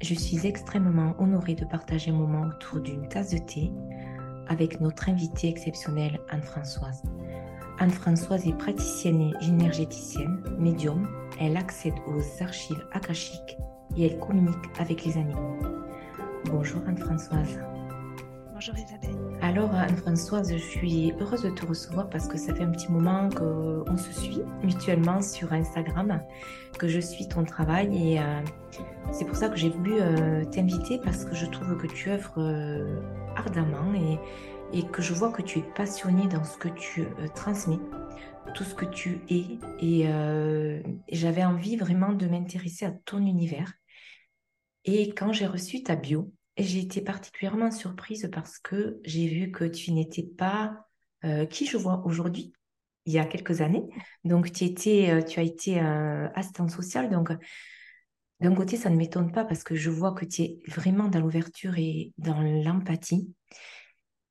je 0.00 0.14
suis 0.14 0.46
extrêmement 0.46 1.14
honorée 1.18 1.54
de 1.54 1.64
partager 1.64 2.10
un 2.10 2.14
moment 2.14 2.46
autour 2.46 2.80
d'une 2.80 3.06
tasse 3.08 3.30
de 3.30 3.38
thé 3.38 3.72
avec 4.48 4.80
notre 4.80 5.08
invitée 5.08 5.48
exceptionnelle 5.48 6.18
Anne-Françoise. 6.30 7.02
Anne-Françoise 7.78 8.46
est 8.46 8.56
praticienne 8.56 9.20
et 9.20 9.46
énergéticienne, 9.46 10.42
médium. 10.58 11.08
Elle 11.38 11.56
accède 11.56 11.94
aux 12.06 12.42
archives 12.42 12.84
akashiques 12.92 13.56
et 13.96 14.06
elle 14.06 14.18
communique 14.18 14.56
avec 14.78 15.04
les 15.04 15.16
animaux. 15.16 15.58
Bonjour 16.46 16.82
Anne-Françoise. 16.86 17.60
Bonjour 18.52 18.74
Isabelle. 18.76 19.29
Alors 19.50 19.74
Anne-Françoise, 19.74 20.52
je 20.52 20.58
suis 20.58 21.12
heureuse 21.20 21.42
de 21.42 21.50
te 21.50 21.66
recevoir 21.66 22.08
parce 22.08 22.28
que 22.28 22.38
ça 22.38 22.54
fait 22.54 22.62
un 22.62 22.70
petit 22.70 22.88
moment 22.88 23.28
qu'on 23.30 23.96
se 23.96 24.12
suit 24.12 24.42
mutuellement 24.62 25.20
sur 25.22 25.52
Instagram, 25.52 26.22
que 26.78 26.86
je 26.86 27.00
suis 27.00 27.26
ton 27.26 27.42
travail 27.42 28.12
et 28.12 28.20
euh, 28.20 28.40
c'est 29.10 29.24
pour 29.24 29.34
ça 29.34 29.48
que 29.48 29.56
j'ai 29.56 29.70
voulu 29.70 29.94
euh, 29.94 30.44
t'inviter 30.44 31.00
parce 31.02 31.24
que 31.24 31.34
je 31.34 31.46
trouve 31.46 31.76
que 31.78 31.88
tu 31.88 32.10
œuvres 32.10 32.34
euh, 32.38 33.00
ardemment 33.34 33.92
et, 34.72 34.84
que 34.92 35.02
je 35.02 35.12
vois 35.12 35.32
que 35.32 35.42
tu 35.42 35.58
es 35.58 35.64
passionnée 35.74 36.28
dans 36.28 36.44
ce 36.44 36.56
que 36.56 36.68
tu 36.68 37.08
transmets, 37.34 37.80
tout 38.54 38.62
ce 38.62 38.76
que 38.76 38.84
tu 38.84 39.20
es 39.30 39.58
et, 39.80 40.04
et 40.04 41.16
j'avais 41.16 41.44
envie 41.44 41.74
vraiment 41.74 42.12
de 42.12 42.28
m'intéresser 42.28 42.84
à 42.84 42.92
ton 42.92 43.18
univers. 43.18 43.72
Et 44.84 45.10
quand 45.10 45.32
j'ai 45.32 45.46
reçu 45.46 45.82
ta 45.82 45.96
bio, 45.96 46.32
j'ai 46.62 46.80
été 46.80 47.00
particulièrement 47.00 47.70
surprise 47.70 48.28
parce 48.32 48.58
que 48.58 49.00
j'ai 49.04 49.26
vu 49.28 49.50
que 49.50 49.64
tu 49.64 49.92
n'étais 49.92 50.22
pas 50.22 50.86
euh, 51.24 51.44
qui 51.44 51.66
je 51.66 51.76
vois 51.76 52.02
aujourd'hui, 52.06 52.52
il 53.04 53.12
y 53.12 53.18
a 53.18 53.26
quelques 53.26 53.60
années. 53.60 53.84
Donc, 54.24 54.50
tu, 54.52 54.64
étais, 54.64 55.10
euh, 55.10 55.22
tu 55.22 55.38
as 55.38 55.42
été 55.42 55.80
euh, 55.80 56.28
assistante 56.34 56.70
sociale. 56.70 57.10
Donc, 57.10 57.30
d'un 58.40 58.54
côté, 58.54 58.76
ça 58.76 58.88
ne 58.88 58.96
m'étonne 58.96 59.32
pas 59.32 59.44
parce 59.44 59.62
que 59.62 59.74
je 59.74 59.90
vois 59.90 60.12
que 60.12 60.24
tu 60.24 60.42
es 60.42 60.58
vraiment 60.66 61.08
dans 61.08 61.20
l'ouverture 61.20 61.76
et 61.76 62.12
dans 62.16 62.40
l'empathie. 62.40 63.34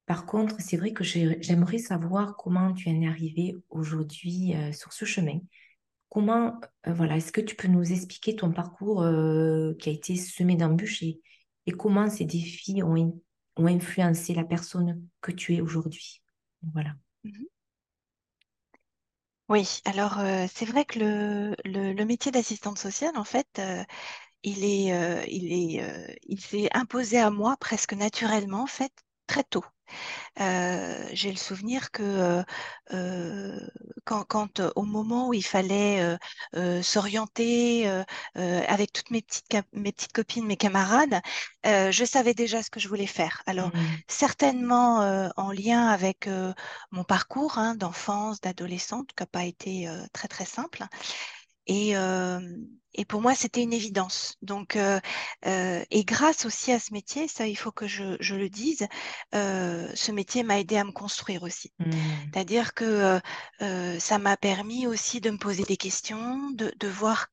Par 0.08 0.25
contre, 0.25 0.55
c'est 0.59 0.77
vrai 0.77 0.93
que 0.93 1.03
j'aimerais 1.03 1.77
savoir 1.77 2.36
comment 2.36 2.73
tu 2.73 2.89
en 2.89 2.99
es 3.02 3.08
arrivée 3.08 3.55
aujourd'hui 3.69 4.55
sur 4.73 4.91
ce 4.91 5.05
chemin. 5.05 5.39
Comment, 6.09 6.59
voilà, 6.88 7.17
est-ce 7.17 7.31
que 7.31 7.41
tu 7.41 7.55
peux 7.55 7.67
nous 7.67 7.91
expliquer 7.91 8.36
ton 8.36 8.52
parcours 8.52 9.05
qui 9.77 9.89
a 9.89 9.93
été 9.93 10.16
semé 10.16 10.55
d'embûches 10.55 11.03
et, 11.03 11.21
comment 11.72 12.09
ces 12.09 12.25
défis 12.25 12.84
ont, 12.84 13.20
influencé 13.58 14.34
la 14.34 14.45
personne 14.45 15.06
que 15.22 15.31
tu 15.31 15.56
es 15.56 15.62
aujourd'hui? 15.62 16.22
Voilà. 16.73 16.95
Mhm. 17.23 17.45
Oui, 19.50 19.81
alors 19.86 20.20
euh, 20.20 20.45
c'est 20.53 20.66
vrai 20.66 20.86
que 20.86 21.00
le, 21.66 22.06
métier 22.06 22.31
d'assistante 22.31 22.78
sociale, 22.78 23.17
en 23.17 23.23
fait, 23.23 23.48
euh, 23.58 23.84
il 24.44 24.64
est, 24.64 24.94
euh, 24.94 25.23
il 26.23 26.39
s'est 26.42 26.70
imposé 26.73 27.20
à 27.20 27.31
moi 27.31 27.58
presque 27.59 27.94
naturellement, 27.94 28.64
en 28.64 28.67
fait, 28.67 28.94
très 29.30 29.44
tôt. 29.44 29.63
Euh, 30.39 31.09
j'ai 31.13 31.31
le 31.31 31.38
souvenir 31.38 31.91
que 31.91 32.03
euh, 32.03 32.44
euh, 32.94 33.59
quand, 34.05 34.61
au 34.75 34.83
moment 34.83 35.27
où 35.30 35.33
il 35.33 35.45
fallait 35.45 36.17
s'orienter 36.81 37.88
avec 38.36 38.91
toutes 38.91 39.11
mes 39.11 39.21
petites, 39.21 39.45
mes 39.73 39.91
petites 39.91 40.13
copines, 40.13 40.47
mes 40.47 40.58
camarades, 40.58 41.21
je 41.63 42.05
savais 42.05 42.33
déjà 42.33 42.63
ce 42.63 42.71
que 42.71 42.80
je 42.80 42.88
voulais 42.88 43.05
faire. 43.05 43.44
Alors, 43.45 43.67
mmh. 43.67 43.81
certainement 44.08 45.31
en 45.38 45.52
lien 45.52 45.88
avec 45.88 46.27
mon 46.91 47.03
parcours 47.03 47.59
hein, 47.59 47.75
d'enfance, 47.75 48.41
d'adolescente, 48.41 49.09
qui 49.16 49.21
n'a 49.21 49.27
pas 49.27 49.43
été 49.43 49.88
très 50.11 50.27
très 50.27 50.45
simple. 50.45 50.86
Et, 51.70 51.95
et 52.95 53.06
pour 53.06 53.22
moi, 53.22 53.36
c'était 53.36 53.62
une 53.62 53.73
évidence. 53.73 54.36
Donc, 54.42 54.75
euh, 54.75 55.00
euh, 55.45 55.84
et 55.92 56.03
grâce 56.03 56.45
aussi 56.45 56.72
à 56.72 56.80
ce 56.80 56.92
métier, 56.92 57.28
ça, 57.28 57.48
il 57.48 57.56
faut 57.56 57.72
que 57.72 57.88
je, 57.88 58.17
je 58.20 58.36
le 58.36 58.50
dise, 58.50 58.88
euh, 59.36 59.89
ce 59.94 60.11
métier 60.11 60.44
m'a 60.44 60.59
aidé 60.59 60.78
à 60.78 60.84
me 60.84 60.92
construire 60.92 61.44
aussi. 61.44 61.72
Mmh. 61.80 61.92
C'est-à-dire 62.34 62.73
que 62.73 63.22
ça 63.99 64.20
m'a 64.20 64.38
permis 64.38 64.88
aussi 64.88 65.21
de 65.21 65.30
me 65.30 65.38
poser 65.38 65.64
des 65.64 65.77
questions, 65.77 66.52
de, 66.52 66.73
de 66.77 66.88
voir 66.88 67.27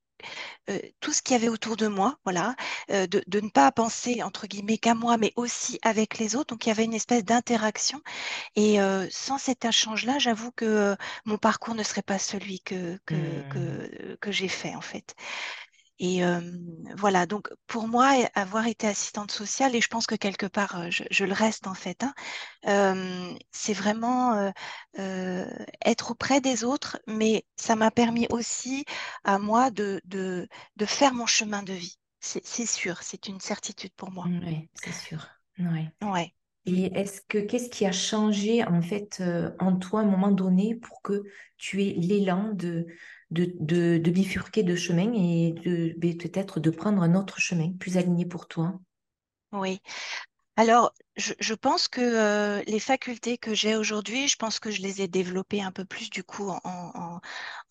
euh, 0.69 0.79
tout 0.99 1.13
ce 1.13 1.21
qu'il 1.21 1.33
y 1.33 1.35
avait 1.37 1.49
autour 1.49 1.77
de 1.77 1.87
moi, 1.87 2.17
voilà, 2.25 2.55
euh, 2.91 3.07
de, 3.07 3.39
ne 3.39 3.49
pas 3.49 3.71
penser 3.71 4.23
entre 4.23 4.47
guillemets 4.47 4.77
qu'à 4.77 4.95
moi, 4.95 5.17
mais 5.17 5.33
aussi 5.35 5.79
avec 5.83 6.17
les 6.17 6.35
autres. 6.35 6.53
Donc 6.53 6.65
il 6.65 6.69
y 6.69 6.71
avait 6.71 6.85
une 6.85 6.93
espèce 6.93 7.23
d'interaction. 7.23 8.01
Et 8.55 8.81
euh, 8.81 9.07
sans 9.11 9.37
cet 9.37 9.65
échange-là, 9.65 10.19
j'avoue 10.19 10.51
que 10.51 10.95
mon 11.25 11.37
parcours 11.37 11.75
ne 11.75 11.83
serait 11.83 12.01
pas 12.01 12.19
celui 12.19 12.59
que, 12.61 12.99
que, 13.05 13.15
mmh. 13.15 14.17
que 14.19 14.31
j'ai 14.31 14.49
fait 14.49 14.75
en 14.75 14.81
fait. 14.81 15.15
Et 15.99 16.21
voilà, 16.95 17.25
donc 17.25 17.49
pour 17.65 17.87
moi, 17.87 18.13
avoir 18.35 18.67
été 18.67 18.87
assistante 18.87 19.31
sociale, 19.31 19.75
et 19.75 19.81
je 19.81 19.87
pense 19.87 20.05
que 20.05 20.15
quelque 20.15 20.45
part, 20.45 20.91
je, 20.91 21.25
le 21.25 21.33
reste 21.33 21.67
en 21.67 21.73
fait, 21.73 22.03
hein, 22.03 23.35
c'est 23.51 23.73
vraiment 23.73 24.51
être 24.95 26.11
auprès 26.11 26.39
des 26.41 26.63
autres, 26.63 26.99
mais 27.07 27.45
ça 27.55 27.75
m'a 27.75 27.91
permis 27.91 28.27
aussi 28.29 28.85
à 29.23 29.39
moi 29.39 29.71
de, 29.71 30.01
de, 30.05 30.47
de 30.75 30.85
faire 30.85 31.13
mon 31.13 31.25
chemin 31.25 31.63
de 31.63 31.73
vie. 31.73 31.97
C'est 32.19 32.65
sûr, 32.65 33.01
c'est 33.01 33.27
une 33.27 33.39
certitude 33.39 33.93
pour 33.95 34.11
moi. 34.11 34.25
Oui, 34.27 34.69
c'est 34.75 34.93
sûr. 34.93 35.27
Ouais. 35.59 36.33
Et 36.65 36.91
est-ce 36.99 37.21
que 37.21 37.37
qu'est-ce 37.37 37.69
qui 37.69 37.85
a 37.85 37.91
changé 37.91 38.63
en 38.63 38.81
fait 38.81 39.23
en 39.59 39.77
toi 39.77 40.01
à 40.01 40.03
un 40.03 40.07
moment 40.07 40.31
donné 40.31 40.75
pour 40.75 41.01
que 41.01 41.23
tu 41.57 41.83
aies 41.83 41.93
l'élan 41.93 42.51
de 42.53 42.85
de, 43.31 43.51
de, 43.59 44.09
bifurquer 44.09 44.63
de 44.63 44.75
chemin 44.75 45.11
et 45.13 45.53
de 45.53 45.93
peut-être 46.13 46.59
de 46.59 46.69
prendre 46.69 47.01
un 47.01 47.15
autre 47.15 47.39
chemin 47.39 47.73
plus 47.79 47.97
aligné 47.97 48.25
pour 48.25 48.47
toi 48.47 48.79
Oui. 49.51 49.81
Alors, 50.57 50.91
je, 51.17 51.53
pense 51.53 51.87
que 51.87 52.01
euh, 52.01 52.63
les 52.65 52.79
facultés 52.79 53.37
que 53.37 53.53
j'ai 53.53 53.75
aujourd'hui, 53.75 54.27
je 54.27 54.35
pense 54.37 54.59
que 54.59 54.71
je 54.71 54.81
les 54.81 55.03
ai 55.03 55.07
développées 55.07 55.61
un 55.61 55.71
peu 55.71 55.85
plus 55.85 56.09
du 56.09 56.23
coup 56.23 56.49
en, 56.49 57.21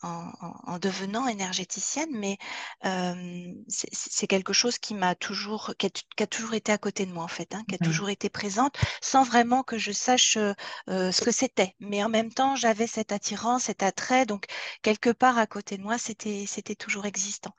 en, 0.02 0.78
devenant 0.78 1.26
énergéticienne, 1.26 2.10
mais 2.12 2.38
euh, 2.84 3.52
c'est 3.68 4.28
quelque 4.28 4.52
chose 4.52 4.78
qui 4.78 4.94
m'a 4.94 5.16
toujours, 5.16 5.74
qui 5.78 5.88
a, 6.22 6.26
toujours 6.28 6.54
été 6.54 6.70
à 6.70 6.78
côté 6.78 7.06
de 7.06 7.12
moi 7.12 7.24
en 7.24 7.28
fait, 7.28 7.56
hein, 7.56 7.64
qui 7.68 7.74
a 7.74 7.78
toujours 7.78 8.08
été 8.08 8.30
présente, 8.30 8.76
sans 9.00 9.24
vraiment 9.24 9.64
que 9.64 9.78
je 9.78 9.90
sache 9.90 10.36
euh, 10.36 10.54
ce 10.86 11.24
que 11.24 11.32
c'était. 11.32 11.74
Mais 11.80 12.04
en 12.04 12.08
même 12.08 12.32
temps, 12.32 12.54
j'avais 12.54 12.86
cette 12.86 13.10
attirance, 13.10 13.64
cet 13.64 13.82
attrait, 13.82 14.26
donc 14.26 14.46
quelque 14.82 15.10
part 15.10 15.38
à 15.38 15.46
côté 15.48 15.76
de 15.76 15.82
moi, 15.82 15.98
c'était 15.98 16.76
toujours 16.78 17.06
existant. 17.06 17.54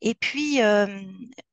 Et 0.00 0.14
puis, 0.14 0.60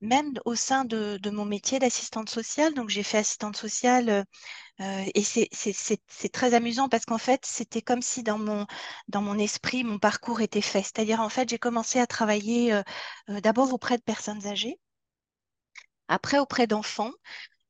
même 0.01 0.33
au 0.45 0.55
sein 0.55 0.85
de, 0.85 1.29
mon 1.29 1.45
métier 1.45 1.79
d'assistante 1.79 2.29
sociale, 2.29 2.73
donc 2.73 2.89
j'ai 2.89 3.03
fait 3.03 3.19
assistante 3.19 3.57
sociale 3.57 4.25
et 4.79 5.23
c'est 5.23 6.31
très 6.31 6.53
amusant 6.53 6.89
parce 6.89 7.05
qu'en 7.05 7.17
fait, 7.17 7.45
c'était 7.45 7.81
comme 7.81 8.01
si 8.01 8.23
dans 8.23 8.37
mon, 8.37 8.65
dans 9.07 9.21
mon 9.21 9.39
esprit, 9.39 9.83
mon 9.83 9.99
parcours 9.99 10.41
était 10.41 10.61
fait. 10.61 10.83
C'est-à-dire, 10.83 11.21
en 11.21 11.29
fait, 11.29 11.49
j'ai 11.49 11.59
commencé 11.59 11.99
à 11.99 12.07
travailler 12.07 12.79
d'abord 13.27 13.73
auprès 13.73 13.97
de 13.97 14.03
personnes 14.03 14.45
âgées, 14.45 14.79
après 16.07 16.37
auprès 16.37 16.67
d'enfants, 16.67 17.11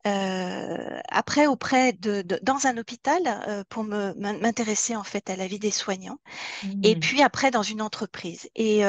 après 0.03 1.47
auprès 1.47 1.94
de, 1.94 2.24
dans 2.44 2.68
un 2.68 2.78
hôpital 2.78 3.66
pour 3.69 3.84
m'intéresser 3.84 4.96
en 4.96 5.03
fait 5.03 5.30
à 5.30 5.36
la 5.36 5.47
vie 5.47 5.57
des 5.57 5.72
soignants 5.72 6.19
et 6.84 6.96
mmh. 6.96 7.00
puis 7.00 7.24
après 7.24 7.50
dans 7.50 7.63
une 7.63 7.81
entreprise 7.81 8.47
et 8.56 8.84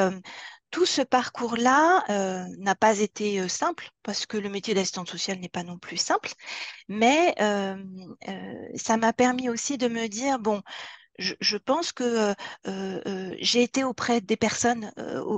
tout 0.71 0.85
ce 0.85 1.01
parcours-là 1.01 2.03
euh, 2.09 2.45
n'a 2.57 2.75
pas 2.75 2.99
été 2.99 3.39
euh, 3.39 3.47
simple 3.47 3.89
parce 4.03 4.25
que 4.25 4.37
le 4.37 4.49
métier 4.49 4.73
d'assistante 4.73 5.09
sociale 5.09 5.39
n'est 5.39 5.49
pas 5.49 5.63
non 5.63 5.77
plus 5.77 5.97
simple, 5.97 6.33
mais 6.87 7.35
euh, 7.41 7.75
ça 8.75 8.97
m'a 8.97 9.13
permis 9.13 9.49
aussi 9.49 9.77
de 9.77 9.87
me 9.87 10.07
dire, 10.07 10.39
bon, 10.39 10.61
je, 11.17 11.57
pense 11.57 11.91
que 11.93 12.35
j'ai 13.39 13.63
été 13.63 13.83
auprès 13.83 14.21
des 14.21 14.37
personnes 14.37 14.91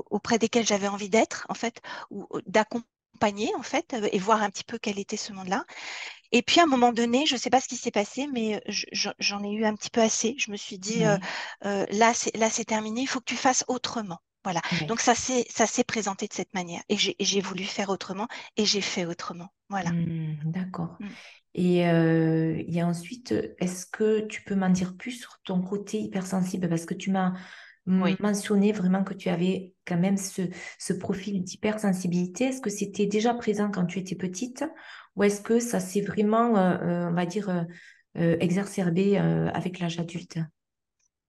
auprès 0.10 0.38
desquelles 0.38 0.68
j'avais 0.68 0.90
envie 0.90 1.10
d'être, 1.10 1.46
en 1.50 1.54
fait, 1.54 1.80
ou 2.10 2.28
d'accompagner, 2.46 3.54
en 3.56 3.64
fait, 3.64 3.96
et 4.12 4.20
voir 4.20 4.44
un 4.44 4.50
petit 4.50 4.66
peu 4.66 4.78
quel 4.78 5.00
était 5.00 5.18
ce 5.18 5.32
monde-là. 5.32 5.64
Et 6.32 6.42
puis 6.42 6.60
à 6.60 6.64
un 6.64 6.68
moment 6.68 6.92
donné, 6.92 7.26
je 7.26 7.36
ne 7.36 7.40
sais 7.40 7.50
pas 7.50 7.62
ce 7.62 7.70
qui 7.70 7.78
s'est 7.78 7.92
passé, 7.92 8.28
mais 8.28 8.62
j'en 8.92 9.44
ai 9.44 9.52
eu 9.52 9.66
un 9.66 9.76
petit 9.76 9.90
peu 9.90 10.02
assez. 10.02 10.36
Je 10.38 10.52
me 10.52 10.58
suis 10.58 10.80
dit, 10.80 11.04
là, 11.62 12.14
c'est 12.14 12.66
terminé, 12.66 13.02
il 13.02 13.08
faut 13.08 13.20
que 13.20 13.26
tu 13.26 13.38
fasses 13.38 13.64
autrement. 13.70 14.20
Voilà. 14.44 14.62
Donc 14.88 15.02
ça 15.02 15.16
s'est 15.16 15.46
ça 15.50 15.66
s'est 15.66 15.84
présenté 15.84 16.28
de 16.28 16.34
cette 16.34 16.54
manière 16.54 16.82
et 16.88 16.98
j'ai 16.98 17.42
voulu 17.42 17.64
faire 17.64 17.90
autrement 17.90 18.28
et 18.56 18.66
j'ai 18.66 18.82
fait 18.82 19.06
autrement. 19.06 19.50
Voilà. 19.70 19.92
Mmh, 19.92 20.40
d'accord. 20.46 20.98
Mmh. 21.00 21.08
Et, 21.56 21.88
euh, 21.88 22.64
et, 22.68 22.84
ensuite, 22.84 23.34
est-ce 23.60 23.86
que 23.86 24.22
tu 24.22 24.44
peux 24.44 24.56
m'en 24.56 24.70
dire 24.70 24.96
plus 24.96 25.12
sur 25.12 25.40
ton 25.44 25.62
côté 25.62 26.00
hypersensible? 26.00 26.70
Parce 26.70 26.86
que 26.86 26.94
tu 26.94 27.12
m'as 27.12 27.34
mentionné 27.86 28.72
vraiment 28.72 29.04
que 29.04 29.16
tu 29.16 29.30
avais 29.30 29.74
quand 29.88 29.98
même 29.98 30.18
ce, 30.18 30.44
ce 30.78 30.94
profil 30.94 31.44
d'hypersensibilité. 31.44 32.46
Est-ce 32.46 32.62
que 32.62 32.70
c'était 32.70 33.08
déjà 33.08 33.34
présent 33.34 33.72
quand 33.72 33.86
tu 33.86 34.00
étais 34.00 34.16
petite 34.16 34.64
ou 35.16 35.24
est-ce 35.24 35.42
que 35.42 35.60
ça 35.60 35.80
s'est 35.80 36.02
vraiment, 36.02 36.56
euh, 36.56 36.78
euh, 36.78 37.10
on 37.10 37.14
va 37.14 37.26
dire, 37.26 37.66
exacerbé 38.16 39.18
avec 39.18 39.80
l'âge 39.80 40.00
adulte? 40.00 40.40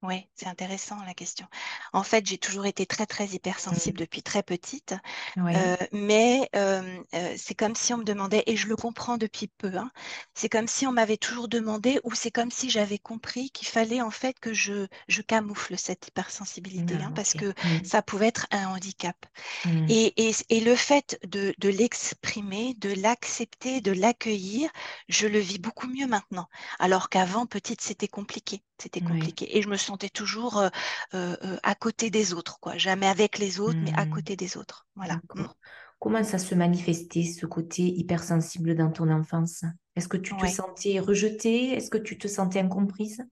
Oui, 0.03 0.27
c'est 0.35 0.47
intéressant 0.47 0.97
la 1.05 1.13
question. 1.13 1.47
En 1.93 2.03
fait, 2.03 2.25
j'ai 2.27 2.39
toujours 2.39 2.65
été 2.65 2.87
très, 2.87 3.05
très 3.05 3.27
hypersensible 3.27 3.99
Mm. 3.99 4.01
depuis 4.01 4.23
très 4.23 4.43
petite, 4.43 4.95
Oui, 5.37 5.55
euh, 5.57 5.77
mais 5.93 6.49
euh, 6.57 7.03
euh, 7.15 7.35
c'est 7.39 7.55
comme 7.55 7.75
si 7.75 7.93
on 7.95 7.99
me 7.99 8.05
demandait, 8.05 8.43
et 8.47 8.57
je 8.57 8.69
le 8.69 8.77
comprends 8.77 9.19
depuis 9.19 9.49
peu, 9.49 9.77
hein, 9.77 9.91
c'est 10.35 10.49
comme 10.51 10.69
si 10.69 10.87
on 10.87 10.93
m'avait 10.93 11.19
toujours 11.19 11.49
demandé, 11.49 12.01
ou 12.05 12.15
c'est 12.15 12.31
comme 12.31 12.51
si 12.51 12.71
j'avais 12.71 12.99
compris 12.99 13.51
qu'il 13.51 13.69
fallait 13.69 14.01
en 14.03 14.11
fait 14.11 14.39
que 14.41 14.55
je, 14.55 14.87
je 15.09 15.23
camoufle 15.23 15.77
cette 15.79 16.09
hypersensibilité, 16.09 17.03
hein, 17.03 17.13
Ah, 17.13 17.15
parce 17.15 17.35
que 17.35 17.53
Mm. 17.63 17.79
ça 17.83 18.03
pouvait 18.03 18.29
être 18.29 18.47
un 18.53 18.69
handicap. 18.69 19.17
Et, 19.89 20.29
et- 20.31 20.35
et 20.51 20.61
le 20.61 20.77
fait 20.77 21.19
de, 21.25 21.55
de 21.59 21.69
l'exprimer, 21.71 22.75
de 22.75 22.91
l'accepter, 22.95 23.81
de 23.81 23.93
l'accueillir, 23.93 24.71
je 25.09 25.27
le 25.27 25.39
vis 25.41 25.59
beaucoup 25.59 25.89
mieux 25.89 26.07
maintenant. 26.07 26.49
Alors 26.79 27.09
qu'avant, 27.11 27.47
petite, 27.47 27.81
c'était 27.83 28.09
compliqué. 28.09 28.63
C'était 28.81 29.01
Oui. 29.01 29.37
compliqué. 29.41 29.57
Et 29.59 29.63
je 29.63 29.69
me 29.69 29.77
sentais 29.77 30.09
toujours 30.11 30.59
euh, 30.59 30.69
euh, 31.15 31.37
euh, 31.45 31.59
à 31.63 31.75
côté 31.75 32.11
des 32.11 32.33
autres, 32.35 32.59
quoi. 32.61 32.79
Jamais 32.79 33.07
avec 33.07 33.39
les 33.39 33.61
autres, 33.61 33.79
mais 33.83 33.93
à 33.95 34.07
Mm. 34.07 34.07
côté 34.07 34.37
des 34.37 34.57
autres. 34.57 34.87
Voilà. 34.97 35.21
Mm. 35.35 35.47
Comment 35.99 36.25
ça 36.25 36.39
se 36.39 36.55
manifestait, 36.55 37.25
ce 37.25 37.47
côté 37.47 37.83
hypersensible 37.83 38.75
dans 38.75 38.91
ton 38.91 39.11
enfance? 39.11 39.65
Est-ce 39.97 40.09
que 40.09 40.17
tu 40.17 40.37
te 40.37 40.47
Ouais, 40.47 40.47
sentais 40.47 40.99
rejetée? 41.01 41.73
Est-ce 41.73 41.91
que 41.91 41.99
tu 41.99 42.19
te 42.19 42.29
sentais 42.29 42.61
incomprise? 42.61 43.23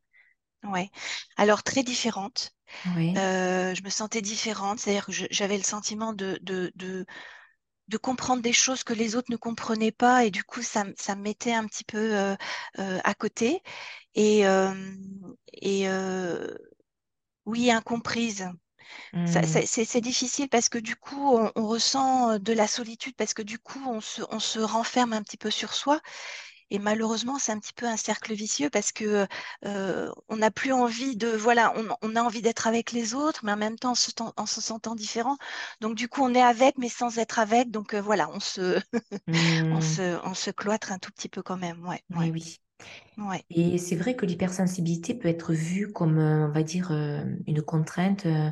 ouais. 0.64 0.90
Alors, 1.36 1.62
très 1.62 1.82
différente. 1.82 2.52
Oui. 2.84 3.18
Euh, 3.18 3.74
je 3.74 3.82
me 3.84 3.90
sentais 3.90 4.22
différente, 4.22 4.80
c'est-à-dire 4.80 5.06
que 5.06 5.12
j'avais 5.30 5.56
le 5.58 5.64
sentiment 5.64 6.12
de, 6.14 6.38
de, 6.42 6.72
de, 6.76 7.06
de 7.88 7.98
comprendre 7.98 8.42
des 8.42 8.52
choses 8.54 8.84
que 8.84 8.94
les 8.94 9.16
autres 9.16 9.30
ne 9.32 9.36
comprenaient 9.36 9.92
pas 9.92 10.24
et 10.26 10.30
du 10.32 10.44
coup, 10.44 10.62
ça, 10.62 10.84
ça 10.98 11.16
me 11.16 11.22
mettait 11.22 11.54
un 11.54 11.66
petit 11.66 11.84
peu 11.84 11.98
euh, 12.16 12.36
euh, 12.80 13.00
à 13.04 13.14
côté. 13.14 13.62
Et, 14.18 14.46
euh, 14.46 14.74
et 15.54 15.88
euh, 15.88 16.48
oui, 17.46 17.70
incomprise. 17.70 18.48
Ça- 19.24 19.42
ça- 19.46 19.60
Mm. 19.60 19.66
C'est 19.66 20.00
difficile 20.02 20.48
parce 20.50 20.68
que 20.70 20.78
du 20.78 20.96
coup, 20.96 21.16
on, 21.36 21.52
on 21.56 21.66
ressent 21.68 22.32
euh, 22.32 22.38
de 22.38 22.52
la 22.54 22.68
solitude 22.68 23.16
parce 23.16 23.34
que 23.34 23.42
du 23.42 23.58
coup, 23.58 23.80
on 23.88 24.00
se, 24.02 24.22
on 24.30 24.40
se 24.40 24.60
renferme 24.60 25.12
un 25.14 25.22
petit 25.22 25.36
peu 25.38 25.50
sur 25.50 25.74
soi. 25.74 26.00
Et 26.70 26.78
malheureusement, 26.78 27.38
c'est 27.38 27.52
un 27.52 27.58
petit 27.60 27.72
peu 27.74 27.86
un 27.86 27.96
cercle 27.98 28.34
vicieux 28.34 28.70
parce 28.70 28.92
que 28.92 29.26
euh, 29.66 30.12
on 30.28 30.36
n'a 30.38 30.50
plus 30.50 30.72
envie 30.72 31.16
de, 31.16 31.28
voilà, 31.28 31.72
on, 31.76 31.88
on 32.02 32.16
a 32.16 32.22
envie 32.22 32.42
d'être 32.42 32.66
avec 32.68 32.92
les 32.92 33.14
autres, 33.14 33.44
mais 33.44 33.52
en 33.52 33.56
même 33.58 33.78
temps, 33.78 33.92
en 33.92 33.94
se, 33.96 34.10
ten- 34.12 34.32
en 34.36 34.46
se 34.46 34.60
sentant 34.62 34.94
différent. 34.96 35.38
Donc 35.80 35.94
du 35.96 36.08
coup, 36.08 36.22
on 36.24 36.34
est 36.34 36.42
avec, 36.42 36.78
mais 36.78 36.88
sans 36.90 37.18
être 37.18 37.38
avec. 37.38 37.70
Donc 37.70 37.94
euh, 37.94 38.00
voilà, 38.02 38.30
on 38.32 38.40
se, 38.40 38.80
on 39.70 39.80
Mm. 39.80 39.82
se, 39.82 40.18
on 40.26 40.34
se 40.34 40.50
cloître 40.50 40.92
un 40.92 40.98
tout 40.98 41.12
petit 41.12 41.28
peu 41.30 41.42
quand 41.42 41.56
même. 41.58 41.86
Ouais, 41.86 42.02
Oui, 42.10 42.30
ouais, 42.30 42.30
oui. 42.30 42.58
Ouais. 43.18 43.44
Et 43.50 43.78
c'est 43.78 43.96
vrai 43.96 44.14
que 44.14 44.26
l'hypersensibilité 44.26 45.14
peut 45.14 45.28
être 45.28 45.52
vue 45.54 45.90
comme, 45.92 46.18
euh, 46.18 46.46
on 46.48 46.50
va 46.52 46.62
dire, 46.62 46.92
euh, 46.92 47.24
une 47.46 47.62
contrainte, 47.62 48.26
euh, 48.26 48.50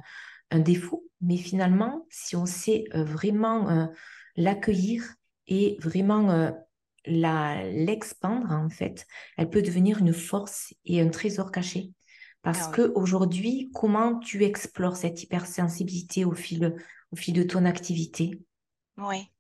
un 0.51 0.59
défaut, 0.61 1.05
mais 1.21 1.37
finalement, 1.37 2.07
si 2.11 2.37
on 2.37 2.47
sait 2.47 2.85
vraiment 2.95 3.89
l'accueillir 4.37 5.03
et 5.49 5.77
vraiment 5.81 6.53
la, 7.05 7.65
l'expandre, 7.73 8.53
en 8.53 8.69
fait, 8.69 9.07
elle 9.37 9.51
peut 9.51 9.63
devenir 9.63 9.99
une 9.99 10.13
force 10.13 10.73
et 10.85 11.01
un 11.01 11.09
trésor 11.09 11.51
caché. 11.51 11.93
Parce 12.43 12.67
Ah 12.67 12.71
oui, 12.71 12.79
que 12.79 12.93
aujourd'hui, 12.95 13.71
comment 13.75 14.19
tu 14.21 14.45
explores 14.45 14.97
cette 14.97 15.23
hypersensibilité 15.25 16.25
au 16.25 16.33
fil, 16.33 16.77
au 17.11 17.17
fil 17.17 17.35
de 17.35 17.43
ton 17.43 17.65
activité? 17.65 18.39
ouais. 18.99 19.31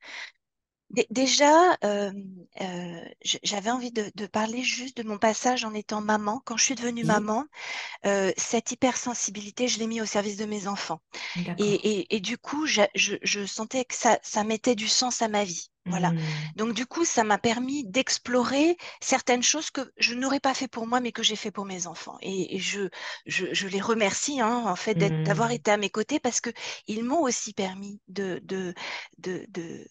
Dé- 0.90 1.06
Déjà, 1.10 1.76
euh, 1.84 2.12
euh, 2.60 3.04
j'avais 3.42 3.70
envie 3.70 3.90
de, 3.92 4.10
de 4.14 4.26
parler 4.26 4.62
juste 4.62 4.96
de 4.98 5.02
mon 5.02 5.18
passage 5.18 5.64
en 5.64 5.74
étant 5.74 6.00
maman. 6.00 6.40
Quand 6.44 6.56
je 6.56 6.64
suis 6.64 6.74
devenue 6.76 7.04
maman, 7.04 7.44
euh, 8.06 8.32
cette 8.38 8.72
hypersensibilité, 8.72 9.68
je 9.68 9.78
l'ai 9.80 9.86
mis 9.88 10.00
au 10.02 10.06
service 10.06 10.36
de 10.36 10.46
mes 10.46 10.68
enfants. 10.68 11.00
Et, 11.58 11.74
d'accord. 11.74 11.78
et- 12.00 12.16
et 12.16 12.20
du 12.20 12.38
coup, 12.38 12.66
j'a- 12.66 12.90
je, 12.94 13.16
je 13.22 13.46
sentais 13.46 13.84
que 13.86 13.94
ça, 13.96 14.18
ça 14.22 14.44
mettait 14.44 14.76
du 14.76 14.88
sens 14.88 15.22
à 15.22 15.28
ma 15.28 15.44
vie. 15.44 15.68
Voilà. 15.90 16.14
Hmm, 16.14 16.56
Donc, 16.56 16.74
du 16.74 16.86
coup, 16.86 17.04
ça 17.04 17.24
m'a 17.24 17.38
permis 17.38 17.84
d'explorer 17.86 18.76
certaines 19.02 19.42
choses 19.44 19.70
que 19.70 19.92
je 19.98 20.14
n'aurais 20.14 20.40
pas 20.40 20.54
fait 20.54 20.68
pour 20.68 20.86
moi, 20.86 21.00
mais 21.00 21.12
que 21.12 21.22
j'ai 21.24 21.36
fait 21.36 21.50
pour 21.52 21.64
mes 21.66 21.86
enfants. 21.88 22.18
Et, 22.22 22.56
et 22.56 22.58
je, 22.60 22.88
je, 23.26 23.46
je 23.54 23.68
les 23.68 23.80
remercie, 23.80 24.40
hein, 24.40 24.64
en 24.66 24.76
fait, 24.76 24.96
d'avoir 25.24 25.50
hmm, 25.50 25.52
été 25.52 25.70
à 25.72 25.78
mes 25.78 25.90
côtés 25.90 26.20
parce 26.20 26.40
que 26.40 26.50
ils 26.88 27.04
m'ont 27.04 27.22
aussi 27.22 27.52
permis 27.54 28.00
de, 28.08 28.40
de, 28.44 28.74
de, 29.18 29.46
de, 29.50 29.86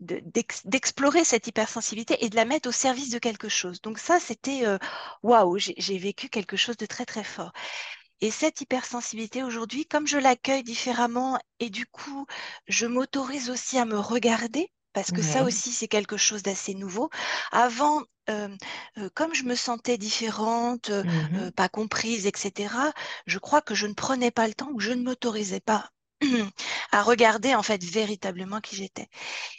de- 0.00 0.20
d'ex- 0.24 0.66
d'explorer 0.66 1.24
cette 1.24 1.46
hypersensibilité 1.46 2.24
et 2.24 2.28
de 2.28 2.36
la 2.36 2.44
mettre 2.44 2.68
au 2.68 2.72
service 2.72 3.10
de 3.10 3.18
quelque 3.18 3.48
chose. 3.48 3.80
Donc 3.82 3.98
ça, 3.98 4.20
c'était 4.20 4.66
euh, 4.66 4.78
waouh, 5.22 5.58
j'ai 5.58 5.74
j'ai 5.78 5.98
vécu 5.98 6.28
quelque 6.28 6.56
chose 6.56 6.76
de 6.76 6.86
très 6.86 7.04
très 7.06 7.24
fort. 7.24 7.52
Et 8.20 8.30
cette 8.30 8.60
hypersensibilité 8.60 9.42
aujourd'hui, 9.42 9.84
comme 9.86 10.06
je 10.06 10.16
l'accueille 10.18 10.62
différemment 10.62 11.38
et 11.60 11.70
du 11.70 11.86
coup, 11.86 12.26
je 12.68 12.86
m'autorise 12.86 13.50
aussi 13.50 13.78
à 13.78 13.84
me 13.84 13.98
regarder. 13.98 14.72
Parce 14.94 15.10
que 15.12 15.22
ça 15.22 15.42
aussi, 15.44 15.72
c'est 15.72 15.88
quelque 15.88 16.18
chose 16.18 16.42
d'assez 16.42 16.74
nouveau. 16.74 17.08
Avant, 17.50 18.02
euh, 18.28 18.54
euh, 18.98 19.08
comme 19.14 19.34
je 19.34 19.44
me 19.44 19.54
sentais 19.54 19.96
différente, 19.98 20.90
euh, 20.90 21.02
Mhm, 21.02 21.52
pas 21.56 21.68
comprise, 21.70 22.26
etc., 22.26 22.92
je 23.26 23.38
crois 23.38 23.62
que 23.62 23.74
je 23.74 23.86
ne 23.86 23.94
prenais 23.94 24.30
pas 24.30 24.46
le 24.46 24.54
temps 24.54 24.68
ou 24.72 24.80
je 24.80 24.92
ne 24.92 25.02
m'autorisais 25.02 25.60
pas 25.60 25.90
à 26.92 27.02
regarder 27.02 27.54
en 27.54 27.62
fait 27.62 27.82
véritablement 27.84 28.60
qui 28.60 28.76
j'étais. 28.76 29.08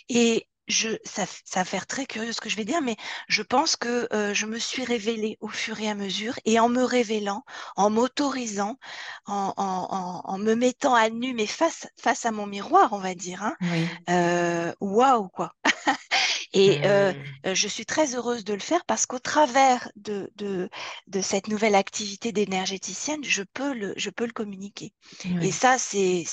Et 0.09 0.47
je, 0.67 0.89
ça, 1.05 1.25
ça 1.45 1.61
va 1.61 1.65
faire 1.65 1.87
très 1.87 2.05
curieux 2.05 2.31
ce 2.33 2.41
que 2.41 2.49
je 2.49 2.55
vais 2.55 2.65
dire, 2.65 2.81
mais 2.81 2.95
je 3.27 3.41
pense 3.41 3.75
que 3.75 4.07
euh, 4.13 4.33
je 4.33 4.45
me 4.45 4.59
suis 4.59 4.85
révélée 4.85 5.37
au 5.41 5.49
fur 5.49 5.79
et 5.81 5.89
à 5.89 5.95
mesure, 5.95 6.35
et 6.45 6.59
en 6.59 6.69
me 6.69 6.83
révélant, 6.83 7.43
en 7.75 7.89
m'autorisant, 7.89 8.77
en, 9.25 9.53
en, 9.57 9.87
en, 9.91 10.21
en 10.25 10.37
me 10.37 10.55
mettant 10.55 10.95
à 10.95 11.09
nu, 11.09 11.33
mais 11.33 11.47
face, 11.47 11.87
face 12.01 12.25
à 12.25 12.31
mon 12.31 12.47
miroir, 12.47 12.93
on 12.93 12.99
va 12.99 13.15
dire, 13.15 13.43
hein, 13.43 13.55
oui. 13.61 13.89
euh, 14.09 14.73
waouh, 14.81 15.29
quoi. 15.29 15.53
Et 16.53 16.79
euh, 16.85 17.13
Hmm, 17.13 17.43
euh, 17.45 17.55
je 17.55 17.67
suis 17.67 17.85
très 17.85 18.15
heureuse 18.15 18.43
de 18.45 18.53
le 18.53 18.59
faire 18.59 18.85
parce 18.85 19.05
qu'au 19.05 19.19
travers 19.19 19.91
de, 19.95 20.31
de, 20.35 20.69
de 21.07 21.21
cette 21.21 21.47
nouvelle 21.47 21.75
activité 21.75 22.31
d'énergéticienne, 22.31 23.23
je 23.23 23.43
peux 23.43 23.73
le, 23.73 23.93
je 23.97 24.09
peux 24.09 24.25
le 24.25 24.33
communiquer. 24.33 24.93
Et 25.41 25.51
ça, 25.51 25.77
c'est, 25.77 26.23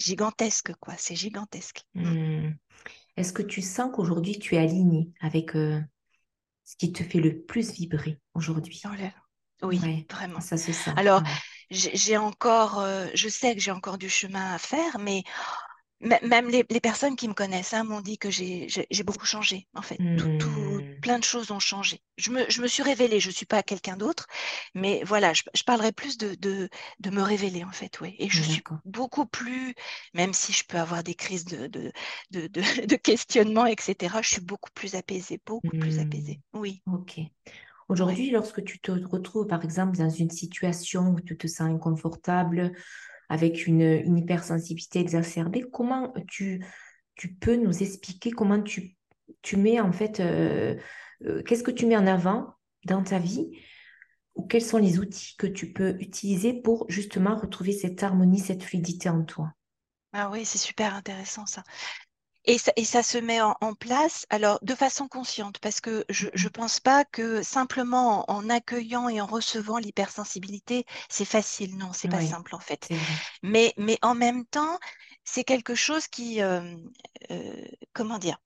gigantesque, 0.00 0.74
quoi. 0.80 0.94
C'est 0.98 1.16
gigantesque. 1.16 1.84
Mm. 1.94 2.04
Hmm. 2.04 2.52
Est-ce 3.16 3.32
que 3.32 3.42
tu 3.42 3.62
sens 3.62 3.92
qu'aujourd'hui 3.94 4.38
tu 4.38 4.56
es 4.56 4.58
aligné 4.58 5.12
avec 5.20 5.56
euh, 5.56 5.80
ce 6.64 6.76
qui 6.76 6.92
te 6.92 7.04
fait 7.04 7.20
le 7.20 7.42
plus 7.42 7.72
vibrer 7.72 8.20
aujourd'hui? 8.34 8.82
Oui, 9.62 9.80
Ouais, 9.82 10.06
vraiment. 10.10 10.40
ça 10.40 10.56
se 10.56 10.72
sent. 10.72 10.90
Alors, 10.96 11.22
Ouais. 11.22 11.42
j'ai 11.70 12.16
encore, 12.16 12.80
euh, 12.80 13.06
je 13.14 13.28
sais 13.28 13.54
que 13.54 13.60
j'ai 13.60 13.70
encore 13.70 13.98
du 13.98 14.08
chemin 14.08 14.54
à 14.54 14.58
faire, 14.58 14.98
mais 14.98 15.22
même 16.00 16.48
les, 16.50 16.64
les 16.70 16.80
personnes 16.80 17.16
qui 17.16 17.28
me 17.28 17.34
connaissent 17.34 17.74
hein, 17.74 17.84
m'ont 17.84 18.00
dit 18.00 18.18
que 18.18 18.30
j'ai 18.30 18.68
beaucoup 19.04 19.26
changé, 19.26 19.68
en 19.74 19.82
fait. 19.82 20.02
Tout, 20.16 20.28
tout- 20.38 20.80
Hmm, 20.80 21.02
plein 21.02 21.18
de 21.18 21.24
choses 21.24 21.50
ont 21.50 21.58
changé. 21.60 22.02
Je 22.18 22.30
me, 22.30 22.48
je 22.50 22.60
me 22.62 22.68
suis 22.68 22.82
révélée, 22.82 23.20
je 23.20 23.28
ne 23.28 23.32
suis 23.34 23.46
pas 23.46 23.62
quelqu'un 23.62 23.96
d'autre, 23.96 24.26
mais 24.74 25.02
voilà, 25.04 25.32
je, 25.34 25.42
je 25.54 25.62
parlerai 25.62 25.92
plus 25.92 26.16
de, 26.18 26.34
de, 26.34 26.68
de 27.00 27.10
me 27.10 27.22
révéler, 27.22 27.64
en 27.64 27.72
fait, 27.72 28.00
oui. 28.00 28.16
Et 28.18 28.28
je 28.30 28.42
suis 28.42 28.66
beaucoup 28.84 29.26
plus, 29.26 29.74
même 30.14 30.32
si 30.34 30.52
je 30.52 30.64
peux 30.64 30.78
avoir 30.78 31.02
des 31.04 31.14
crises 31.14 31.44
de, 31.44 31.66
de, 31.68 31.92
de, 32.30 32.46
de, 32.48 32.60
de 32.86 32.96
questionnement, 32.96 33.66
etc., 33.66 34.22
je 34.22 34.28
suis 34.30 34.40
beaucoup 34.42 34.70
plus 34.74 34.94
apaisée, 34.94 35.40
beaucoup 35.46 35.74
plus 35.78 35.98
apaisée. 35.98 36.40
Oui, 36.54 36.82
ok. 36.86 37.20
ouais. 38.04 38.20
Aujourd'hui, 38.20 38.30
lorsque 38.30 38.64
tu 38.64 38.80
te 38.80 38.92
retrouves, 38.92 39.46
par 39.48 39.64
exemple, 39.64 39.98
dans 39.98 40.10
une 40.10 40.30
situation 40.30 41.10
où 41.12 41.20
tu 41.20 41.36
te 41.38 41.46
sens 41.48 41.62
inconfortable, 41.70 42.72
avec 43.30 43.68
une, 43.68 44.18
hypersensibilité 44.18 44.98
exacerbée, 44.98 45.64
comment 45.72 46.12
tu, 46.26 46.66
tu 47.14 47.32
peux 47.32 47.54
nous 47.54 47.82
expliquer 47.82 48.32
comment 48.32 48.60
tu, 48.60 48.96
tu 49.40 49.56
mets 49.56 49.80
en 49.80 49.92
fait, 49.92 50.18
euh, 50.18 50.74
euh, 51.24 51.42
qu'est-ce 51.44 51.62
que 51.62 51.70
tu 51.70 51.86
mets 51.86 51.96
en 51.96 52.08
avant 52.08 52.54
dans 52.84 53.04
ta 53.04 53.18
vie 53.20 53.48
ou 54.34 54.46
quels 54.46 54.64
sont 54.64 54.78
les 54.78 54.98
outils 54.98 55.36
que 55.38 55.46
tu 55.46 55.72
peux 55.72 55.96
utiliser 56.00 56.52
pour 56.52 56.86
justement 56.90 57.36
retrouver 57.36 57.72
cette 57.72 58.02
harmonie, 58.02 58.40
cette 58.40 58.64
fluidité 58.64 59.08
en 59.08 59.22
toi? 59.22 59.52
Ah 60.12 60.28
oui, 60.32 60.44
c'est 60.44 60.58
super 60.58 60.94
intéressant 60.94 61.46
ça. 61.46 61.62
Et 62.46 62.58
ça, 62.58 62.72
et 62.76 62.84
ça 62.84 63.02
se 63.02 63.18
met 63.18 63.40
en, 63.40 63.56
en 63.60 63.74
place, 63.74 64.26
alors 64.30 64.58
de 64.62 64.74
façon 64.74 65.08
consciente, 65.08 65.58
parce 65.60 65.80
que 65.80 66.04
je 66.08 66.26
ne 66.28 66.48
Mhm. 66.48 66.50
pense 66.50 66.80
pas 66.80 67.04
que 67.04 67.42
simplement 67.42 68.30
en, 68.30 68.48
accueillant 68.50 69.08
et 69.08 69.20
en 69.20 69.26
recevant 69.26 69.78
l'hypersensibilité, 69.78 70.84
c'est 71.10 71.24
facile. 71.26 71.76
Non, 71.76 71.92
c'est 71.92 72.08
pas 72.08 72.20
Oui, 72.20 72.20
simple 72.20 72.54
en 72.54 72.60
fait. 72.60 72.88
Mais, 73.42 73.74
mais 73.78 73.98
en 74.02 74.14
même 74.14 74.46
temps, 74.46 74.78
c'est 75.24 75.44
quelque 75.44 75.74
chose 75.74 76.08
qui, 76.08 76.42
euh, 76.42 76.76
euh, 77.30 77.66
comment 77.94 78.18
dire, 78.18 78.38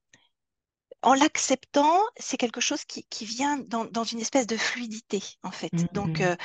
en 1.01 1.13
l'acceptant, 1.13 1.99
c'est 2.17 2.37
quelque 2.37 2.61
chose 2.61 2.83
qui, 2.85 3.05
qui 3.05 3.25
vient 3.25 3.57
dans, 3.57 3.85
dans 3.85 4.03
une 4.03 4.19
espèce 4.19 4.47
de 4.47 4.57
fluidité 4.57 5.21
en 5.43 5.51
fait. 5.51 5.85
Donc, 5.91 6.19
Mhm. 6.19 6.21
euh, 6.21 6.35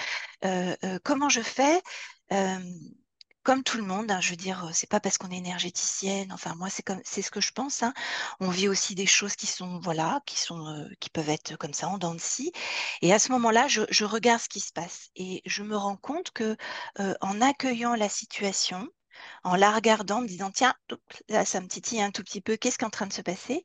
euh, 0.45 0.77
euh, 0.85 0.99
comment 1.05 1.29
je 1.31 1.43
fais? 1.43 1.83
Comme 3.43 3.63
tout 3.63 3.79
le 3.79 3.85
monde, 3.85 4.11
hein, 4.11 4.21
je 4.21 4.31
veux 4.31 4.37
dire, 4.37 4.69
c'est 4.75 4.89
pas 4.89 5.01
parce 5.01 5.17
qu'on 5.17 5.31
est 5.31 5.39
énergéticienne, 5.39 6.31
enfin 6.31 6.55
moi 6.57 6.69
c'est 6.69 6.83
comme 6.83 7.01
c'est 7.05 7.23
ce 7.23 7.31
que 7.31 7.41
je 7.41 7.53
pense. 7.53 7.83
Hein. 7.83 7.95
On 8.39 8.51
vit 8.51 8.69
aussi 8.69 8.95
des 8.95 9.07
choses 9.07 9.35
qui 9.35 9.47
sont 9.47 9.81
voilà, 9.81 10.21
qui 10.27 10.39
sont 10.39 10.67
euh, 10.67 10.87
qui 11.01 11.09
peuvent 11.09 11.31
être 11.31 11.57
comme 11.57 11.73
ça 11.73 11.89
en 11.89 11.97
dents 11.97 12.15
de 12.15 12.21
scie. 12.21 12.53
Et 13.01 13.15
à 13.15 13.19
ce 13.19 13.33
moment-là, 13.33 13.67
je, 13.67 14.05
regarde 14.05 14.43
ce 14.43 14.49
qui 14.49 14.61
se 14.61 14.73
passe 14.73 15.09
et 15.17 15.41
je 15.47 15.63
me 15.63 15.77
rends 15.77 15.97
compte 15.97 16.33
que 16.33 16.57
euh, 16.99 17.15
en 17.23 17.41
accueillant 17.41 17.95
la 17.95 18.11
situation, 18.11 18.87
en 19.45 19.57
la 19.57 19.71
regardant, 19.73 20.19
en 20.19 20.23
me 20.23 20.29
disant 20.29 20.51
tiens, 20.51 20.75
là 21.29 21.45
ça 21.47 21.61
me 21.61 21.69
titille 21.69 22.03
un 22.03 22.11
tout 22.11 22.23
petit 22.23 22.41
peu, 22.43 22.57
qu'est-ce 22.57 22.77
qui 22.79 22.85
est 22.85 22.87
en 22.87 22.91
train 22.91 23.07
de 23.07 23.13
se 23.13 23.23
passer? 23.23 23.65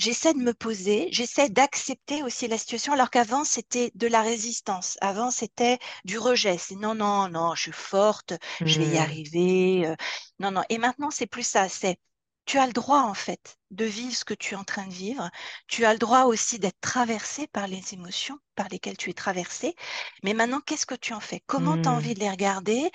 J'essaie 0.00 0.32
de 0.32 0.38
me 0.38 0.54
poser, 0.54 1.08
j'essaie 1.12 1.50
d'accepter 1.50 2.22
aussi 2.22 2.48
la 2.48 2.56
situation, 2.56 2.94
alors 2.94 3.10
qu'avant, 3.10 3.44
c'était 3.44 3.92
de 3.94 4.06
la 4.06 4.22
résistance. 4.22 4.96
Avant, 5.02 5.30
c'était 5.30 5.78
du 6.04 6.18
rejet. 6.18 6.56
C'est 6.58 6.76
non, 6.76 6.94
non, 6.94 7.28
non, 7.28 7.54
je 7.54 7.62
suis 7.62 7.72
forte, 7.72 8.32
je 8.62 8.80
vais 8.80 8.86
y 8.86 8.98
mmh. 8.98 9.02
arriver. 9.02 9.86
Euh, 9.86 9.94
non, 10.38 10.50
non. 10.52 10.62
Et 10.70 10.78
maintenant, 10.78 11.10
c'est 11.10 11.26
plus 11.26 11.46
ça. 11.46 11.68
C'est 11.68 11.98
tu 12.46 12.58
as 12.58 12.66
le 12.66 12.72
droit, 12.72 13.02
en 13.02 13.14
fait, 13.14 13.58
de 13.70 13.84
vivre 13.84 14.14
ce 14.14 14.24
que 14.24 14.34
tu 14.34 14.54
es 14.54 14.56
en 14.56 14.64
train 14.64 14.86
de 14.86 14.92
vivre. 14.92 15.30
Tu 15.68 15.84
as 15.84 15.92
le 15.92 15.98
droit 15.98 16.24
aussi 16.24 16.58
d'être 16.58 16.80
traversé 16.80 17.46
par 17.46 17.68
les 17.68 17.92
émotions 17.92 18.38
par 18.56 18.68
lesquelles 18.68 18.96
tu 18.96 19.10
es 19.10 19.14
traversé. 19.14 19.74
Mais 20.24 20.34
maintenant, 20.34 20.60
qu'est-ce 20.60 20.86
que 20.86 20.94
tu 20.94 21.12
en 21.12 21.20
fais? 21.20 21.42
Comment 21.46 21.80
tu 21.80 21.88
as 21.88 21.92
envie 21.92 22.10
mmh. 22.10 22.14
de 22.14 22.20
les 22.20 22.30
regarder? 22.30 22.90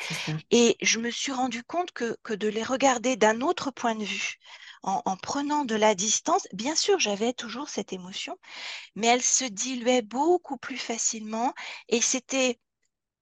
Et 0.50 0.76
je 0.82 1.00
me 1.00 1.12
suis 1.12 1.32
rendu 1.32 1.64
compte 1.64 1.92
que, 1.92 2.18
que 2.24 2.34
de 2.34 2.48
les 2.48 2.64
regarder 2.64 3.16
d'un 3.16 3.42
autre 3.42 3.72
point 3.72 3.96
de 3.96 4.04
vue, 4.04 4.40
en, 4.86 5.18
prenant 5.18 5.66
de 5.66 5.76
la 5.76 5.96
distance, 5.96 6.48
bien 6.54 6.76
sûr, 6.76 7.00
j'avais 7.00 7.34
toujours 7.34 7.70
cette 7.70 7.92
émotion, 7.94 8.38
mais 8.96 9.08
elle 9.08 9.24
se 9.24 9.46
diluait 9.46 10.04
beaucoup 10.04 10.58
plus 10.58 10.78
facilement 10.78 11.54
et 11.90 12.02
c'était, 12.02 12.60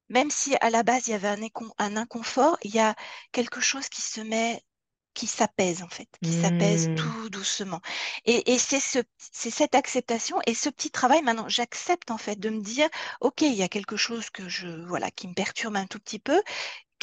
même 0.10 0.29
si 0.29 0.55
à 0.62 0.70
la 0.70 0.84
base 0.84 1.08
il 1.08 1.12
y 1.12 1.13
avait 1.13 1.29
un, 1.29 1.96
inconfort, 1.98 2.58
il 2.63 2.75
y 2.75 2.79
a 2.79 2.96
quelque 3.32 3.62
chose 3.62 3.89
qui 3.89 4.01
se 4.01 4.22
met 4.22 4.62
qui 5.13 5.27
s'apaise 5.27 5.84
en 5.84 5.89
fait, 5.89 6.10
qui 6.24 6.41
s'apaise 6.41 6.89
mmh. 6.89 6.96
tout 6.96 7.29
doucement. 7.29 7.82
Et, 8.25 8.58
c'est 8.58 8.79
ce, 8.79 9.00
cette 9.20 9.75
acceptation 9.75 10.39
et 10.48 10.55
ce 10.55 10.70
petit 10.70 10.89
travail. 10.89 11.22
Maintenant, 11.22 11.48
j'accepte 11.48 12.10
en 12.10 12.17
fait 12.17 12.39
de 12.39 12.50
me 12.50 12.62
dire, 12.62 12.89
ok, 13.22 13.41
il 13.41 13.53
y 13.53 13.62
a 13.62 13.67
quelque 13.67 13.96
chose 13.96 14.32
que 14.32 14.50
je 14.50 14.67
voilà 14.88 15.12
qui 15.12 15.27
me 15.27 15.36
perturbe 15.36 15.75
un 15.75 15.86
tout 15.86 16.00
petit 16.00 16.17
peu 16.17 16.41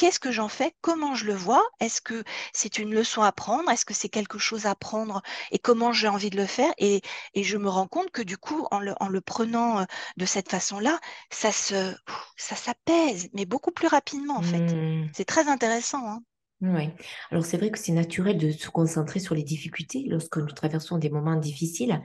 qu'est-ce 0.01 0.19
que 0.19 0.31
j'en 0.31 0.47
fais? 0.47 0.73
Comment 0.81 1.13
je 1.13 1.25
le 1.25 1.35
vois? 1.35 1.63
Est-ce 1.79 2.01
que 2.01 2.23
c'est 2.53 2.79
une 2.79 2.91
leçon 2.91 3.21
à 3.21 3.31
prendre? 3.31 3.69
Est-ce 3.69 3.85
que 3.85 3.93
c'est 3.93 4.09
quelque 4.09 4.39
chose 4.39 4.65
à 4.65 4.73
prendre 4.73 5.21
Et 5.51 5.59
comment 5.59 5.93
j'ai 5.93 6.07
envie 6.07 6.31
de 6.31 6.37
le 6.37 6.47
faire? 6.47 6.73
Et, 6.79 7.01
je 7.35 7.55
me 7.55 7.69
rends 7.69 7.85
compte 7.85 8.09
que 8.09 8.23
du 8.23 8.35
coup, 8.35 8.65
en 8.71 8.79
le, 8.79 9.21
prenant 9.21 9.85
de 10.17 10.25
cette 10.25 10.49
façon-là, 10.49 10.99
ça 11.29 11.51
se, 11.51 11.93
ça 12.35 12.55
s'apaise, 12.55 13.29
mais 13.33 13.45
beaucoup 13.45 13.69
plus 13.69 13.87
rapidement 13.87 14.37
en 14.37 14.41
fait. 14.41 14.73
Mmh. 14.73 15.11
C'est 15.13 15.25
très 15.25 15.47
intéressant. 15.47 16.09
Hein. 16.09 16.23
oui. 16.61 16.89
Alors 17.29 17.45
c'est 17.45 17.57
vrai 17.57 17.69
que 17.69 17.77
c'est 17.77 17.91
naturel 17.91 18.39
de 18.39 18.51
se 18.51 18.69
concentrer 18.69 19.19
sur 19.19 19.35
les 19.35 19.43
difficultés 19.43 20.05
lorsque 20.07 20.37
nous 20.37 20.51
traversons 20.51 20.97
des 20.97 21.11
moments 21.11 21.35
difficiles, 21.35 22.01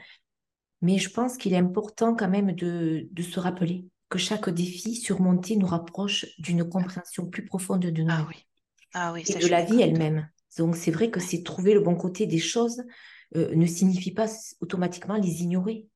mais 0.83 0.99
je 0.99 1.09
pense 1.09 1.39
qu'il 1.39 1.55
est 1.55 1.59
important 1.59 2.15
quand 2.15 2.29
même 2.29 2.53
de 2.53 3.23
se 3.23 3.41
rappeler 3.41 3.87
que 4.09 4.19
chaque 4.19 4.49
défi 4.51 4.95
surmonté 4.95 5.57
nous 5.57 5.67
rapproche 5.67 6.27
d'une 6.39 6.69
compréhension 6.69 7.27
plus 7.27 7.45
profonde 7.45 7.81
de 7.81 8.03
nous 8.03 8.13
ah 8.13 8.27
oui. 8.29 8.37
Ah 8.95 9.13
oui, 9.13 9.25
et 9.27 9.39
de 9.39 9.49
la 9.49 9.63
vie 9.63 9.83
elle-même. 9.83 10.29
Donc 10.59 10.77
c'est 10.77 10.91
vrai 10.91 11.11
que 11.11 11.21
c'est 11.21 11.43
trouver 11.43 11.75
le 11.75 11.81
bon 11.81 11.97
côté 11.97 12.27
des 12.27 12.39
choses 12.39 12.83
euh, 13.35 13.55
ne 13.55 13.67
signifie 13.67 14.13
pas 14.13 14.29
automatiquement 14.61 15.17
les 15.17 15.43
ignorer, 15.43 15.87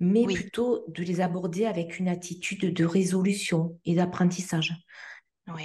mais 0.00 0.24
plutôt 0.24 0.84
de 0.88 1.02
les 1.02 1.20
aborder 1.20 1.66
avec 1.66 1.98
une 1.98 2.08
attitude 2.08 2.72
de 2.72 2.84
résolution 2.84 3.78
et 3.84 3.94
d'apprentissage. 3.94 4.74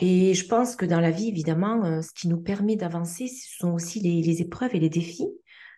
Et 0.02 0.34
je 0.34 0.48
pense 0.48 0.78
que 0.78 0.86
dans 0.86 1.02
la 1.02 1.12
vie, 1.12 1.28
évidemment, 1.28 1.84
euh, 1.84 2.02
ce 2.02 2.12
qui 2.14 2.30
nous 2.30 2.40
permet 2.40 2.78
d'avancer, 2.78 3.28
ce 3.28 3.58
sont 3.58 3.74
aussi 3.74 4.00
les, 4.00 4.42
épreuves 4.42 4.76
et 4.76 4.80
les 4.80 4.90
défis, 4.90 5.28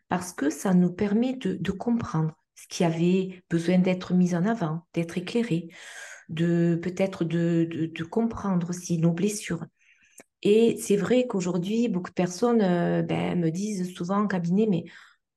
parce 0.09 0.31
que 0.31 0.51
ça 0.51 0.73
nous 0.73 0.91
permet 0.91 1.33
de, 1.33 1.57
de 1.59 1.71
comprendre 1.71 2.33
ce 2.53 2.67
qui 2.67 2.83
avait 2.83 3.43
besoin 3.49 3.79
d'être 3.79 4.13
mis 4.13 4.35
en 4.35 4.45
avant, 4.45 4.81
d'être 4.93 5.17
éclairé, 5.17 5.69
de 6.29 6.79
peut-être 6.81 7.23
de, 7.23 7.67
de, 7.69 8.03
comprendre 8.03 8.69
aussi 8.69 8.97
nos 8.97 9.11
blessures. 9.11 9.65
Et 10.41 10.77
c'est 10.79 10.97
vrai 10.97 11.27
qu'aujourd'hui, 11.27 11.87
beaucoup 11.87 12.09
de 12.09 12.15
personnes 12.15 12.61
euh, 12.61 13.01
ben, 13.01 13.39
me 13.39 13.49
disent 13.49 13.93
souvent 13.93 14.17
en 14.17 14.27
cabinet, 14.27 14.67
mais 14.69 14.85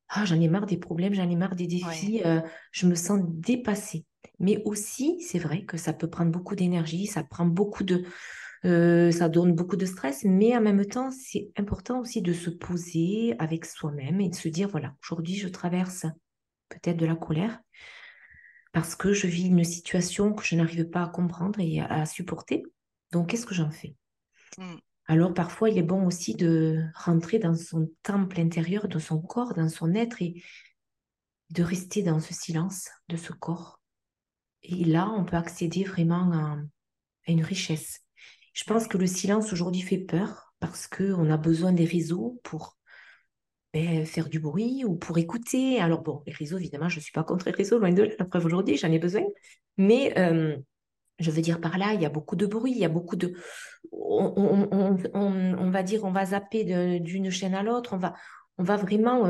ah, 0.08 0.24
j'en 0.24 0.40
ai 0.40 0.48
marre 0.48 0.66
des 0.66 0.78
problèmes, 0.78 1.14
j'en 1.14 1.28
ai 1.28 1.36
marre 1.36 1.54
des 1.54 1.66
défis, 1.66 2.22
euh, 2.24 2.40
je 2.72 2.86
me 2.86 2.94
sens 2.94 3.20
dépassée. 3.24 4.04
Mais 4.38 4.62
aussi, 4.64 5.20
c'est 5.20 5.38
vrai 5.38 5.64
que 5.64 5.76
ça 5.76 5.92
peut 5.92 6.08
prendre 6.08 6.30
beaucoup 6.30 6.54
d'énergie, 6.54 7.06
ça 7.06 7.22
prend 7.22 7.46
beaucoup 7.46 7.84
de, 7.84 8.04
euh, 8.64 9.10
ça 9.10 9.28
donne 9.28 9.52
beaucoup 9.52 9.76
de 9.76 9.86
stress, 9.86 10.24
mais 10.24 10.56
en 10.56 10.60
même 10.60 10.84
temps, 10.86 11.10
c'est 11.10 11.50
important 11.56 12.00
aussi 12.00 12.22
de 12.22 12.32
se 12.32 12.50
poser 12.50 13.34
avec 13.38 13.64
soi-même 13.64 14.20
et 14.20 14.28
de 14.28 14.34
se 14.34 14.48
dire, 14.48 14.68
voilà, 14.68 14.94
aujourd'hui, 15.02 15.36
je 15.36 15.48
traverse 15.48 16.06
peut-être 16.68 16.96
de 16.96 17.06
la 17.06 17.16
colère, 17.16 17.60
parce 18.72 18.94
que 18.94 19.12
je 19.12 19.26
vis 19.26 19.46
une 19.46 19.64
situation 19.64 20.32
que 20.32 20.44
je 20.44 20.56
n'arrive 20.56 20.88
pas 20.88 21.02
à 21.02 21.08
comprendre 21.08 21.58
et 21.60 21.80
à, 21.80 22.06
supporter. 22.06 22.62
Donc, 23.12 23.30
qu'est-ce 23.30 23.46
que 23.46 23.54
j'en 23.54 23.70
fais? 23.70 23.96
Mmh. 24.58 24.76
Alors, 25.06 25.32
parfois, 25.32 25.70
il 25.70 25.78
est 25.78 25.82
bon 25.82 26.06
aussi 26.06 26.34
de 26.34 26.84
rentrer 26.94 27.38
dans 27.38 27.54
son 27.54 27.90
temple 28.02 28.40
intérieur, 28.40 28.88
dans 28.88 28.98
son 28.98 29.20
corps, 29.20 29.54
dans 29.54 29.68
son 29.68 29.94
être 29.94 30.20
et 30.20 30.42
de 31.50 31.62
rester 31.62 32.02
dans 32.02 32.20
ce 32.20 32.34
silence 32.34 32.88
de 33.08 33.16
ce 33.16 33.32
corps. 33.32 33.80
Et 34.62 34.84
là, 34.84 35.08
on 35.10 35.24
peut 35.24 35.36
accéder 35.36 35.84
vraiment 35.84 36.30
à, 36.32 36.58
à 37.26 37.32
une 37.32 37.42
richesse. 37.42 38.00
Je 38.52 38.64
pense 38.64 38.86
que 38.86 38.98
le 38.98 39.06
silence 39.06 39.52
aujourd'hui 39.52 39.82
fait 39.82 39.98
peur 39.98 40.52
parce 40.60 40.86
qu'on 40.88 41.30
a 41.30 41.36
besoin 41.36 41.72
des 41.72 41.84
réseaux 41.84 42.40
pour 42.42 42.77
ben, 43.72 44.06
faire 44.06 44.28
du 44.28 44.40
bruit 44.40 44.84
ou 44.84 44.96
pour 44.96 45.18
écouter. 45.18 45.80
Alors 45.80 46.02
bon, 46.02 46.22
les 46.26 46.32
réseaux, 46.32 46.58
évidemment, 46.58 46.88
je 46.88 46.96
ne 46.96 47.02
suis 47.02 47.12
pas 47.12 47.24
contre 47.24 47.46
les 47.46 47.52
réseaux, 47.52 47.78
loin 47.78 47.92
de 47.92 48.02
là, 48.02 48.12
la 48.18 48.24
preuve 48.24 48.46
aujourd'hui, 48.46 48.76
j'en 48.76 48.90
ai 48.90 48.98
besoin. 48.98 49.22
Mais 49.76 50.18
euh, 50.18 50.56
je 51.18 51.30
veux 51.30 51.42
dire 51.42 51.60
par 51.60 51.78
là, 51.78 51.92
il 51.94 52.00
y 52.00 52.06
a 52.06 52.10
beaucoup 52.10 52.36
de 52.36 52.46
bruit, 52.46 52.72
il 52.72 52.78
y 52.78 52.84
a 52.84 52.88
beaucoup 52.88 53.16
de... 53.16 53.34
On, 53.92 55.70
va 55.70 55.82
dire, 55.82 56.04
on 56.04 56.12
va 56.12 56.26
zapper 56.26 57.00
d'une 57.00 57.30
chaîne 57.30 57.54
à 57.54 57.62
l'autre, 57.62 57.94
on 57.94 58.64
va, 58.64 58.76
vraiment 58.76 59.26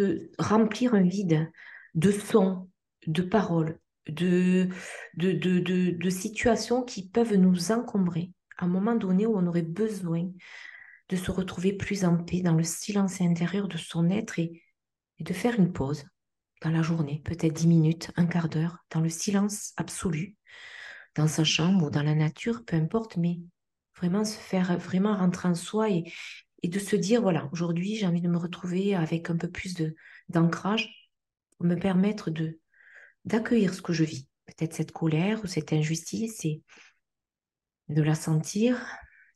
euh, 0.00 0.30
remplir 0.38 0.94
un 0.94 1.02
vide 1.02 1.50
de 1.94 2.10
sons, 2.10 2.68
de 3.06 3.22
paroles, 3.22 3.78
de, 4.08 4.68
de, 5.16 5.32
de, 5.32 5.90
de 5.90 6.10
situations 6.10 6.82
qui 6.82 7.08
peuvent 7.08 7.34
nous 7.34 7.72
encombrer 7.72 8.32
à 8.58 8.64
un 8.64 8.68
moment 8.68 8.94
donné 8.94 9.26
où 9.26 9.36
on 9.36 9.46
aurait 9.46 9.62
besoin 9.62 10.28
de 11.10 11.16
se 11.16 11.32
retrouver 11.32 11.72
plus 11.72 12.04
en 12.04 12.16
paix 12.16 12.40
dans 12.40 12.54
le 12.54 12.62
silence 12.62 13.20
intérieur 13.20 13.66
de 13.66 13.76
son 13.76 14.08
être 14.10 14.38
et, 14.38 14.62
de 15.18 15.34
faire 15.34 15.58
une 15.58 15.72
pause 15.72 16.04
dans 16.62 16.70
la 16.70 16.82
journée, 16.82 17.20
peut-être 17.24 17.52
dix 17.52 17.66
minutes, 17.66 18.10
un 18.16 18.26
quart 18.26 18.48
d'heure, 18.48 18.78
dans 18.90 19.00
le 19.00 19.10
silence 19.10 19.74
absolu, 19.76 20.36
dans 21.14 21.26
sa 21.26 21.44
chambre 21.44 21.86
ou 21.86 21.90
dans 21.90 22.02
la 22.02 22.14
nature, 22.14 22.64
peu 22.64 22.76
importe, 22.76 23.18
mais 23.18 23.40
vraiment 23.96 24.24
se 24.24 24.38
faire 24.38 24.78
vraiment 24.78 25.14
rentrer 25.14 25.48
en 25.48 25.54
soi 25.54 25.90
et, 25.90 26.04
de 26.62 26.78
se 26.78 26.96
dire, 26.96 27.20
voilà, 27.20 27.48
aujourd'hui 27.52 27.96
j'ai 27.96 28.06
envie 28.06 28.20
de 28.20 28.28
me 28.28 28.38
retrouver 28.38 28.94
avec 28.94 29.28
un 29.30 29.36
peu 29.36 29.50
plus 29.50 29.74
d'ancrage 30.28 31.10
pour 31.56 31.66
me 31.66 31.74
permettre 31.74 32.30
de, 32.30 32.60
d'accueillir 33.24 33.74
ce 33.74 33.82
que 33.82 33.92
je 33.92 34.04
vis, 34.04 34.28
peut-être 34.46 34.74
cette 34.74 34.92
colère 34.92 35.42
ou 35.42 35.46
cette 35.46 35.72
injustice 35.72 36.44
et 36.44 36.62
de 37.88 38.02
la 38.02 38.14
sentir, 38.14 38.78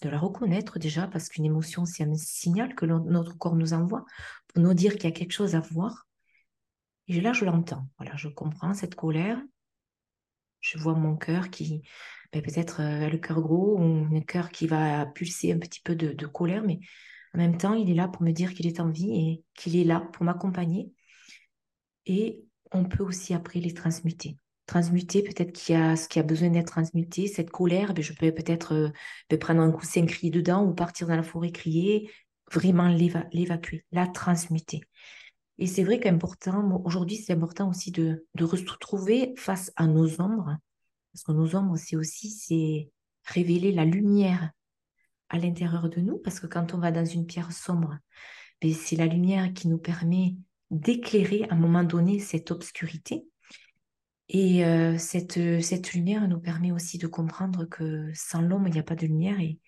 de 0.02 0.08
la 0.08 0.18
reconnaître 0.18 0.78
déjà, 0.78 1.06
parce 1.06 1.28
qu'une 1.28 1.44
émotion, 1.44 1.84
c'est 1.84 2.04
un 2.04 2.14
signal 2.14 2.74
que 2.74 2.86
notre 2.86 3.36
corps 3.38 3.56
nous 3.56 3.72
envoie 3.72 4.04
pour 4.48 4.62
nous 4.62 4.74
dire 4.74 4.94
qu'il 4.94 5.04
y 5.04 5.06
a 5.08 5.12
quelque 5.12 5.32
chose 5.32 5.54
à 5.54 5.60
voir. 5.60 6.06
Et 7.08 7.20
là, 7.20 7.32
je 7.32 7.44
l'entends. 7.44 7.88
Voilà, 7.98 8.16
je 8.16 8.28
comprends 8.28 8.74
cette 8.74 8.94
colère. 8.94 9.40
Je 10.60 10.78
vois 10.78 10.94
mon 10.94 11.16
cœur 11.16 11.50
qui, 11.50 11.82
ben, 12.32 12.42
peut-être 12.42 12.80
euh, 12.80 13.08
le 13.10 13.18
cœur 13.18 13.40
gros, 13.42 13.78
ou 13.78 14.06
un 14.14 14.20
cœur 14.20 14.50
qui 14.50 14.66
va 14.66 15.04
pulser 15.06 15.52
un 15.52 15.58
petit 15.58 15.80
peu 15.80 15.94
de, 15.94 16.12
de 16.12 16.26
colère, 16.26 16.62
mais 16.64 16.80
en 17.34 17.38
même 17.38 17.58
temps, 17.58 17.74
il 17.74 17.90
est 17.90 17.94
là 17.94 18.08
pour 18.08 18.22
me 18.22 18.32
dire 18.32 18.54
qu'il 18.54 18.66
est 18.66 18.80
en 18.80 18.90
vie 18.90 19.10
et 19.12 19.44
qu'il 19.54 19.76
est 19.76 19.84
là 19.84 20.00
pour 20.00 20.24
m'accompagner. 20.24 20.92
Et 22.06 22.44
on 22.72 22.84
peut 22.84 23.02
aussi 23.02 23.34
après 23.34 23.60
les 23.60 23.74
transmuter 23.74 24.38
transmuter, 24.66 25.22
peut-être 25.22 25.52
qu'il 25.52 25.74
y 25.74 25.78
a 25.78 25.96
ce 25.96 26.08
qui 26.08 26.18
a 26.18 26.22
besoin 26.22 26.50
d'être 26.50 26.72
transmuté, 26.72 27.26
cette 27.26 27.50
colère, 27.50 27.94
ben 27.94 28.02
je 28.02 28.12
peux 28.12 28.32
peut-être 28.32 28.74
euh, 28.74 28.88
ben 29.28 29.38
prendre 29.38 29.60
un 29.60 29.70
coussin, 29.70 30.06
crier 30.06 30.30
dedans 30.30 30.64
ou 30.64 30.74
partir 30.74 31.06
dans 31.06 31.16
la 31.16 31.22
forêt, 31.22 31.52
crier, 31.52 32.10
vraiment 32.52 32.88
l'évacuer, 32.88 33.84
la 33.92 34.06
transmuter. 34.06 34.82
Et 35.58 35.66
c'est 35.66 35.84
vrai 35.84 36.00
qu'important, 36.00 36.82
aujourd'hui, 36.84 37.16
c'est 37.16 37.32
important 37.32 37.70
aussi 37.70 37.92
de, 37.92 38.26
de 38.34 38.44
retrouver 38.44 39.34
face 39.36 39.72
à 39.76 39.86
nos 39.86 40.20
ombres, 40.20 40.56
parce 41.12 41.22
que 41.24 41.32
nos 41.32 41.54
ombres, 41.54 41.76
c'est 41.76 41.96
aussi, 41.96 42.30
c'est 42.30 42.90
révéler 43.24 43.72
la 43.72 43.84
lumière 43.84 44.50
à 45.28 45.38
l'intérieur 45.38 45.88
de 45.88 46.00
nous, 46.00 46.18
parce 46.18 46.40
que 46.40 46.46
quand 46.46 46.74
on 46.74 46.78
va 46.78 46.90
dans 46.90 47.04
une 47.04 47.26
pierre 47.26 47.52
sombre, 47.52 47.98
ben 48.60 48.72
c'est 48.72 48.96
la 48.96 49.06
lumière 49.06 49.52
qui 49.52 49.68
nous 49.68 49.78
permet 49.78 50.36
d'éclairer 50.70 51.44
à 51.48 51.54
un 51.54 51.58
moment 51.58 51.84
donné 51.84 52.18
cette 52.18 52.50
obscurité. 52.50 53.26
Et 54.36 54.64
euh, 54.64 54.98
cette, 54.98 55.62
cette 55.62 55.92
lumière 55.92 56.26
nous 56.26 56.40
permet 56.40 56.72
aussi 56.72 56.98
de 56.98 57.06
comprendre 57.06 57.66
que 57.66 58.10
sans 58.14 58.42
l'ombre, 58.42 58.66
il 58.66 58.72
n'y 58.72 58.80
a 58.80 58.82
pas 58.82 58.96
de 58.96 59.06
lumière. 59.06 59.38
Et, 59.38 59.60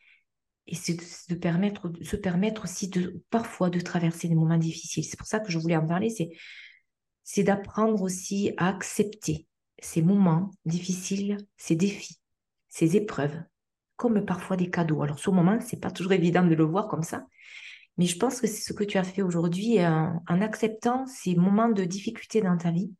et 0.67 0.75
c'est 0.75 0.97
de, 1.29 1.37
permettre, 1.37 1.93
se 2.03 2.17
permettre 2.17 2.65
aussi 2.65 2.89
de, 2.89 3.23
parfois 3.31 3.71
de 3.71 3.79
traverser 3.79 4.27
des 4.27 4.35
moments 4.35 4.59
difficiles. 4.59 5.05
C'est 5.05 5.17
pour 5.17 5.29
ça 5.29 5.39
que 5.39 5.53
je 5.53 5.59
voulais 5.59 5.77
en 5.77 5.87
parler, 5.87 6.11
c'est, 6.11 7.43
d'apprendre 7.45 8.03
aussi 8.03 8.55
à 8.57 8.67
accepter 8.69 9.47
ces 9.79 10.03
moments 10.03 10.51
difficiles, 10.65 11.37
ces 11.57 11.77
défis, 11.77 12.19
ces 12.69 12.97
épreuves, 12.97 13.41
comme 13.95 14.27
parfois 14.27 14.57
des 14.57 14.69
cadeaux. 14.69 15.01
Alors, 15.01 15.21
le 15.25 15.33
moment, 15.33 15.61
c'est 15.61 15.81
pas 15.81 15.93
toujours 15.93 16.13
évident 16.13 16.45
de 16.45 16.57
le 16.57 16.65
voir 16.65 16.89
comme 16.89 17.05
ça, 17.05 17.25
mais 17.99 18.07
je 18.07 18.19
pense 18.19 18.41
que 18.41 18.49
c'est 18.49 18.63
ce 18.63 18.73
que 18.73 18.83
tu 18.83 18.99
as 18.99 19.05
fait 19.05 19.23
aujourd'hui 19.23 19.79
en, 19.87 20.41
acceptant 20.41 21.07
ces 21.07 21.37
moments 21.37 21.69
de 21.69 21.85
difficulté 21.85 22.41
dans 22.41 22.57
ta 22.57 22.73
vie 22.73 22.93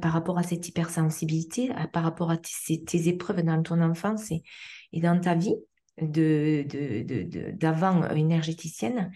par 0.00 0.12
rapport 0.12 0.38
à 0.38 0.42
cette 0.42 0.68
hypersensibilité, 0.68 1.70
euh, 1.72 1.86
par 1.92 2.02
rapport 2.02 2.30
à 2.30 2.36
tes, 2.36 3.08
épreuves 3.08 3.42
dans 3.42 3.62
ton 3.62 3.80
enfance 3.80 4.30
et, 4.30 4.42
dans 5.00 5.20
ta 5.20 5.34
vie 5.34 5.56
de, 6.00 6.64
d'avant 7.52 8.00
de, 8.00 8.16
énergéticienne. 8.16 9.12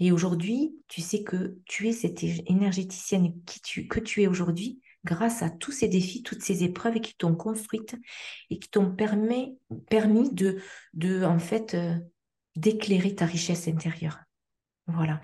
Et 0.00 0.10
aujourd'hui, 0.10 0.74
tu 0.88 1.00
sais 1.00 1.22
que 1.22 1.56
tu 1.66 1.88
es 1.88 1.92
cette 1.92 2.22
énergéticienne 2.22 3.34
qui 3.46 3.60
tu, 3.60 3.86
que 3.86 4.00
tu 4.00 4.22
es 4.22 4.26
aujourd'hui 4.26 4.80
grâce 5.04 5.42
à 5.42 5.50
tous 5.50 5.70
ces 5.70 5.88
défis, 5.88 6.22
toutes 6.22 6.42
ces 6.42 6.64
épreuves 6.64 7.00
qui 7.00 7.14
t'ont 7.14 7.34
construite 7.34 7.96
et 8.50 8.58
qui 8.58 8.68
t'ont 8.68 8.90
permis, 8.90 9.58
de, 10.32 10.58
de, 10.94 11.24
en 11.24 11.38
fait, 11.38 11.74
euh, 11.74 11.94
d'éclairer 12.56 13.14
ta 13.14 13.26
richesse 13.26 13.68
intérieure. 13.68 14.18
Voilà. 14.86 15.20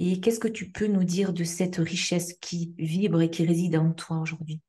Et 0.00 0.20
qu'est-ce 0.20 0.38
que 0.38 0.48
tu 0.48 0.70
peux 0.70 0.86
nous 0.86 1.02
dire 1.02 1.32
de 1.32 1.42
cette 1.42 1.76
richesse 1.76 2.34
qui 2.40 2.72
vibre 2.78 3.20
et 3.20 3.30
qui 3.30 3.44
réside 3.44 3.76
en 3.76 3.90
toi 3.92 4.18
aujourd'hui? 4.18 4.60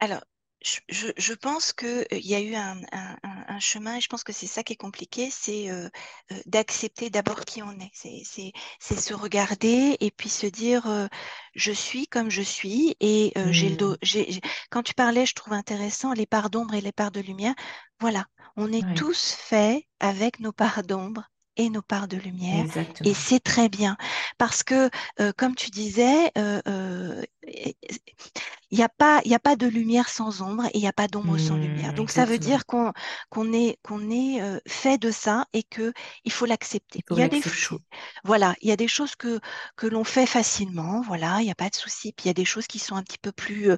Alors, 0.00 0.22
je, 0.62 1.32
pense 1.32 1.72
qu'il 1.72 2.06
y 2.10 2.34
a 2.34 2.40
eu 2.40 2.54
un, 2.54 3.58
chemin, 3.58 3.96
et 3.96 4.00
je 4.02 4.08
pense 4.08 4.22
que 4.22 4.34
c'est 4.34 4.46
ça 4.46 4.62
qui 4.62 4.74
est 4.74 4.76
compliqué, 4.76 5.30
c'est 5.30 5.70
euh, 5.70 5.88
euh, 6.32 6.36
d'accepter 6.44 7.08
d'abord 7.08 7.46
qui 7.46 7.62
on 7.62 7.72
est. 7.72 7.90
C'est 7.94 9.00
se 9.00 9.14
regarder 9.14 9.96
et 10.00 10.10
puis 10.10 10.28
se 10.28 10.46
dire 10.46 10.86
euh, 10.86 11.06
je 11.54 11.72
suis 11.72 12.06
comme 12.06 12.30
je 12.30 12.42
suis. 12.42 12.96
Et 13.00 13.32
j'ai 13.50 13.70
le 13.70 13.76
dos. 13.76 13.94
Mmh. 13.94 14.40
Quand 14.70 14.82
tu 14.82 14.92
parlais, 14.92 15.24
je 15.24 15.34
trouve 15.34 15.54
intéressant 15.54 16.12
les 16.12 16.26
parts 16.26 16.50
d'ombre 16.50 16.74
et 16.74 16.82
les 16.82 16.92
parts 16.92 17.12
de 17.12 17.20
lumière. 17.20 17.54
Voilà, 17.98 18.26
on 18.56 18.70
est 18.70 18.94
tous 18.94 19.32
faits 19.32 19.84
avec 20.00 20.40
nos 20.40 20.52
parts 20.52 20.82
d'ombre 20.82 21.30
et 21.60 21.68
nos 21.70 21.82
parts 21.82 22.08
de 22.08 22.16
lumière. 22.16 22.66
Et 23.04 23.14
c'est 23.14 23.40
très 23.40 23.68
bien. 23.68 23.96
Parce 24.38 24.62
que, 24.62 24.88
euh, 25.20 25.32
comme 25.36 25.54
tu 25.54 25.70
disais, 25.70 26.32
euh, 26.38 26.60
euh, 26.66 27.22
il 27.46 28.78
n'y 28.78 28.82
a, 28.82 28.88
pas, 28.88 29.20
a 29.28 29.38
pas 29.38 29.56
de 29.56 29.66
lumière 29.66 30.08
sans 30.08 30.42
ombre 30.42 30.66
et 30.66 30.70
il 30.74 30.80
n'y 30.80 30.88
a 30.88 30.92
pas 30.92 31.08
d'ombre 31.08 31.38
sans 31.38 31.56
lumière. 31.56 31.92
Mmh, 31.92 31.96
Donc, 31.96 32.10
ça 32.10 32.24
veut 32.24 32.38
dire 32.38 32.66
qu'on 32.66 32.92
qu'on 33.30 33.52
est, 33.52 33.78
qu'on 33.82 34.10
est 34.10 34.40
fait 34.66 34.98
de 34.98 35.10
ça 35.10 35.46
et 35.52 35.62
qu'il 35.62 35.92
faut 36.30 36.46
l'accepter. 36.46 37.00
Il, 37.10 37.18
y 37.18 37.22
a 37.22 37.28
des 37.28 37.42
choses. 37.42 37.80
Voilà, 38.24 38.54
il 38.60 38.68
y 38.68 38.72
a 38.72 38.76
des 38.76 38.88
choses 38.88 39.16
que, 39.16 39.40
que 39.76 39.86
l'on 39.86 40.04
fait 40.04 40.26
facilement. 40.26 41.00
Voilà, 41.00 41.40
il 41.40 41.44
n'y 41.44 41.50
a 41.50 41.56
pas 41.56 41.70
de 41.70 41.74
souci. 41.74 42.12
Puis 42.12 42.24
il 42.24 42.28
y 42.28 42.30
a 42.30 42.34
des 42.34 42.44
choses 42.44 42.66
qui 42.66 42.78
sont 42.78 42.94
un 42.96 43.02
petit 43.02 43.18
peu 43.18 43.32
plus, 43.32 43.72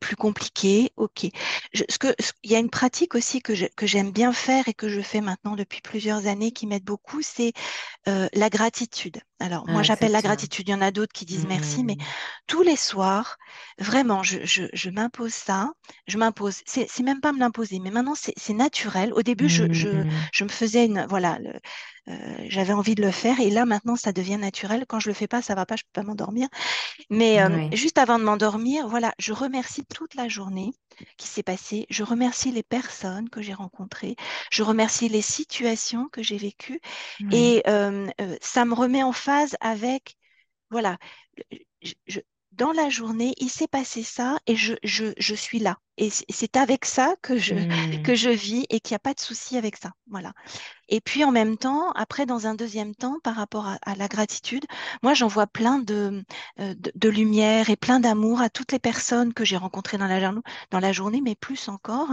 plus 0.00 0.16
compliquées. 0.16 0.92
OK. 0.96 1.26
ce 1.74 1.98
que, 1.98 2.14
il 2.42 2.50
y 2.50 2.56
a 2.56 2.58
une 2.58 2.70
pratique 2.70 3.14
aussi 3.14 3.42
que 3.42 3.54
j'aime 3.82 4.12
bien 4.12 4.32
faire 4.32 4.68
et 4.68 4.74
que 4.74 4.88
je 4.88 5.00
fais 5.00 5.20
maintenant 5.20 5.56
depuis 5.56 5.80
plusieurs 5.80 6.26
années 6.26 6.52
qui 6.52 6.66
m'aide 6.66 6.84
beaucoup, 6.84 7.20
c'est 7.22 7.52
la 8.06 8.50
gratitude. 8.50 9.20
Alors, 9.40 9.68
moi, 9.68 9.82
j'appelle 9.82 10.10
la 10.10 10.22
gratitude. 10.22 10.68
Il 10.68 10.72
y 10.72 10.74
en 10.74 10.80
a 10.80 10.90
d'autres 10.90 11.12
qui 11.12 11.24
disent 11.24 11.46
merci, 11.46 11.84
mais 11.84 11.94
mmh. 11.94 12.04
tous 12.48 12.62
les 12.62 12.76
soirs, 12.76 13.07
vraiment, 13.78 14.22
je, 14.22 14.38
je, 14.44 14.90
m'impose 14.90 15.32
ça. 15.32 15.70
Je 16.06 16.18
m'impose. 16.18 16.62
C'est 16.66 17.00
même 17.00 17.20
pas 17.20 17.32
me 17.32 17.38
l'imposer, 17.38 17.78
mais 17.78 17.90
maintenant, 17.90 18.14
c'est 18.14 18.54
naturel. 18.54 19.12
Au 19.12 19.22
début, 19.22 19.48
je, 19.48 19.72
je, 19.72 19.88
mmh. 19.88 20.10
je, 20.32 20.44
me 20.44 20.48
faisais 20.48 20.86
une. 20.86 21.06
Voilà, 21.08 21.38
j'avais 22.46 22.72
envie 22.72 22.94
de 22.94 23.02
le 23.02 23.10
faire. 23.10 23.40
Et 23.40 23.50
là, 23.50 23.64
maintenant, 23.64 23.96
ça 23.96 24.12
devient 24.12 24.38
naturel. 24.38 24.84
Quand 24.88 25.00
je 25.00 25.08
le 25.08 25.14
fais 25.14 25.28
pas, 25.28 25.42
ça 25.42 25.54
va 25.54 25.66
pas, 25.66 25.76
je 25.76 25.84
peux 25.84 26.00
pas 26.00 26.06
m'endormir. 26.06 26.48
Mais 27.10 27.38
juste 27.76 27.98
avant 27.98 28.18
de 28.18 28.24
m'endormir, 28.24 28.88
voilà, 28.88 29.12
je 29.18 29.32
remercie 29.32 29.84
toute 29.84 30.14
la 30.14 30.28
journée 30.28 30.72
qui 31.16 31.28
s'est 31.28 31.42
passée. 31.42 31.86
Je 31.90 32.02
remercie 32.02 32.50
les 32.50 32.62
personnes 32.62 33.28
que 33.28 33.42
j'ai 33.42 33.54
rencontrées. 33.54 34.16
Je 34.50 34.62
remercie 34.62 35.08
les 35.08 35.22
situations 35.22 36.08
que 36.08 36.22
j'ai 36.22 36.38
vécues. 36.38 36.80
Et 37.32 37.62
ça 38.40 38.64
me 38.64 38.74
remet 38.74 39.02
en 39.02 39.12
phase 39.12 39.56
avec, 39.60 40.16
voilà, 40.70 40.98
dans 42.58 42.72
la 42.72 42.90
journée, 42.90 43.32
il 43.38 43.48
s'est 43.48 43.68
passé 43.68 44.02
ça 44.02 44.38
et 44.46 44.56
je, 44.56 44.74
je, 44.82 45.14
je 45.16 45.34
suis 45.34 45.60
là. 45.60 45.78
Et 45.98 46.10
c'est 46.10 46.56
avec 46.56 46.84
ça 46.84 47.14
que 47.22 47.36
je, 47.36 47.54
mmh. 47.54 48.02
que 48.04 48.14
je 48.14 48.30
vis 48.30 48.64
et 48.70 48.78
qu'il 48.78 48.94
n'y 48.94 48.96
a 48.96 49.00
pas 49.00 49.14
de 49.14 49.20
souci 49.20 49.58
avec 49.58 49.76
ça. 49.76 49.90
Voilà. 50.08 50.32
Et 50.88 51.00
puis 51.00 51.24
en 51.24 51.32
même 51.32 51.58
temps, 51.58 51.90
après, 51.92 52.24
dans 52.24 52.46
un 52.46 52.54
deuxième 52.54 52.94
temps, 52.94 53.18
par 53.22 53.34
rapport 53.34 53.66
à, 53.66 53.94
la 53.96 54.08
gratitude, 54.08 54.64
moi, 55.02 55.12
j'en 55.12 55.26
vois 55.26 55.46
plein 55.46 55.78
de, 55.78 56.24
euh, 56.60 56.74
de, 56.94 57.08
lumière 57.08 57.68
et 57.68 57.76
plein 57.76 58.00
d'amour 58.00 58.40
à 58.40 58.48
toutes 58.48 58.72
les 58.72 58.78
personnes 58.78 59.34
que 59.34 59.44
j'ai 59.44 59.56
rencontrées 59.56 59.98
dans 59.98 60.06
la, 60.06 60.32
dans 60.70 60.80
la 60.80 60.92
journée, 60.92 61.20
mais 61.20 61.34
plus 61.34 61.68
encore. 61.68 62.10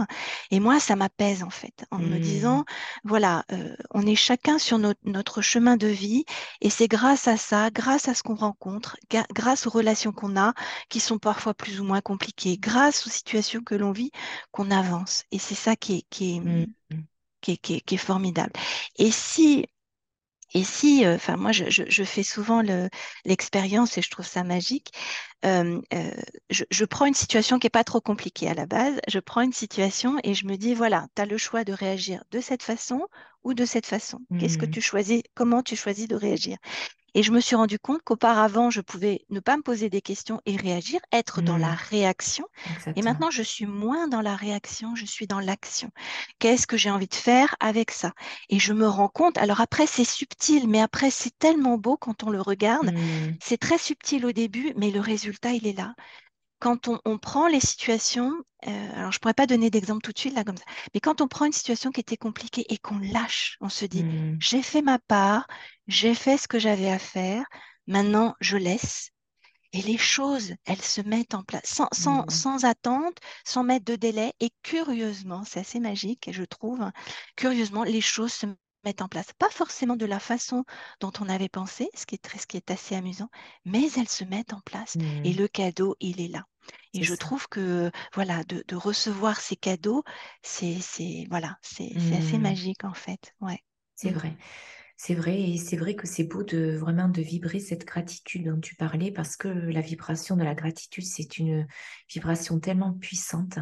Et 0.50 0.60
moi, 0.60 0.80
ça 0.80 0.96
m'apaise 0.96 1.42
en 1.42 1.50
fait, 1.50 1.86
en 1.90 1.98
me 1.98 2.18
disant, 2.18 2.60
mmh. 2.60 2.64
voilà, 3.04 3.44
euh, 3.52 3.74
on 3.92 4.04
est 4.06 4.16
chacun 4.16 4.58
sur 4.58 4.78
notre 5.04 5.42
chemin 5.42 5.76
de 5.76 5.86
vie 5.86 6.24
et 6.60 6.70
c'est 6.70 6.88
grâce 6.88 7.28
à 7.28 7.36
ça, 7.36 7.70
grâce 7.70 8.08
à 8.08 8.14
ce 8.14 8.22
qu'on 8.22 8.34
rencontre, 8.34 8.96
grâce 9.32 9.66
aux 9.66 9.70
relations 9.70 10.12
qu'on 10.12 10.36
a, 10.36 10.52
qui 10.88 11.00
sont 11.00 11.18
parfois 11.18 11.54
plus 11.54 11.80
ou 11.80 11.84
moins 11.84 12.00
compliquées, 12.00 12.58
grâce 12.58 13.06
aux 13.06 13.10
situations 13.10 13.62
que 13.62 13.75
l'on 13.76 13.92
vit 13.92 14.10
qu'on 14.50 14.70
avance. 14.70 15.24
Et 15.30 15.38
c'est 15.38 15.54
ça 15.54 15.76
qui 15.76 15.98
est, 15.98 16.04
qui 16.10 16.36
est, 16.36 16.68
qui 17.40 17.58
qui 17.58 17.94
est, 17.94 17.98
formidable. 17.98 18.52
Et 18.96 19.10
si 19.10 19.66
et 20.54 20.64
si, 20.64 21.04
euh, 21.04 21.16
enfin 21.16 21.36
moi 21.36 21.52
je, 21.52 21.64
je, 21.68 22.04
fais 22.04 22.22
souvent 22.22 22.62
l'expérience 23.24 23.98
et 23.98 24.02
je 24.02 24.10
trouve 24.10 24.26
ça 24.26 24.44
magique, 24.44 24.92
euh, 25.44 25.80
euh, 25.92 26.10
je, 26.50 26.64
je, 26.70 26.84
prends 26.84 27.04
une 27.04 27.14
situation 27.14 27.58
qui 27.58 27.66
n'est 27.66 27.70
pas 27.70 27.84
trop 27.84 28.00
compliquée 28.00 28.48
à 28.48 28.54
la 28.54 28.64
base, 28.64 28.98
je 29.08 29.18
prends 29.18 29.42
une 29.42 29.52
situation 29.52 30.16
et 30.22 30.34
je 30.34 30.46
me 30.46 30.56
dis, 30.56 30.72
voilà, 30.74 31.08
tu 31.14 31.22
as 31.22 31.26
le 31.26 31.36
choix 31.36 31.64
de 31.64 31.72
réagir 31.72 32.22
de 32.30 32.40
cette 32.40 32.62
façon 32.62 33.06
ou 33.42 33.54
de 33.54 33.64
cette 33.64 33.86
façon. 33.86 34.20
Qu'est-ce 34.38 34.56
que 34.56 34.66
mmh. 34.66 34.70
tu 34.70 34.80
choisis? 34.80 35.22
Comment 35.34 35.62
tu 35.62 35.76
choisis 35.76 36.08
de 36.08 36.16
réagir? 36.16 36.56
Et 37.16 37.22
je 37.22 37.32
me 37.32 37.40
suis 37.40 37.56
rendu 37.56 37.78
compte 37.78 38.02
qu'auparavant, 38.04 38.68
je 38.68 38.82
pouvais 38.82 39.24
ne 39.30 39.40
pas 39.40 39.56
me 39.56 39.62
poser 39.62 39.88
des 39.88 40.02
questions 40.02 40.42
et 40.44 40.54
réagir, 40.54 41.00
être 41.12 41.40
dans 41.40 41.56
la 41.56 41.72
mmh. 41.72 41.78
réaction. 41.88 42.44
Et 42.94 43.00
maintenant, 43.00 43.30
je 43.30 43.42
suis 43.42 43.64
moins 43.64 44.06
dans 44.06 44.20
la 44.20 44.36
réaction, 44.36 44.94
je 44.94 45.06
suis 45.06 45.26
dans 45.26 45.40
l'action. 45.40 45.88
Qu'est-ce 46.40 46.66
que 46.66 46.76
j'ai 46.76 46.90
envie 46.90 47.08
de 47.08 47.14
faire 47.14 47.56
avec 47.58 47.90
ça? 47.90 48.12
Et 48.50 48.58
je 48.58 48.74
me 48.74 48.86
rends 48.86 49.08
compte, 49.08 49.38
alors 49.38 49.62
après, 49.62 49.86
c'est 49.86 50.04
subtil, 50.04 50.68
mais 50.68 50.82
après, 50.82 51.10
c'est 51.10 51.36
tellement 51.38 51.78
beau 51.78 51.96
quand 51.96 52.22
on 52.22 52.28
le 52.28 52.42
regarde. 52.42 52.92
Mmh. 52.92 53.36
C'est 53.40 53.58
très 53.58 53.78
subtil 53.78 54.26
au 54.26 54.32
début, 54.32 54.74
mais 54.76 54.90
le 54.90 55.00
résultat, 55.00 55.52
il 55.52 55.66
est 55.66 55.78
là 55.78 55.94
quand 56.58 56.88
on, 57.04 57.18
prend 57.18 57.48
les 57.48 57.60
situations, 57.60 58.32
euh, 58.66 58.92
alors 58.94 59.12
je 59.12 59.16
ne 59.16 59.20
pourrais 59.20 59.34
pas 59.34 59.46
donner 59.46 59.70
d'exemple 59.70 60.00
tout 60.00 60.12
de 60.12 60.18
suite 60.18 60.34
là 60.34 60.44
comme 60.44 60.56
ça, 60.56 60.64
mais 60.94 61.00
quand 61.00 61.20
on 61.20 61.28
prend 61.28 61.44
une 61.44 61.52
situation 61.52 61.90
qui 61.90 62.00
était 62.00 62.16
compliquée 62.16 62.64
et 62.68 62.78
qu'on 62.78 62.98
lâche, 62.98 63.56
on 63.60 63.68
se 63.68 63.84
dit, 63.84 64.04
mmh. 64.04 64.38
j'ai 64.40 64.62
fait 64.62 64.82
ma 64.82 64.98
part, 64.98 65.46
j'ai 65.86 66.14
fait 66.14 66.38
ce 66.38 66.48
que 66.48 66.58
j'avais 66.58 66.90
à 66.90 66.98
faire, 66.98 67.44
maintenant 67.86 68.34
je 68.40 68.56
laisse. 68.56 69.10
Et 69.72 69.82
les 69.82 69.98
choses, 69.98 70.54
elles 70.64 70.80
se 70.80 71.02
mettent 71.02 71.34
en 71.34 71.42
place 71.42 71.66
sans, 71.66 71.88
sans, 71.92 72.24
mmh. 72.24 72.30
sans 72.30 72.64
attente, 72.64 73.18
sans 73.44 73.62
mettre 73.62 73.84
de 73.84 73.96
délai. 73.96 74.32
Et 74.40 74.50
curieusement, 74.62 75.42
c'est 75.44 75.60
assez 75.60 75.80
magique, 75.80 76.30
je 76.32 76.44
trouve, 76.44 76.80
hein, 76.80 76.92
curieusement, 77.36 77.84
les 77.84 78.00
choses 78.00 78.32
se 78.32 78.46
mettre 78.86 79.04
en 79.04 79.08
place. 79.08 79.26
Pas 79.38 79.50
forcément 79.50 79.96
de 79.96 80.06
la 80.06 80.20
façon 80.20 80.64
dont 81.00 81.12
on 81.20 81.28
avait 81.28 81.48
pensé, 81.48 81.90
ce 81.94 82.06
qui 82.06 82.14
est, 82.14 82.22
très, 82.22 82.38
ce 82.38 82.46
qui 82.46 82.56
est 82.56 82.70
assez 82.70 82.94
amusant, 82.94 83.28
mais 83.64 83.88
elles 83.96 84.08
se 84.08 84.24
mettent 84.24 84.54
en 84.54 84.60
place. 84.60 84.96
Et 85.24 85.34
mmh. 85.34 85.36
le 85.36 85.48
cadeau, 85.48 85.96
il 86.00 86.20
est 86.20 86.28
là. 86.28 86.44
Et 86.94 87.02
je 87.02 87.14
trouve 87.14 87.46
que 87.48 87.90
voilà, 88.14 88.42
de, 88.44 88.64
recevoir 88.74 89.40
ces 89.40 89.56
cadeaux, 89.56 90.02
c'est 90.42 90.78
voilà, 91.28 91.58
c'est 91.62 91.92
assez 91.96 92.38
mmh. 92.38 92.42
magique 92.42 92.84
en 92.84 92.94
fait. 92.94 93.34
Ouais. 93.40 93.60
C'est 93.94 94.10
mmh. 94.10 94.14
vrai. 94.14 94.36
C'est 94.98 95.14
vrai, 95.14 95.38
et 95.38 95.58
c'est 95.58 95.76
vrai 95.76 95.94
que 95.94 96.06
c'est 96.06 96.24
beau 96.24 96.42
de 96.42 96.74
vraiment 96.74 97.10
de 97.10 97.20
vibrer 97.20 97.60
cette 97.60 97.84
gratitude 97.84 98.46
dont 98.46 98.58
tu 98.58 98.76
parlais, 98.76 99.12
parce 99.12 99.36
que 99.36 99.48
la 99.48 99.82
vibration 99.82 100.36
de 100.36 100.42
la 100.42 100.54
gratitude, 100.54 101.04
c'est 101.04 101.36
une 101.36 101.66
vibration 102.08 102.58
tellement 102.60 102.94
puissante. 102.94 103.58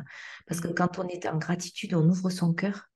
Parce 0.46 0.60
que 0.60 0.68
quand 0.68 1.00
on 1.00 1.08
est 1.08 1.26
en 1.26 1.37
gratitude, 1.37 1.94
on 1.94 2.08
ouvre 2.08 2.30
son 2.30 2.54
cœur 2.54 2.88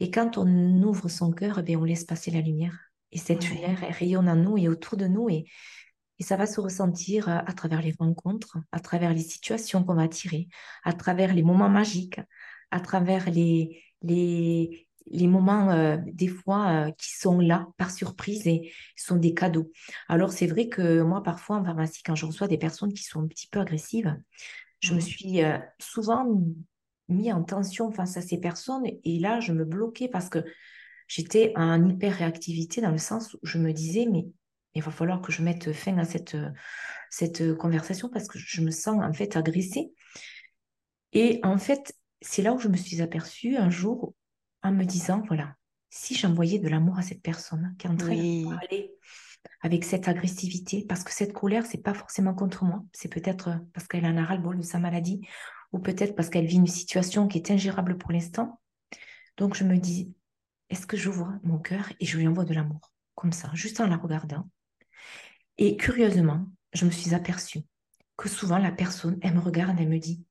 et 0.00 0.10
quand 0.10 0.38
on 0.38 0.82
ouvre 0.82 1.08
son 1.08 1.32
cœur, 1.32 1.60
eh 1.66 1.76
on 1.76 1.84
laisse 1.84 2.04
passer 2.04 2.30
la 2.30 2.40
lumière. 2.40 2.78
Et 3.12 3.18
cette 3.18 3.48
lumière, 3.48 3.82
elle 3.84 3.92
rayonne 3.92 4.28
en 4.28 4.36
nous 4.36 4.58
et 4.58 4.68
autour 4.68 4.96
de 4.96 5.06
nous. 5.06 5.28
Et, 5.28 5.44
et 6.18 6.22
ça 6.22 6.36
va 6.36 6.46
se 6.46 6.60
ressentir 6.60 7.28
à, 7.28 7.52
travers 7.52 7.82
les 7.82 7.94
rencontres, 7.98 8.58
à 8.72 8.80
travers 8.80 9.12
les 9.12 9.22
situations 9.22 9.84
qu'on 9.84 9.94
va 9.94 10.08
tirer, 10.08 10.48
à 10.84 10.92
travers 10.92 11.34
les 11.34 11.42
moments 11.42 11.68
magiques, 11.68 12.20
à 12.70 12.80
travers 12.80 13.30
les, 13.30 13.82
les, 14.02 14.88
les 15.06 15.26
moments, 15.26 15.70
euh, 15.70 15.96
des 16.06 16.28
fois, 16.28 16.68
euh, 16.68 16.90
qui 16.92 17.16
sont 17.16 17.40
là 17.40 17.68
par 17.76 17.90
surprise 17.90 18.46
et 18.46 18.72
sont 18.96 19.16
des 19.16 19.34
cadeaux. 19.34 19.70
Alors, 20.08 20.32
c'est 20.32 20.46
vrai 20.46 20.68
que 20.68 21.02
moi, 21.02 21.22
parfois, 21.22 21.56
en 21.56 21.64
pharmacie, 21.64 22.02
quand 22.02 22.14
je 22.14 22.26
reçois 22.26 22.48
des 22.48 22.58
personnes 22.58 22.92
qui 22.92 23.04
sont 23.04 23.22
un 23.22 23.26
petit 23.26 23.48
peu 23.48 23.60
agressives, 23.60 24.16
je 24.80 24.94
me 24.94 25.00
suis 25.00 25.42
euh, 25.42 25.58
souvent 25.80 26.26
mis 27.08 27.32
en 27.32 27.42
tension 27.42 27.90
face 27.90 28.16
à 28.16 28.22
ces 28.22 28.38
personnes. 28.38 28.86
Et 29.04 29.18
là, 29.18 29.40
je 29.40 29.52
me 29.52 29.64
bloquais 29.64 30.08
parce 30.08 30.28
que 30.28 30.44
j'étais 31.08 31.52
en 31.56 31.88
hyper-réactivité 31.88 32.80
dans 32.80 32.90
le 32.90 32.98
sens 32.98 33.34
où 33.34 33.38
je 33.42 33.58
me 33.58 33.72
disais, 33.72 34.06
mais 34.10 34.26
il 34.74 34.82
va 34.82 34.90
falloir 34.90 35.20
que 35.20 35.32
je 35.32 35.42
mette 35.42 35.72
fin 35.72 35.98
à 35.98 36.04
cette, 36.04 36.36
cette 37.10 37.54
conversation 37.56 38.08
parce 38.08 38.26
que 38.26 38.38
je 38.38 38.60
me 38.60 38.70
sens 38.70 39.02
en 39.02 39.12
fait 39.12 39.36
agressée. 39.36 39.92
Et 41.12 41.40
en 41.44 41.58
fait, 41.58 41.94
c'est 42.20 42.42
là 42.42 42.52
où 42.52 42.58
je 42.58 42.68
me 42.68 42.76
suis 42.76 43.00
aperçue 43.00 43.56
un 43.56 43.70
jour 43.70 44.14
en 44.62 44.72
me 44.72 44.84
disant, 44.84 45.22
voilà, 45.28 45.54
si 45.90 46.14
j'envoyais 46.14 46.58
de 46.58 46.68
l'amour 46.68 46.98
à 46.98 47.02
cette 47.02 47.22
personne 47.22 47.74
qui 47.78 47.86
est 47.86 47.90
en 47.90 47.96
train 47.96 48.16
de 48.16 48.48
parler 48.48 48.90
avec 49.60 49.84
cette 49.84 50.08
agressivité, 50.08 50.84
parce 50.88 51.04
que 51.04 51.12
cette 51.12 51.32
colère, 51.32 51.66
c'est 51.66 51.82
pas 51.82 51.94
forcément 51.94 52.34
contre 52.34 52.64
moi, 52.64 52.82
c'est 52.92 53.08
peut-être 53.08 53.60
parce 53.72 53.86
qu'elle 53.86 54.06
en 54.06 54.16
a 54.16 54.24
ras-le-bol 54.24 54.56
de 54.56 54.62
sa 54.62 54.78
maladie, 54.78 55.20
ou 55.74 55.80
peut-être 55.80 56.14
parce 56.14 56.30
qu'elle 56.30 56.46
vit 56.46 56.56
une 56.56 56.68
situation 56.68 57.26
qui 57.26 57.38
est 57.38 57.50
ingérable 57.50 57.98
pour 57.98 58.12
l'instant. 58.12 58.60
Donc 59.36 59.56
je 59.56 59.64
me 59.64 59.76
dis, 59.76 60.14
est-ce 60.70 60.86
que 60.86 60.96
j'ouvre 60.96 61.36
mon 61.42 61.58
cœur 61.58 61.92
et 61.98 62.06
je 62.06 62.16
lui 62.16 62.28
envoie 62.28 62.44
de 62.44 62.54
l'amour, 62.54 62.92
comme 63.16 63.32
ça, 63.32 63.50
juste 63.54 63.80
en 63.80 63.88
la 63.88 63.96
regardant. 63.96 64.48
Et 65.58 65.76
curieusement, 65.76 66.46
je 66.74 66.84
me 66.84 66.92
suis 66.92 67.12
aperçue 67.12 67.62
que 68.16 68.28
souvent 68.28 68.58
la 68.58 68.70
personne, 68.70 69.18
elle 69.20 69.34
me 69.34 69.40
regarde, 69.40 69.76
elle 69.80 69.88
me 69.88 69.98
dit, 69.98 70.24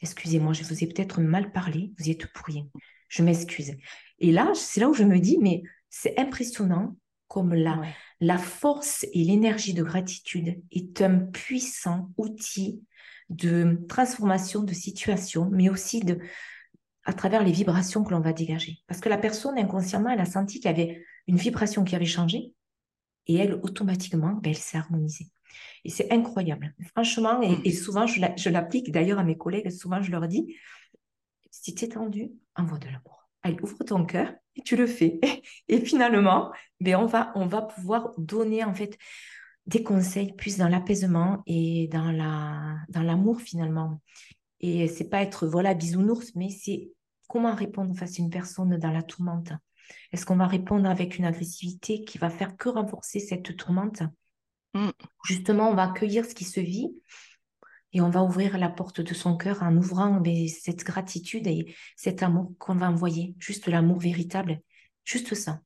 excusez-moi, 0.00 0.54
je 0.54 0.64
vous 0.64 0.82
ai 0.82 0.86
peut-être 0.86 1.20
mal 1.20 1.52
parlé, 1.52 1.92
vous 1.98 2.06
y 2.06 2.12
êtes 2.12 2.26
pour 2.32 2.46
rien, 2.46 2.66
je 3.08 3.22
m'excuse. 3.22 3.76
Et 4.20 4.32
là, 4.32 4.52
c'est 4.54 4.80
là 4.80 4.88
où 4.88 4.94
je 4.94 5.04
me 5.04 5.18
dis, 5.18 5.36
mais 5.38 5.64
c'est 5.90 6.18
impressionnant 6.18 6.96
comme 7.26 7.52
la, 7.52 7.82
la 8.20 8.38
force 8.38 9.04
et 9.12 9.22
l'énergie 9.22 9.74
de 9.74 9.82
gratitude 9.82 10.62
est 10.72 11.02
un 11.02 11.18
puissant 11.18 12.10
outil 12.16 12.82
de 13.28 13.84
transformation 13.88 14.62
de 14.62 14.72
situation, 14.72 15.48
mais 15.52 15.68
aussi 15.68 16.00
de, 16.00 16.18
à 17.04 17.12
travers 17.12 17.42
les 17.42 17.52
vibrations 17.52 18.04
que 18.04 18.10
l'on 18.10 18.20
va 18.20 18.32
dégager. 18.32 18.78
Parce 18.86 19.00
que 19.00 19.08
la 19.08 19.18
personne, 19.18 19.58
inconsciemment, 19.58 20.10
elle 20.10 20.20
a 20.20 20.26
senti 20.26 20.60
qu'il 20.60 20.70
y 20.70 20.74
avait 20.74 21.02
une 21.26 21.36
vibration 21.36 21.84
qui 21.84 21.94
avait 21.94 22.06
changé 22.06 22.52
et 23.26 23.36
elle, 23.36 23.54
automatiquement, 23.62 24.32
ben, 24.42 24.50
elle 24.50 24.56
s'est 24.56 24.78
harmonisée. 24.78 25.26
Et 25.84 25.90
c'est 25.90 26.12
incroyable. 26.12 26.74
Franchement, 26.94 27.40
et, 27.42 27.70
mm. 27.70 27.72
souvent, 27.72 28.06
je 28.06 28.50
l'applique 28.50 28.90
d'ailleurs 28.90 29.18
à 29.18 29.24
mes 29.24 29.36
collègues, 29.36 29.70
souvent 29.70 30.02
je 30.02 30.10
leur 30.10 30.26
dis, 30.26 30.56
si 31.50 31.74
tu 31.74 31.84
es 31.84 31.88
tendu, 31.88 32.30
envoie 32.56 32.78
de 32.78 32.86
l'amour. 32.86 33.28
Allez, 33.42 33.56
ouvre 33.62 33.84
ton 33.84 34.04
cœur 34.04 34.32
et 34.56 34.62
tu 34.62 34.76
le 34.76 34.86
fais. 34.86 35.20
Et 35.68 35.80
finalement, 35.84 36.52
ben, 36.80 36.96
on, 36.96 37.06
va, 37.06 37.32
on 37.34 37.46
va 37.46 37.62
pouvoir 37.62 38.12
donner 38.18 38.64
en 38.64 38.74
fait 38.74 38.98
des 39.68 39.82
conseils 39.82 40.32
plus 40.32 40.56
dans 40.56 40.68
l'apaisement 40.68 41.42
et 41.46 41.88
dans 41.88 42.10
la 42.10 42.76
dans 42.88 43.02
l'amour 43.02 43.40
finalement. 43.40 44.00
Et 44.60 44.88
c'est 44.88 45.08
pas 45.08 45.22
être 45.22 45.46
voilà 45.46 45.74
bisounours, 45.74 46.34
mais 46.34 46.48
c'est 46.48 46.90
comment 47.28 47.54
répondre 47.54 47.94
face 47.94 48.18
à 48.18 48.22
une 48.22 48.30
personne 48.30 48.76
dans 48.78 48.90
la 48.90 49.02
tourmente. 49.02 49.52
Est-ce 50.12 50.24
qu'on 50.24 50.36
va 50.36 50.46
répondre 50.46 50.88
avec 50.88 51.18
une 51.18 51.26
agressivité 51.26 52.02
qui 52.04 52.18
va 52.18 52.30
faire 52.30 52.56
que 52.56 52.70
renforcer 52.70 53.20
cette 53.20 53.56
tourmente? 53.56 54.02
Mm. 54.72 54.88
Justement, 55.26 55.70
on 55.70 55.74
va 55.74 55.84
accueillir 55.90 56.24
ce 56.24 56.34
qui 56.34 56.44
se 56.44 56.60
vit 56.60 56.90
et 57.92 58.00
on 58.00 58.10
va 58.10 58.22
ouvrir 58.22 58.56
la 58.58 58.70
porte 58.70 59.02
de 59.02 59.14
son 59.14 59.36
cœur 59.36 59.62
en 59.62 59.76
ouvrant 59.76 60.20
ben, 60.20 60.48
cette 60.48 60.84
gratitude 60.84 61.46
et 61.46 61.74
cet 61.94 62.22
amour 62.22 62.52
qu'on 62.58 62.74
va 62.74 62.90
envoyer, 62.90 63.34
juste 63.38 63.66
l'amour 63.66 63.98
véritable, 63.98 64.60
juste 65.04 65.34
ça. 65.34 65.60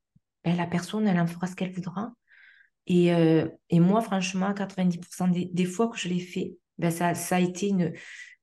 Ben, 0.45 0.57
la 0.57 0.67
personne, 0.67 1.07
elle 1.07 1.21
en 1.21 1.27
fera 1.27 1.47
ce 1.47 1.55
qu'elle 1.55 1.73
voudra 1.73 2.12
et, 2.87 3.14
euh, 3.14 3.49
et, 3.71 3.81
moi, 3.81 4.01
franchement, 4.01 4.53
90% 4.53 5.29
des, 5.29 5.47
des, 5.47 5.64
fois 5.64 5.88
que 5.88 5.99
je 5.99 6.09
l'ai 6.09 6.21
fait, 6.21 6.57
ben 6.79 6.90
ça, 6.90 7.14
ça, 7.14 7.37
a 7.37 7.40
été 7.40 7.68
une, 7.68 7.92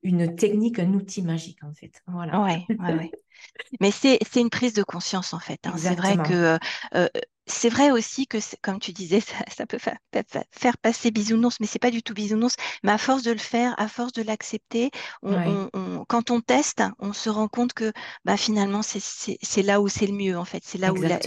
une 0.04 0.36
technique, 0.36 0.80
un 0.80 0.94
outil 0.94 1.22
magique, 1.22 1.64
en 1.64 1.74
fait. 1.74 2.02
Voilà. 2.08 2.42
Ouais, 2.42 2.66
ouais, 2.70 2.94
ouais. 2.94 3.12
Mais 3.82 3.92
c'est 3.92 4.20
une 4.36 4.50
prise 4.50 4.74
de 4.74 4.84
conscience, 4.84 5.34
en 5.34 5.40
fait. 5.40 5.60
Hein. 5.66 5.74
C'est 5.78 5.96
vrai 5.96 6.18
que 6.18 6.34
euh, 6.34 6.58
euh 6.96 7.08
c'est 7.50 7.70
vrai 7.70 7.92
aussi 7.92 8.28
que, 8.28 8.38
comme 8.62 8.80
tu 8.80 8.94
disais, 8.94 9.22
ça, 9.56 9.66
peut 9.66 9.80
faire, 9.80 10.78
passer 10.78 11.12
bisounours, 11.12 11.60
mais 11.60 11.68
c'est 11.68 11.80
pas 11.80 11.92
du 11.92 12.04
tout 12.04 12.14
bisounours. 12.14 12.56
Mais 12.84 12.92
à 12.92 12.98
force 12.98 13.24
de 13.24 13.32
le 13.32 13.38
faire, 13.38 13.74
à 13.78 13.88
force 13.88 14.14
de 14.14 14.22
l'accepter, 14.22 14.92
quand 15.24 16.32
on 16.32 16.42
teste, 16.42 16.84
on 17.00 17.14
se 17.14 17.30
rend 17.30 17.48
compte 17.48 17.74
que 17.74 17.92
bah, 18.26 18.38
finalement, 18.38 18.82
c'est 18.84 19.64
là 19.64 19.82
où 19.82 19.88
c'est 19.88 20.08
le 20.08 20.14
mieux, 20.14 20.38
en 20.38 20.46
fait. 20.46 20.64
C'est 20.66 20.78
là 20.78 20.94
où 20.94 21.02
la, 21.02 21.20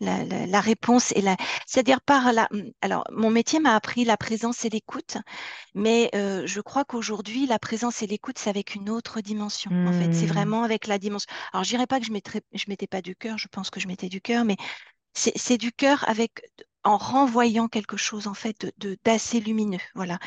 la, 0.00 0.60
réponse 0.60 1.12
est 1.12 1.22
là. 1.22 1.36
C'est-à-dire 1.66 2.00
par 2.00 2.32
là. 2.32 2.48
Mmh, 2.52 2.62
alors, 2.82 3.04
mon 3.10 3.30
métier 3.30 3.60
m'a 3.60 3.74
appris 3.74 4.04
la 4.04 4.16
présence 4.16 4.64
et 4.64 4.68
l'écoute, 4.68 5.16
mais 5.74 6.10
euh, 6.14 6.42
je 6.46 6.60
crois 6.60 6.84
qu'aujourd'hui, 6.84 7.46
la 7.46 7.58
présence 7.58 8.02
et 8.02 8.06
l'écoute, 8.06 8.38
c'est 8.38 8.50
avec 8.50 8.74
une 8.74 8.90
autre 8.90 9.20
dimension, 9.20 9.70
en 9.72 9.92
fait. 9.92 10.12
C'est 10.12 10.26
mmh. 10.26 10.28
vraiment 10.28 10.62
avec 10.62 10.86
la 10.86 10.98
dimension. 10.98 11.30
Alors, 11.52 11.64
je 11.64 11.70
dirais 11.70 11.86
pas 11.86 11.98
que 12.00 12.06
je 12.06 12.12
ne 12.12 12.18
je 12.52 12.64
mettais 12.68 12.86
pas 12.86 13.02
du 13.02 13.16
cœur, 13.16 13.38
je 13.38 13.48
pense 13.48 13.70
que 13.70 13.80
je 13.80 13.88
mettais 13.88 14.08
du 14.08 14.20
cœur, 14.20 14.44
mais 14.44 14.56
c'est 15.16 15.58
du 15.58 15.72
cœur 15.72 16.08
avec 16.08 16.42
en 16.86 16.98
renvoyant 16.98 17.66
quelque 17.66 17.96
chose 17.96 18.28
en 18.28 18.34
fait 18.34 18.72
de 18.78 18.96
d'assez 19.04 19.40
lumineux, 19.40 19.80
voilà. 19.94 20.18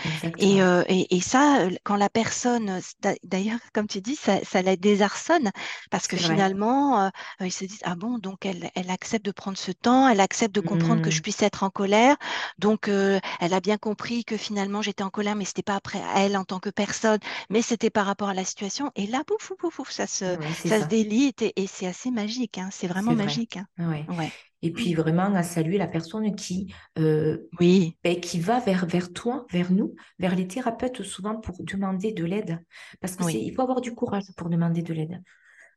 Euh, 0.41 0.83
et, 0.89 1.15
et, 1.15 1.21
ça, 1.21 1.61
euh, 1.61 1.71
quand 1.83 1.95
la 1.95 2.09
personne, 2.09 2.81
d'ailleurs, 3.23 3.59
comme 3.73 3.87
tu 3.87 4.01
dis, 4.01 4.17
ça, 4.17 4.43
ça 4.43 4.61
la 4.61 4.75
désarçonne 4.75 5.51
parce 5.89 6.07
que 6.07 6.17
finalement, 6.17 7.05
euh, 7.05 7.09
ils 7.39 7.51
se 7.51 7.63
disent 7.63 7.81
ah 7.83 7.95
bon, 7.95 8.19
donc 8.19 8.45
elle, 8.45 8.69
elle 8.75 8.89
accepte 8.89 9.25
de 9.25 9.31
prendre 9.31 9.57
ce 9.57 9.71
temps, 9.71 10.09
elle 10.09 10.19
accepte 10.19 10.53
de 10.53 10.59
comprendre 10.59 11.01
que 11.01 11.09
je 11.09 11.19
mmh. 11.19 11.21
puisse 11.21 11.41
être 11.41 11.63
en 11.63 11.69
colère, 11.69 12.17
donc 12.57 12.89
elle 12.89 13.53
a 13.53 13.59
bien 13.61 13.77
compris 13.77 14.25
que 14.25 14.35
finalement 14.35 14.81
j'étais 14.81 15.03
en 15.03 15.09
colère, 15.09 15.35
mais 15.35 15.45
c'était 15.45 15.63
pas 15.63 15.75
après 15.75 16.01
elle 16.15 16.35
en 16.35 16.43
tant 16.43 16.59
que 16.59 16.69
personne, 16.69 17.19
mais 17.49 17.61
c'était 17.61 17.89
par 17.89 18.05
rapport 18.05 18.29
à 18.29 18.33
la 18.33 18.43
situation. 18.43 18.91
Et 18.97 19.07
là, 19.07 19.23
pouf, 19.25 19.53
pouf, 19.57 19.91
ça 19.91 20.07
se, 20.07 20.37
ça 20.65 20.81
se 20.81 20.85
délite 20.87 21.41
et, 21.41 21.67
c'est 21.67 21.87
assez 21.87 22.11
magique, 22.11 22.57
hein, 22.57 22.69
c'est 22.71 22.87
vraiment 22.87 23.13
magique. 23.13 23.57
Hein. 23.57 24.05
Ouais. 24.09 24.31
Et 24.61 24.71
puis 24.71 24.93
vraiment 24.93 25.33
à 25.33 25.43
saluer 25.43 25.77
la 25.77 25.87
personne 25.87 26.35
qui, 26.35 26.73
euh, 26.97 27.47
oui. 27.59 27.97
Ben, 28.03 28.19
qui 28.19 28.39
va 28.39 28.59
vers, 28.59 28.85
vers 28.85 29.13
toi, 29.13 29.45
vers 29.51 29.71
nous, 29.71 29.95
vers 30.19 30.35
les 30.35 30.47
thérapeutes 30.47 31.03
souvent 31.03 31.39
pour 31.39 31.63
demander 31.63 32.11
de 32.11 32.25
l'aide. 32.25 32.59
Parce 32.99 33.15
qu'il 33.15 33.53
faut 33.53 33.61
avoir 33.61 33.81
du 33.81 33.93
courage 33.93 34.25
pour 34.35 34.49
demander 34.49 34.81
de 34.81 34.93
l'aide. 34.93 35.21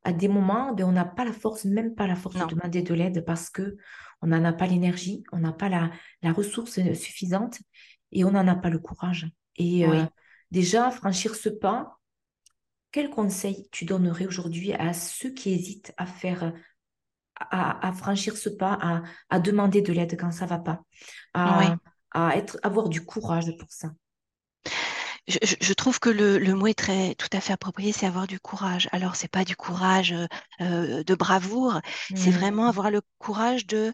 À 0.05 0.13
des 0.13 0.27
moments, 0.27 0.73
ben, 0.73 0.85
on 0.85 0.93
n'a 0.93 1.05
pas 1.05 1.25
la 1.25 1.33
force, 1.33 1.65
même 1.65 1.95
pas 1.95 2.09
la 2.09 2.17
force 2.17 2.37
de 2.37 2.47
demander 2.47 2.83
de 2.83 2.95
l'aide 2.95 3.25
parce 3.25 3.51
que 3.51 3.77
on 4.21 4.29
n'en 4.29 4.45
a 4.45 4.53
pas 4.53 4.67
l'énergie, 4.67 5.25
on 5.33 5.39
n'a 5.39 5.53
pas 5.53 5.69
la, 5.69 5.91
la, 6.23 6.33
ressource 6.33 6.81
suffisante 6.95 7.59
et 8.13 8.25
on 8.25 8.33
n'en 8.33 8.47
a 8.47 8.55
pas 8.55 8.71
le 8.71 8.79
courage. 8.79 9.29
Et 9.57 9.87
euh, 9.87 10.05
déjà, 10.51 10.91
franchir 10.91 11.35
ce 11.35 11.49
pas, 11.49 11.99
quel 12.93 13.11
conseil 13.11 13.69
tu 13.73 13.85
donnerais 13.85 14.27
aujourd'hui 14.27 14.73
à 14.75 14.93
ceux 14.93 15.31
qui 15.31 15.53
hésitent 15.53 15.93
à 15.97 16.07
faire 16.07 16.53
à, 17.51 17.93
franchir 17.93 18.37
ce 18.37 18.49
pas, 18.49 19.03
à, 19.31 19.39
demander 19.39 19.83
de 19.83 19.93
l'aide 19.93 20.17
quand 20.19 20.33
ça 20.33 20.47
va 20.47 20.59
pas, 20.59 20.83
à, 21.35 22.37
être, 22.37 22.59
avoir 22.63 22.89
du 22.89 23.05
courage 23.05 23.57
pour 23.59 23.71
ça. 23.71 23.91
Je, 25.29 25.73
trouve 25.73 26.01
que 26.01 26.11
le, 26.11 26.55
mot 26.55 26.67
est 26.67 26.75
très 26.75 27.15
tout 27.15 27.29
à 27.33 27.41
fait 27.41 27.53
approprié, 27.53 27.93
c'est 27.93 28.07
avoir 28.07 28.27
du 28.27 28.41
courage. 28.41 28.89
Alors, 28.91 29.15
c'est 29.15 29.31
pas 29.31 29.45
du 29.45 29.55
courage 29.55 30.13
euh, 30.61 31.05
de 31.05 31.15
bravoure, 31.15 31.81
c'est 32.15 32.31
mmh. 32.31 32.35
vraiment 32.35 32.67
avoir 32.67 32.91
le 32.91 33.03
courage 33.19 33.67
de 33.67 33.93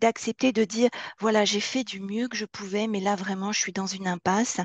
d'accepter 0.00 0.52
de, 0.52 0.64
dire 0.64 0.90
voilà 1.18 1.44
j'ai 1.44 1.60
fait 1.60 1.84
du 1.84 2.00
mieux 2.00 2.28
que 2.28 2.36
je 2.36 2.44
pouvais 2.44 2.86
mais 2.86 3.00
là 3.00 3.16
vraiment 3.16 3.52
je 3.52 3.60
suis 3.60 3.72
dans 3.72 3.86
une 3.86 4.06
impasse. 4.06 4.58
Mmh. 4.58 4.62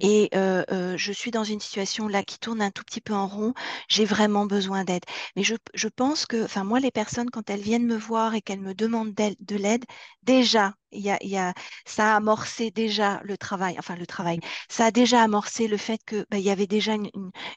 et 0.00 0.30
euh, 0.34 0.64
euh, 0.70 0.96
je 0.96 1.12
suis 1.12 1.30
dans 1.30 1.44
une 1.44 1.60
situation 1.60 2.08
là 2.08 2.22
qui 2.22 2.38
tourne 2.38 2.62
un 2.62 2.70
tout 2.70 2.84
petit 2.84 3.00
peu 3.00 3.14
en 3.14 3.26
rond. 3.26 3.54
J'ai 3.88 4.04
vraiment 4.04 4.46
besoin 4.46 4.84
d'aide. 4.84 5.04
Mais 5.36 5.42
je, 5.42 5.54
je, 5.74 5.88
pense 5.88 6.26
que 6.26 6.44
enfin 6.44 6.64
moi 6.64 6.80
les 6.80 6.90
personnes 6.90 7.30
quand 7.30 7.50
elles 7.50 7.60
viennent 7.60 7.86
me 7.86 7.96
voir 7.96 8.34
et 8.34 8.42
qu'elles 8.42 8.60
me 8.60 8.74
demandent 8.74 9.14
de 9.14 9.56
l'aide 9.56 9.84
déjà 10.22 10.74
il 10.92 11.02
y 11.02 11.36
a, 11.36 11.54
ça 11.84 12.12
a 12.12 12.16
amorcé 12.16 12.70
déjà 12.70 13.20
le 13.24 13.36
travail, 13.36 13.76
enfin 13.78 13.96
le 13.96 14.06
travail, 14.06 14.40
ça 14.68 14.86
a 14.86 14.90
déjà 14.90 15.22
amorcé 15.22 15.68
le 15.68 15.76
fait 15.76 16.00
que 16.04 16.26
bah, 16.30 16.38
il 16.38 16.44
y 16.44 16.50
avait 16.50 16.66
déjà 16.66 16.94
une, 16.94 17.10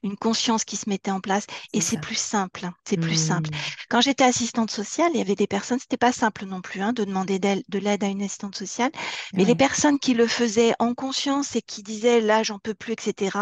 une, 0.04 0.16
conscience 0.16 0.64
qui 0.64 0.78
se 0.78 0.90
mettait 0.90 1.12
en 1.12 1.20
place 1.20 1.46
et 1.74 1.82
c'est 1.82 2.00
plus 2.00 2.18
simple, 2.18 2.70
c'est 2.88 2.98
plus 2.98 3.20
simple. 3.20 3.50
Mmh. 3.50 3.58
Quand 3.90 4.02
j'étais 4.02 4.24
assistante 4.24 4.72
sociale, 4.72 5.12
il 5.14 5.18
y 5.18 5.22
avait 5.22 5.36
des 5.36 5.48
personnes, 5.48 5.80
c'était 5.80 5.98
pas 5.98 6.12
simple 6.12 6.46
non 6.46 6.62
plus 6.62 6.82
hein, 6.82 6.94
de 6.94 7.04
demander 7.04 7.40
de 7.40 7.80
l'aide 7.80 8.04
à 8.04 8.08
une 8.08 8.24
assistante 8.24 8.56
sociale, 8.56 8.92
mais 9.34 9.46
les 9.46 9.56
personnes 9.56 10.00
qui 10.00 10.14
le 10.14 10.28
faisaient 10.28 10.74
en 10.80 10.94
conscience 10.94 11.56
et 11.56 11.62
qui 11.62 11.84
disaient 11.84 12.22
là 12.22 12.44
j'en 12.44 12.60
peux 12.60 12.74
plus, 12.74 12.94
etc. 12.94 13.38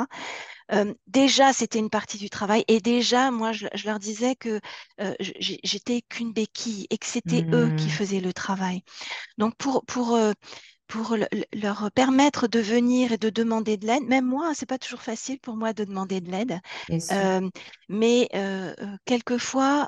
Euh, 0.71 0.93
déjà, 1.08 1.54
c'était 1.54 1.80
une 1.80 1.89
partie 1.89 2.17
du 2.17 2.30
travail. 2.30 2.63
Et 2.67 2.80
déjà, 2.80 3.32
moi, 3.32 3.52
je, 3.52 3.67
leur 3.86 3.99
disais 3.99 4.36
que 4.36 4.60
euh, 5.02 5.13
j'étais 5.19 6.02
qu'une 6.02 6.34
béquille 6.34 6.88
et 6.89 6.97
que 6.97 7.06
c'était 7.06 7.45
eux 7.52 7.73
qui 7.76 7.88
mmh. 7.88 7.89
faisaient 7.89 8.19
le 8.21 8.34
travail. 8.34 8.84
Donc, 9.38 9.56
pour, 9.58 9.86
pour, 9.86 10.17
pour 10.88 11.17
leur 11.54 11.91
permettre 11.91 12.47
de 12.47 12.60
venir 12.60 13.12
et 13.12 13.17
de 13.17 13.30
demander 13.30 13.78
de 13.78 13.88
l'aide, 13.88 14.04
même 14.04 14.26
moi, 14.26 14.54
c'est 14.56 14.65
pas 14.65 14.78
toujours 14.78 15.02
facile 15.02 15.39
pour 15.39 15.56
moi 15.56 15.73
de 15.73 15.84
demander 15.84 16.21
de 16.21 16.32
l'aide. 16.32 16.60
mais 17.89 18.30
quelquefois, 19.06 19.88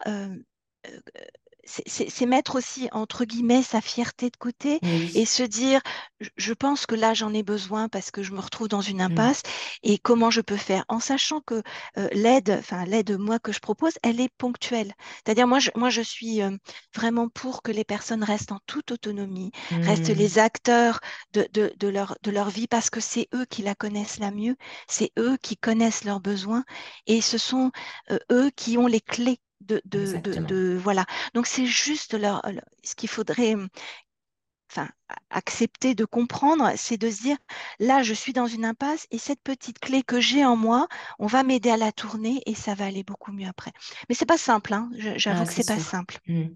c'est 1.65 2.25
mettre 2.25 2.55
aussi, 2.55 2.87
entre 2.91 3.25
guillemets, 3.25 3.63
sa 3.63 3.81
fierté 3.81 4.29
de 4.29 4.37
côté 4.37 4.79
et 5.15 5.25
se 5.25 5.43
dire, 5.43 5.81
je 6.37 6.53
pense 6.53 6.85
que 6.85 6.95
là, 6.95 7.13
j'en 7.13 7.33
ai 7.33 7.43
besoin 7.43 7.89
parce 7.89 8.11
que 8.11 8.23
je 8.23 8.33
me 8.33 8.39
retrouve 8.39 8.67
dans 8.67 8.81
une 8.81 8.97
mmh. 8.97 9.11
impasse 9.11 9.41
et 9.83 9.97
comment 9.97 10.29
je 10.29 10.41
peux 10.41 10.57
faire 10.57 10.85
en 10.87 10.99
sachant 10.99 11.41
que 11.41 11.61
euh, 11.97 12.07
l'aide, 12.11 12.55
enfin 12.59 12.85
l'aide, 12.85 13.17
moi, 13.17 13.39
que 13.39 13.51
je 13.51 13.59
propose, 13.59 13.93
elle 14.03 14.19
est 14.19 14.29
ponctuelle. 14.37 14.93
C'est-à-dire, 15.23 15.47
moi 15.47 15.59
je, 15.59 15.71
moi, 15.75 15.89
je 15.89 16.01
suis 16.01 16.41
euh, 16.41 16.51
vraiment 16.95 17.29
pour 17.29 17.63
que 17.63 17.71
les 17.71 17.83
personnes 17.83 18.23
restent 18.23 18.51
en 18.51 18.59
toute 18.67 18.91
autonomie, 18.91 19.51
restent 19.71 20.09
mmh. 20.09 20.19
les 20.19 20.39
acteurs 20.39 20.99
de, 21.33 21.47
de, 21.53 21.73
de, 21.77 21.87
leur, 21.87 22.15
de 22.21 22.31
leur 22.31 22.49
vie 22.49 22.67
parce 22.67 22.89
que 22.89 22.99
c'est 22.99 23.27
eux 23.33 23.45
qui 23.45 23.63
la 23.63 23.75
connaissent 23.75 24.19
la 24.19 24.31
mieux, 24.31 24.55
c'est 24.87 25.11
eux 25.17 25.37
qui 25.41 25.57
connaissent 25.57 26.03
leurs 26.03 26.19
besoins 26.19 26.63
et 27.07 27.21
ce 27.21 27.37
sont 27.37 27.71
euh, 28.11 28.19
eux 28.31 28.51
qui 28.55 28.77
ont 28.77 28.87
les 28.87 29.01
clés 29.01 29.39
de, 29.65 29.81
de, 29.85 30.77
voilà. 30.77 31.05
Donc 31.33 31.47
c'est 31.47 31.65
juste 31.65 32.13
leur, 32.13 32.41
ce 32.83 32.95
qu'il 32.95 33.09
faudrait 33.09 33.55
enfin, 34.71 34.89
accepter 35.29 35.95
de 35.95 36.05
comprendre, 36.05 36.71
c'est 36.75 36.97
de 36.97 37.09
se 37.09 37.21
dire 37.21 37.37
là, 37.79 38.03
je 38.03 38.13
suis 38.13 38.33
dans 38.33 38.47
une 38.47 38.65
impasse 38.65 39.07
et 39.11 39.17
cette 39.17 39.41
petite 39.41 39.79
clé 39.79 40.03
que 40.03 40.19
j'ai 40.19 40.45
en 40.45 40.55
moi, 40.55 40.87
on 41.19 41.27
va 41.27 41.43
m'aider 41.43 41.69
à 41.69 41.77
la 41.77 41.91
tourner 41.91 42.41
et 42.45 42.55
ça 42.55 42.75
va 42.75 42.85
aller 42.85 43.03
beaucoup 43.03 43.31
mieux 43.31 43.47
après. 43.47 43.71
Mais 44.09 44.15
c'est 44.15 44.25
pas 44.25 44.37
simple, 44.37 44.73
hein. 44.73 44.89
j'avoue 44.97 45.43
ah, 45.43 45.45
que 45.45 45.53
c'est 45.53 45.67
pas 45.67 45.79
simple. 45.79 46.19
Mmh. 46.27 46.47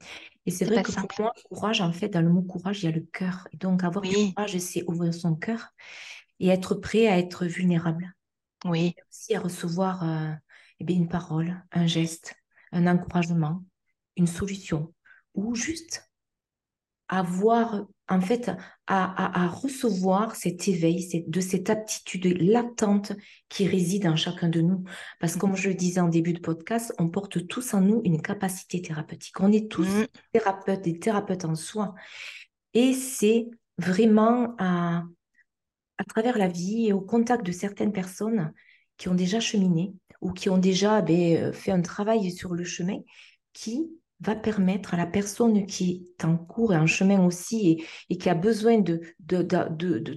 Et 0.45 0.51
c'est 0.51 0.65
vrai 0.65 0.81
que 0.81 0.91
pour 0.91 1.07
moi, 1.19 1.33
courage, 1.49 1.81
en 1.81 1.91
fait, 1.91 2.09
dans 2.09 2.21
le 2.21 2.29
mot 2.29 2.41
courage, 2.41 2.83
il 2.83 2.85
y 2.85 2.89
a 2.89 2.95
le 2.95 3.05
cœur. 3.13 3.47
Et 3.51 3.57
donc, 3.57 3.83
avoir 3.83 4.03
du 4.03 4.33
courage, 4.33 4.57
c'est 4.57 4.83
ouvrir 4.87 5.13
son 5.13 5.35
cœur 5.35 5.73
et 6.39 6.47
être 6.47 6.75
prêt 6.75 7.07
à 7.07 7.19
être 7.19 7.45
vulnérable. 7.45 8.13
Oui. 8.65 8.93
aussi 9.09 9.35
à 9.35 9.39
recevoir 9.39 10.03
euh, 10.03 10.33
eh 10.79 10.83
bien, 10.83 10.97
une 10.97 11.07
parole, 11.07 11.63
un 11.71 11.87
geste, 11.87 12.35
un 12.71 12.87
encouragement, 12.87 13.63
une 14.15 14.27
solution, 14.27 14.93
ou 15.33 15.55
juste 15.55 16.09
avoir, 17.07 17.87
en 18.07 18.21
fait, 18.21 18.51
à, 18.85 19.47
recevoir 19.47 20.35
cet 20.35 20.67
éveil 20.67 21.25
de 21.27 21.41
cette 21.41 21.69
aptitude 21.69 22.39
latente 22.39 23.13
qui 23.49 23.67
réside 23.67 24.05
en 24.05 24.15
chacun 24.15 24.47
de 24.47 24.61
nous. 24.61 24.83
Parce 25.19 25.33
que 25.33 25.39
comme 25.39 25.55
je 25.55 25.69
le 25.69 25.75
disais 25.75 25.99
en 25.99 26.07
début 26.07 26.33
de 26.33 26.39
podcast, 26.39 26.93
on 26.99 27.09
porte 27.09 27.47
tous 27.47 27.73
en 27.73 27.81
nous 27.81 28.01
une 28.05 28.21
capacité 28.21 28.81
thérapeutique. 28.81 29.39
On 29.39 29.51
est 29.51 29.71
tous 29.71 29.87
mmh. 29.87 30.07
thérapeutes, 30.33 30.83
des 30.83 30.99
thérapeutes 30.99 31.45
en 31.45 31.55
soi. 31.55 31.95
Et 32.75 32.93
c'est 32.93 33.47
vraiment 33.79 34.55
à, 34.59 35.03
à 35.97 36.03
travers 36.03 36.37
la 36.37 36.47
vie 36.47 36.87
et 36.87 36.93
au 36.93 37.01
contact 37.01 37.43
de 37.43 37.51
certaines 37.51 37.91
personnes 37.91 38.53
qui 38.97 39.09
ont 39.09 39.15
déjà 39.15 39.39
cheminé 39.39 39.93
ou 40.21 40.31
qui 40.31 40.49
ont 40.49 40.57
déjà 40.57 41.01
ben, 41.01 41.37
euh, 41.37 41.53
fait 41.53 41.71
un 41.71 41.81
travail 41.81 42.31
sur 42.31 42.53
le 42.53 42.63
chemin 42.63 42.99
qui 43.53 43.89
va 44.21 44.35
permettre 44.35 44.93
à 44.93 44.97
la 44.97 45.05
personne 45.05 45.65
qui 45.65 46.07
est 46.19 46.25
en 46.25 46.37
cours 46.37 46.73
et 46.73 46.77
en 46.77 46.87
chemin 46.87 47.25
aussi 47.25 47.85
et, 48.09 48.17
qui 48.17 48.29
a 48.29 48.35
besoin 48.35 48.79
de, 48.79 49.01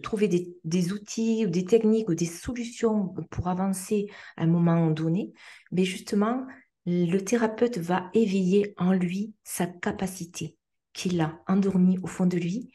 trouver 0.03 0.29
des, 0.65 0.93
outils 0.93 1.47
ou 1.47 1.51
des 1.51 1.65
techniques 1.65 2.09
ou 2.09 2.15
des 2.15 2.27
solutions 2.27 3.15
pour 3.31 3.49
avancer 3.49 4.07
à 4.37 4.43
un 4.43 4.49
moment 4.49 4.91
donné, 4.91 5.33
mais 5.71 5.85
justement, 5.85 6.45
le 6.85 7.19
thérapeute 7.19 7.79
va 7.79 8.11
éveiller 8.13 8.75
en 8.77 8.93
lui 8.93 9.35
sa 9.45 9.67
capacité 9.67 10.57
qu'il 10.93 11.21
a 11.21 11.41
endormie 11.47 11.99
au 12.03 12.09
fond 12.09 12.27
de 12.27 12.37
lui 12.37 12.73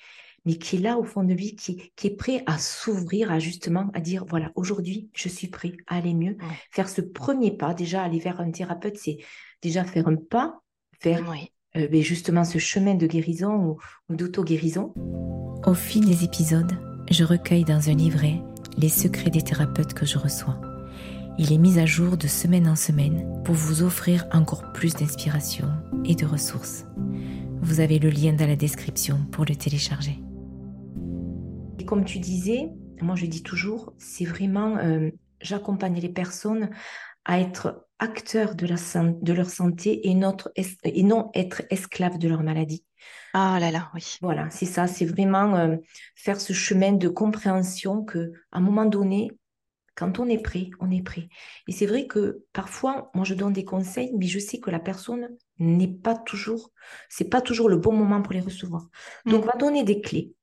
mais 0.47 0.55
qui 0.55 0.77
est 0.77 0.79
là 0.79 0.97
au 0.97 1.03
fond 1.03 1.25
de 1.25 1.33
lui, 1.33 1.57
qui, 1.57 1.91
qui 1.97 2.07
est 2.07 2.15
prêt 2.15 2.41
à 2.45 2.57
s'ouvrir, 2.57 3.33
à 3.33 3.37
justement, 3.37 3.89
à 3.93 3.99
dire, 3.99 4.23
voilà, 4.29 4.53
aujourd'hui, 4.55 5.09
je 5.13 5.27
suis 5.27 5.49
prêt 5.49 5.73
à 5.87 5.97
aller 5.97 6.13
mieux. 6.13 6.37
Faire 6.71 6.87
ce 6.87 7.01
premier 7.01 7.51
pas, 7.51 7.73
déjà 7.73 8.01
aller 8.01 8.19
vers 8.19 8.39
un 8.39 8.49
thérapeute, 8.49 8.95
c'est 8.95 9.17
déjà 9.61 9.83
faire 9.83 10.07
un 10.07 10.15
pas, 10.15 10.61
faire 11.01 11.21
euh, 11.75 11.89
ben, 11.89 12.01
justement 12.01 12.45
ce 12.45 12.59
chemin 12.59 12.95
de 12.95 13.07
guérison 13.07 13.55
ou, 13.55 13.77
ou 14.07 14.15
d'auto-guérison. 14.15 14.93
Au 15.65 15.73
fil 15.73 16.05
des 16.05 16.23
épisodes, 16.23 16.71
je 17.11 17.25
recueille 17.25 17.65
dans 17.65 17.89
un 17.89 17.95
livret 17.95 18.41
les 18.77 18.89
secrets 18.89 19.29
des 19.29 19.41
thérapeutes 19.41 19.95
que 19.95 20.05
je 20.05 20.17
reçois. 20.17 20.61
Il 21.37 21.51
est 21.51 21.57
mis 21.57 21.77
à 21.77 21.85
jour 21.85 22.15
de 22.15 22.27
semaine 22.27 22.69
en 22.69 22.77
semaine 22.77 23.43
pour 23.43 23.55
vous 23.55 23.83
offrir 23.83 24.25
encore 24.31 24.71
plus 24.71 24.93
d'inspiration 24.93 25.67
et 26.05 26.15
de 26.15 26.25
ressources. 26.25 26.85
Vous 27.61 27.81
avez 27.81 27.99
le 27.99 28.09
lien 28.09 28.31
dans 28.31 28.47
la 28.47 28.55
description 28.55 29.19
pour 29.29 29.43
le 29.43 29.57
télécharger 29.57 30.21
comme 31.87 32.05
tu 32.05 32.19
disais, 32.19 32.69
moi 33.01 33.15
je 33.15 33.25
dis 33.25 33.41
toujours, 33.41 33.93
c'est 33.97 34.25
vraiment, 34.25 34.77
euh, 34.77 35.09
j'accompagne 35.41 35.99
les 35.99 36.09
personnes 36.09 36.69
à 37.25 37.39
être 37.39 37.87
acteurs 37.97 38.53
de, 38.53 38.67
la, 38.67 38.75
de 39.03 39.33
leur 39.33 39.49
santé 39.49 40.07
et, 40.07 40.13
notre, 40.13 40.51
et 40.55 41.03
non 41.03 41.31
être 41.33 41.63
esclaves 41.71 42.19
de 42.19 42.27
leur 42.27 42.43
maladie. 42.43 42.85
Ah 43.33 43.57
là 43.59 43.71
là, 43.71 43.89
oui. 43.95 44.17
Voilà, 44.21 44.49
c'est 44.49 44.65
ça, 44.65 44.85
c'est 44.87 45.05
vraiment 45.05 45.55
euh, 45.55 45.77
faire 46.15 46.39
ce 46.39 46.53
chemin 46.53 46.91
de 46.91 47.07
compréhension 47.07 48.03
que 48.03 48.31
à 48.51 48.57
un 48.57 48.61
moment 48.61 48.85
donné, 48.85 49.31
quand 49.95 50.19
on 50.19 50.29
est 50.29 50.41
prêt, 50.41 50.69
on 50.79 50.91
est 50.91 51.01
prêt. 51.01 51.27
Et 51.67 51.71
c'est 51.71 51.87
vrai 51.87 52.05
que 52.05 52.43
parfois, 52.53 53.09
moi 53.15 53.25
je 53.25 53.33
donne 53.33 53.53
des 53.53 53.65
conseils, 53.65 54.11
mais 54.15 54.27
je 54.27 54.39
sais 54.39 54.59
que 54.59 54.69
la 54.69 54.79
personne 54.79 55.29
n'est 55.57 55.87
pas 55.87 56.15
toujours, 56.15 56.71
c'est 57.09 57.29
pas 57.29 57.41
toujours 57.41 57.67
le 57.67 57.77
bon 57.77 57.93
moment 57.93 58.21
pour 58.21 58.33
les 58.33 58.41
recevoir. 58.41 58.89
Donc, 59.25 59.41
mm. 59.41 59.43
on 59.43 59.47
va 59.47 59.57
donner 59.57 59.83
des 59.83 60.01
clés 60.01 60.33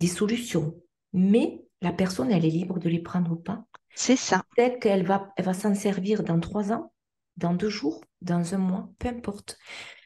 des 0.00 0.06
solutions. 0.06 0.74
Mais 1.12 1.62
la 1.80 1.92
personne, 1.92 2.32
elle 2.32 2.44
est 2.44 2.50
libre 2.50 2.78
de 2.78 2.88
les 2.88 3.00
prendre 3.00 3.32
ou 3.32 3.36
pas. 3.36 3.64
C'est 3.94 4.16
ça. 4.16 4.44
Peut-être 4.56 4.80
qu'elle 4.80 5.04
va, 5.04 5.32
elle 5.36 5.44
va 5.44 5.54
s'en 5.54 5.74
servir 5.74 6.24
dans 6.24 6.40
trois 6.40 6.72
ans, 6.72 6.92
dans 7.36 7.54
deux 7.54 7.68
jours, 7.68 8.02
dans 8.20 8.54
un 8.54 8.58
mois, 8.58 8.90
peu 8.98 9.08
importe. 9.08 9.58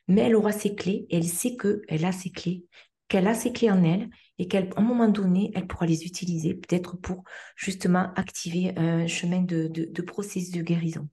Mais 0.06 0.22
elle 0.22 0.36
aura 0.36 0.52
ses 0.52 0.74
clés 0.74 1.06
et 1.10 1.16
elle 1.16 1.24
sait 1.24 1.56
qu'elle 1.56 2.04
a 2.04 2.12
ses 2.12 2.30
clés, 2.30 2.64
qu'elle 3.08 3.26
a 3.26 3.34
ses 3.34 3.52
clés 3.52 3.70
en 3.70 3.82
elle 3.82 4.10
et 4.38 4.48
qu'à 4.48 4.62
un 4.76 4.82
moment 4.82 5.08
donné, 5.08 5.50
elle 5.54 5.66
pourra 5.66 5.86
les 5.86 6.04
utiliser 6.04 6.54
peut-être 6.54 6.96
pour 6.96 7.24
justement 7.56 8.12
activer 8.14 8.72
un 8.76 9.06
chemin 9.06 9.42
de, 9.42 9.66
de, 9.68 10.02
processus 10.02 10.50
de 10.50 10.62
guérison. 10.62 11.08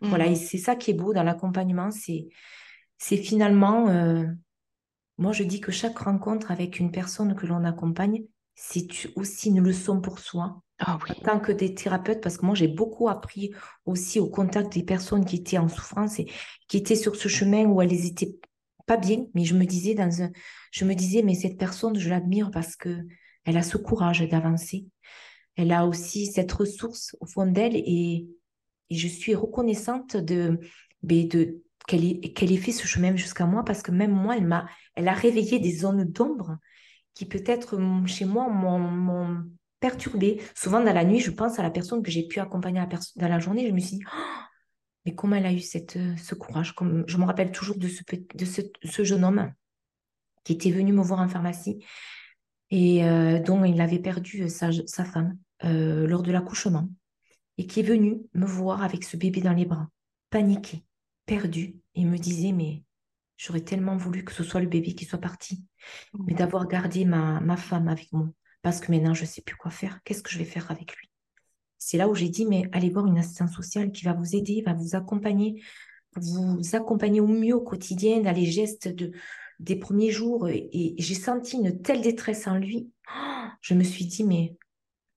Voilà, 0.00 0.28
mmh. 0.28 0.32
et 0.32 0.36
c'est 0.36 0.58
ça 0.58 0.76
qui 0.76 0.90
est 0.90 0.94
beau 0.94 1.12
dans 1.12 1.22
l'accompagnement, 1.22 1.90
c'est, 1.90 2.28
c'est 2.98 3.16
finalement 3.16 3.88
euh, 3.88 4.24
moi, 5.20 5.32
je 5.32 5.44
dis 5.44 5.60
que 5.60 5.70
chaque 5.70 5.98
rencontre 5.98 6.50
avec 6.50 6.80
une 6.80 6.90
personne 6.90 7.34
que 7.34 7.46
l'on 7.46 7.62
accompagne, 7.64 8.24
c'est 8.54 8.88
aussi 9.16 9.50
une 9.50 9.60
leçon 9.60 10.00
pour 10.00 10.18
soi. 10.18 10.62
Ah 10.78 10.98
en 11.08 11.14
tant 11.22 11.40
que 11.40 11.52
des 11.52 11.74
thérapeutes, 11.74 12.22
parce 12.22 12.38
que 12.38 12.46
moi, 12.46 12.54
j'ai 12.54 12.68
beaucoup 12.68 13.10
appris 13.10 13.52
aussi 13.84 14.18
au 14.18 14.30
contact 14.30 14.72
des 14.72 14.82
personnes 14.82 15.26
qui 15.26 15.36
étaient 15.36 15.58
en 15.58 15.68
souffrance 15.68 16.18
et 16.18 16.26
qui 16.68 16.78
étaient 16.78 16.96
sur 16.96 17.16
ce 17.16 17.28
chemin 17.28 17.66
où 17.66 17.82
elles 17.82 18.06
étaient 18.06 18.34
pas 18.86 18.96
bien, 18.96 19.26
mais 19.34 19.44
je 19.44 19.54
me 19.54 19.66
disais 19.66 19.92
dans 19.92 20.22
un, 20.22 20.30
je 20.72 20.86
me 20.86 20.94
disais, 20.94 21.22
mais 21.22 21.34
cette 21.34 21.58
personne, 21.58 21.98
je 21.98 22.08
l'admire 22.08 22.50
parce 22.50 22.74
que 22.74 23.06
elle 23.44 23.58
a 23.58 23.62
ce 23.62 23.76
courage 23.76 24.26
d'avancer. 24.26 24.86
Elle 25.54 25.72
a 25.72 25.86
aussi 25.86 26.26
cette 26.26 26.52
ressource 26.52 27.14
au 27.20 27.26
fond 27.26 27.44
d'elle 27.44 27.76
et, 27.76 28.26
et 28.88 28.94
je 28.94 29.08
suis 29.08 29.34
reconnaissante 29.34 30.16
de, 30.16 30.58
ben, 31.02 31.28
de, 31.28 31.62
qu'elle 31.90 32.52
ait, 32.52 32.56
fait 32.56 32.72
ce 32.72 32.86
chemin 32.86 33.16
jusqu'à 33.16 33.46
moi 33.46 33.64
parce 33.64 33.82
que 33.82 33.90
même 33.90 34.12
moi, 34.12 34.36
elle 34.36 34.46
m'a, 34.46 34.68
elle 34.94 35.08
a 35.08 35.12
réveillé 35.12 35.58
des 35.58 35.72
zones 35.72 36.04
d'ombre 36.04 36.58
qui 37.14 37.26
peut-être 37.26 37.78
chez 38.06 38.24
moi 38.24 38.48
m'ont 38.48 39.44
perturbé. 39.80 40.40
Souvent 40.54 40.80
dans 40.80 40.92
la 40.92 41.04
nuit, 41.04 41.20
je 41.20 41.30
pense 41.30 41.58
à 41.58 41.62
la 41.62 41.70
personne 41.70 42.02
que 42.02 42.10
j'ai 42.10 42.26
pu 42.26 42.38
accompagner 42.38 42.80
dans 43.16 43.28
la 43.28 43.38
journée. 43.40 43.66
Je 43.66 43.72
me 43.72 43.80
suis 43.80 43.96
dit, 43.96 44.04
oh, 44.06 44.42
mais 45.04 45.14
comment 45.14 45.36
elle 45.36 45.46
a 45.46 45.52
eu 45.52 45.60
cette, 45.60 45.96
euh, 45.96 46.16
ce 46.16 46.34
courage? 46.34 46.74
Comme, 46.74 47.04
Je 47.08 47.16
me 47.16 47.24
rappelle 47.24 47.50
toujours 47.50 47.76
de, 47.76 47.88
ce, 47.88 48.02
de 48.34 48.44
ce, 48.44 49.02
jeune 49.02 49.24
homme 49.24 49.52
qui 50.44 50.52
était 50.52 50.70
venu 50.70 50.92
me 50.92 51.02
voir 51.02 51.20
en 51.20 51.28
pharmacie 51.28 51.84
et 52.70 53.04
euh, 53.04 53.40
dont 53.40 53.64
il 53.64 53.80
avait 53.80 53.98
perdu 53.98 54.48
sa, 54.48 54.70
sa 54.86 55.04
femme 55.04 55.36
euh, 55.64 56.06
lors 56.06 56.22
de 56.22 56.30
l'accouchement 56.30 56.88
et 57.58 57.66
qui 57.66 57.80
est 57.80 57.84
venu 57.84 58.20
me 58.34 58.46
voir 58.46 58.82
avec 58.82 59.02
ce 59.02 59.16
bébé 59.16 59.40
dans 59.40 59.52
les 59.52 59.64
bras, 59.64 59.88
paniqué 60.30 60.84
perdu 61.30 61.79
et 61.94 62.04
me 62.04 62.18
disait, 62.18 62.52
mais 62.52 62.82
j'aurais 63.36 63.62
tellement 63.62 63.96
voulu 63.96 64.24
que 64.24 64.32
ce 64.32 64.44
soit 64.44 64.60
le 64.60 64.66
bébé 64.66 64.94
qui 64.94 65.04
soit 65.04 65.18
parti, 65.18 65.64
mais 66.26 66.34
mmh. 66.34 66.36
d'avoir 66.36 66.68
gardé 66.68 67.04
ma, 67.04 67.40
ma 67.40 67.56
femme 67.56 67.88
avec 67.88 68.12
moi, 68.12 68.28
parce 68.62 68.80
que 68.80 68.92
maintenant, 68.92 69.14
je 69.14 69.22
ne 69.22 69.26
sais 69.26 69.42
plus 69.42 69.56
quoi 69.56 69.70
faire. 69.70 70.00
Qu'est-ce 70.04 70.22
que 70.22 70.30
je 70.30 70.38
vais 70.38 70.44
faire 70.44 70.70
avec 70.70 70.96
lui? 70.96 71.10
C'est 71.78 71.96
là 71.96 72.08
où 72.08 72.14
j'ai 72.14 72.28
dit, 72.28 72.44
mais 72.44 72.68
allez 72.72 72.90
voir 72.90 73.06
une 73.06 73.18
assistante 73.18 73.48
sociale 73.48 73.90
qui 73.90 74.04
va 74.04 74.12
vous 74.12 74.36
aider, 74.36 74.62
va 74.64 74.74
vous 74.74 74.94
accompagner, 74.94 75.62
vous 76.16 76.60
accompagner 76.74 77.20
au 77.20 77.26
mieux 77.26 77.54
au 77.54 77.62
quotidien, 77.62 78.20
dans 78.20 78.34
les 78.34 78.44
gestes 78.44 78.88
de, 78.88 79.12
des 79.60 79.76
premiers 79.76 80.10
jours. 80.10 80.48
Et, 80.48 80.94
j'ai 80.98 81.14
senti 81.14 81.56
une 81.56 81.80
telle 81.80 82.02
détresse 82.02 82.46
en 82.46 82.56
lui. 82.56 82.90
Je 83.62 83.74
me 83.74 83.82
suis 83.82 84.06
dit, 84.06 84.24
mais 84.24 84.56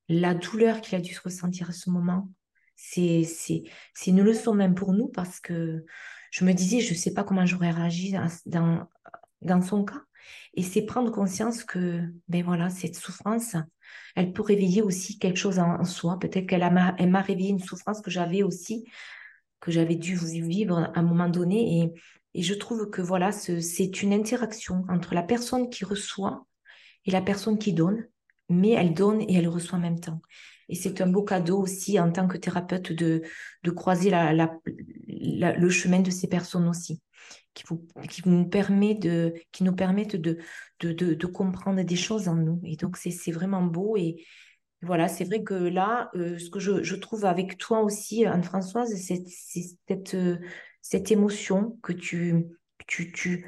la 0.08 0.34
douleur 0.34 0.82
qu'il 0.82 0.96
a 0.96 1.02
dû 1.02 1.14
se 1.14 1.22
ressentir 1.22 1.70
à 1.70 1.74
ce 1.74 1.90
moment, 1.90 2.30
c'est 2.76 3.26
une 4.08 4.22
leçon 4.22 4.54
même 4.54 4.76
pour 4.76 4.94
nous 4.94 5.08
parce 5.08 5.40
que 5.40 5.86
je 6.34 6.46
me 6.46 6.54
disais, 6.54 6.80
je 6.80 6.94
ne 6.94 6.98
sais 6.98 7.14
pas 7.14 7.24
comment 7.24 7.46
j'aurais 7.46 7.70
réagi 7.70 8.16
dans, 8.48 9.62
son 9.62 9.86
cas. 9.86 10.02
Et 10.56 10.64
c'est 10.64 10.82
prendre 10.82 11.12
conscience 11.12 11.64
que, 11.64 12.02
ben 12.28 12.44
voilà, 12.44 12.72
cette 12.72 12.96
souffrance, 12.96 13.56
elle 14.16 14.34
peut 14.34 14.42
réveiller 14.42 14.82
aussi 14.82 15.20
quelque 15.20 15.38
chose 15.38 15.60
en, 15.60 15.84
soi. 15.84 16.18
Peut-être 16.18 16.48
qu'elle 16.48 16.68
m'a, 16.72 17.22
réveillé 17.22 17.52
une 17.52 17.60
souffrance 17.60 18.02
que 18.02 18.10
j'avais 18.10 18.42
aussi, 18.42 18.84
que 19.60 19.72
j'avais 19.72 19.94
dû 19.96 20.16
vivre 20.16 20.80
à 20.80 21.00
un 21.00 21.04
moment 21.04 21.30
donné. 21.30 21.84
Et 21.84 21.94
Et 22.34 22.42
je 22.42 22.56
trouve 22.56 22.90
que 22.90 23.04
voilà, 23.04 23.32
c'est 23.32 24.02
une 24.02 24.12
interaction 24.12 24.86
entre 24.90 25.14
la 25.14 25.22
personne 25.22 25.70
qui 25.70 25.86
reçoit 25.86 26.48
et 27.06 27.12
la 27.12 27.22
personne 27.22 27.60
qui 27.60 27.74
donne, 27.74 28.08
mais 28.50 28.72
elle 28.72 28.96
donne 28.96 29.22
et 29.22 29.36
elle 29.36 29.50
reçoit 29.50 29.78
en 29.78 29.82
même 29.82 30.00
temps. 30.00 30.20
Et 30.70 30.76
c'est 30.76 31.02
un 31.02 31.08
beau 31.08 31.24
cadeau 31.24 31.60
aussi 31.60 32.00
en 32.00 32.12
tant 32.12 32.28
que 32.28 32.38
thérapeute 32.38 32.92
de, 32.92 33.22
de 33.64 33.72
croiser 33.72 34.10
la, 34.10 34.34
le 35.08 35.70
chemin 35.70 36.00
de 36.00 36.10
ces 36.10 36.28
personnes 36.28 36.68
aussi, 36.68 37.02
qui, 37.54 37.64
vous, 37.68 37.86
qui, 38.10 38.22
nous, 38.28 38.46
permet 38.48 38.96
de, 38.96 39.34
qui 39.52 39.64
nous 39.64 39.76
permettent 39.76 40.16
de, 40.16 40.38
de, 40.80 40.92
de, 40.92 41.28
comprendre 41.28 41.82
des 41.84 41.96
choses 41.96 42.28
en 42.28 42.36
nous. 42.36 42.62
Et 42.64 42.76
donc, 42.76 42.98
c'est 42.98 43.32
vraiment 43.32 43.64
beau. 43.64 43.98
Et 43.98 44.24
voilà, 44.82 45.08
c'est 45.08 45.24
vrai 45.24 45.44
que 45.44 45.54
là, 45.54 46.10
euh, 46.16 46.38
ce 46.38 46.50
que 46.50 46.60
je, 46.60 46.84
je, 46.84 46.96
trouve 46.96 47.26
avec 47.26 47.58
toi 47.58 47.82
aussi, 47.82 48.26
Anne-Françoise, 48.26 48.94
c'est 48.96 49.24
cette, 49.88 50.14
euh, 50.16 50.38
cette 50.82 51.12
émotion 51.12 51.78
que 51.82 51.94
tu, 51.94 52.46
tu, 52.88 53.12
tu, 53.12 53.46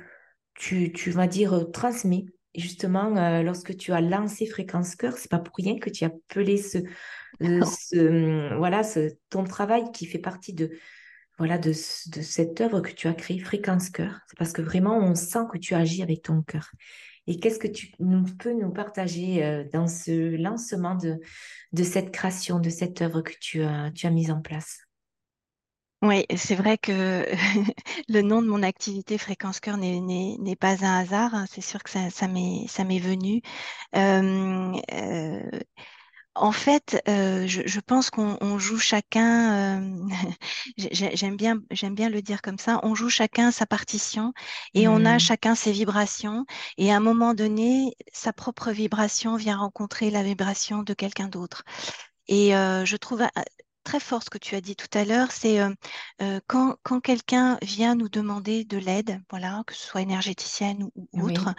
tu, 0.53 0.93
tu 0.93 1.11
vas 1.11 1.27
dire, 1.27 1.71
transmets 1.73 2.25
justement, 2.57 3.15
euh, 3.17 3.43
lorsque 3.43 3.75
tu 3.77 3.91
as 3.93 4.01
lancé 4.01 4.45
Fréquence 4.45 4.95
Cœur, 4.95 5.17
c'est 5.17 5.31
pas 5.31 5.39
pour 5.39 5.55
rien 5.55 5.77
que 5.77 5.89
tu 5.89 6.03
as 6.03 6.07
appelé 6.07 6.57
ce, 6.57 6.79
euh, 7.43 7.61
hum, 7.93 8.57
voilà, 8.57 8.83
ce, 8.83 9.11
ton 9.29 9.43
travail 9.43 9.91
qui 9.93 10.05
fait 10.05 10.19
partie 10.19 10.53
de, 10.53 10.71
voilà, 11.37 11.57
de, 11.57 11.69
de 11.69 12.21
cette 12.21 12.61
œuvre 12.61 12.81
que 12.81 12.91
tu 12.91 13.07
as 13.07 13.13
créée, 13.13 13.39
Fréquence 13.39 13.89
Cœur. 13.89 14.19
C'est 14.27 14.37
parce 14.37 14.53
que 14.53 14.61
vraiment, 14.61 14.97
on 14.97 15.15
sent 15.15 15.45
que 15.51 15.57
tu 15.57 15.73
agis 15.73 16.01
avec 16.01 16.23
ton 16.23 16.41
cœur. 16.41 16.71
Et 17.27 17.39
qu'est-ce 17.39 17.59
que 17.59 17.67
tu 17.67 17.91
peux 18.37 18.53
nous 18.53 18.71
partager 18.71 19.43
euh, 19.43 19.63
dans 19.73 19.87
ce 19.87 20.35
lancement 20.35 20.95
de, 20.95 21.19
de 21.73 21.83
cette 21.83 22.11
création, 22.11 22.59
de 22.59 22.69
cette 22.69 23.01
œuvre 23.01 23.21
que 23.21 23.33
tu 23.39 23.63
as, 23.63 23.91
tu 23.91 24.05
as 24.05 24.11
mise 24.11 24.31
en 24.31 24.41
place? 24.41 24.84
Oui, 26.07 26.25
c'est 26.35 26.55
vrai 26.55 26.77
que 26.77 27.25
le 28.09 28.21
nom 28.21 28.41
de 28.41 28.47
mon 28.47 28.61
activité 28.63 29.17
Fréquence 29.17 29.59
Cœur 29.59 29.77
n'est 29.77 30.55
pas 30.55 30.85
un 30.85 30.99
hasard. 30.99 31.33
Hein. 31.33 31.45
C'est 31.51 31.61
sûr 31.61 31.81
que 31.83 31.89
ça, 31.89 32.09
ça 32.11 32.27
m'est 32.27 32.99
venu. 32.99 33.41
Euh, 33.95 34.73
euh, 34.93 35.49
en 36.35 36.51
fait, 36.51 37.01
euh, 37.07 37.47
je, 37.47 37.79
pense 37.79 38.09
qu'on 38.09 38.59
joue 38.59 38.77
chacun, 38.77 39.81
j'aime 40.77 41.37
bien, 41.37 41.61
j'aime 41.71 41.95
bien 41.95 42.09
le 42.09 42.21
dire 42.21 42.41
comme 42.41 42.59
ça, 42.59 42.81
on 42.83 42.93
joue 42.93 43.09
chacun 43.09 43.51
sa 43.51 43.65
partition 43.65 44.33
et 44.73 44.87
on 44.87 45.05
a 45.05 45.15
mmh. 45.15 45.19
chacun 45.19 45.55
ses 45.55 45.71
vibrations. 45.71 46.45
Et 46.77 46.91
à 46.91 46.97
un 46.97 46.99
moment 46.99 47.33
donné, 47.33 47.95
sa 48.11 48.33
propre 48.33 48.71
vibration 48.71 49.37
vient 49.37 49.57
rencontrer 49.57 50.11
la 50.11 50.23
vibration 50.23 50.83
de 50.83 50.93
quelqu'un 50.93 51.29
d'autre. 51.29 51.63
Et 52.27 52.49
je 52.51 52.95
trouve 52.97 53.23
très 53.85 54.01
fort 54.01 54.23
ce 54.23 54.29
que 54.29 54.37
tu 54.37 54.55
as 54.55 54.61
dit 54.61 54.75
tout 54.75 54.89
à 54.97 55.05
l'heure, 55.05 55.31
c'est 55.31 55.61
euh, 55.61 55.69
euh, 56.21 56.41
quand, 56.47 56.75
quand 56.83 56.99
quelqu'un 56.99 57.57
vient 57.61 57.95
nous 57.95 58.09
demander 58.09 58.65
de 58.65 58.77
l'aide, 58.77 59.21
voilà, 59.29 59.63
que 59.65 59.73
ce 59.73 59.85
soit 59.85 60.01
énergéticienne 60.01 60.89
ou, 60.95 61.21
autre, 61.21 61.53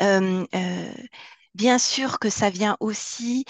euh, 0.00 0.46
bien 1.54 1.78
sûr 1.78 2.18
que 2.18 2.30
ça 2.30 2.48
vient 2.48 2.76
aussi 2.80 3.44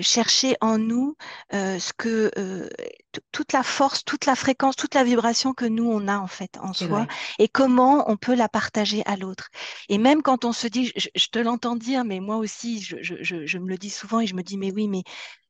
chercher 0.00 0.56
en 0.60 0.78
nous 0.78 1.16
ce 1.52 1.92
que 1.92 2.30
toute 3.32 3.52
la 3.52 3.62
force, 3.62 4.04
toute 4.04 4.26
la 4.26 4.34
fréquence, 4.34 4.76
toute 4.76 4.94
la 4.94 5.04
vibration 5.04 5.52
que 5.52 5.64
nous 5.64 5.90
on 5.90 6.08
a 6.08 6.18
en 6.18 6.26
fait 6.26 6.58
en 6.60 6.72
soi 6.72 7.06
et 7.38 7.48
comment 7.48 8.10
on 8.10 8.16
peut 8.16 8.34
la 8.34 8.48
partager 8.48 9.02
à 9.06 9.16
l'autre. 9.16 9.50
Et 9.88 9.98
même 9.98 10.22
quand 10.22 10.44
on 10.44 10.52
se 10.52 10.66
dit, 10.66 10.92
je, 10.96 11.26
te 11.28 11.38
l'entends 11.38 11.76
dire, 11.76 12.04
mais 12.04 12.20
moi 12.20 12.36
aussi, 12.36 12.80
je, 12.80 12.96
je, 13.02 13.46
je, 13.46 13.58
me 13.58 13.68
le 13.68 13.76
dis 13.76 13.90
souvent 13.90 14.20
et 14.20 14.26
je 14.26 14.34
me 14.34 14.42
dis, 14.42 14.56
mais 14.56 14.72
oui, 14.72 14.88
mais 14.88 15.02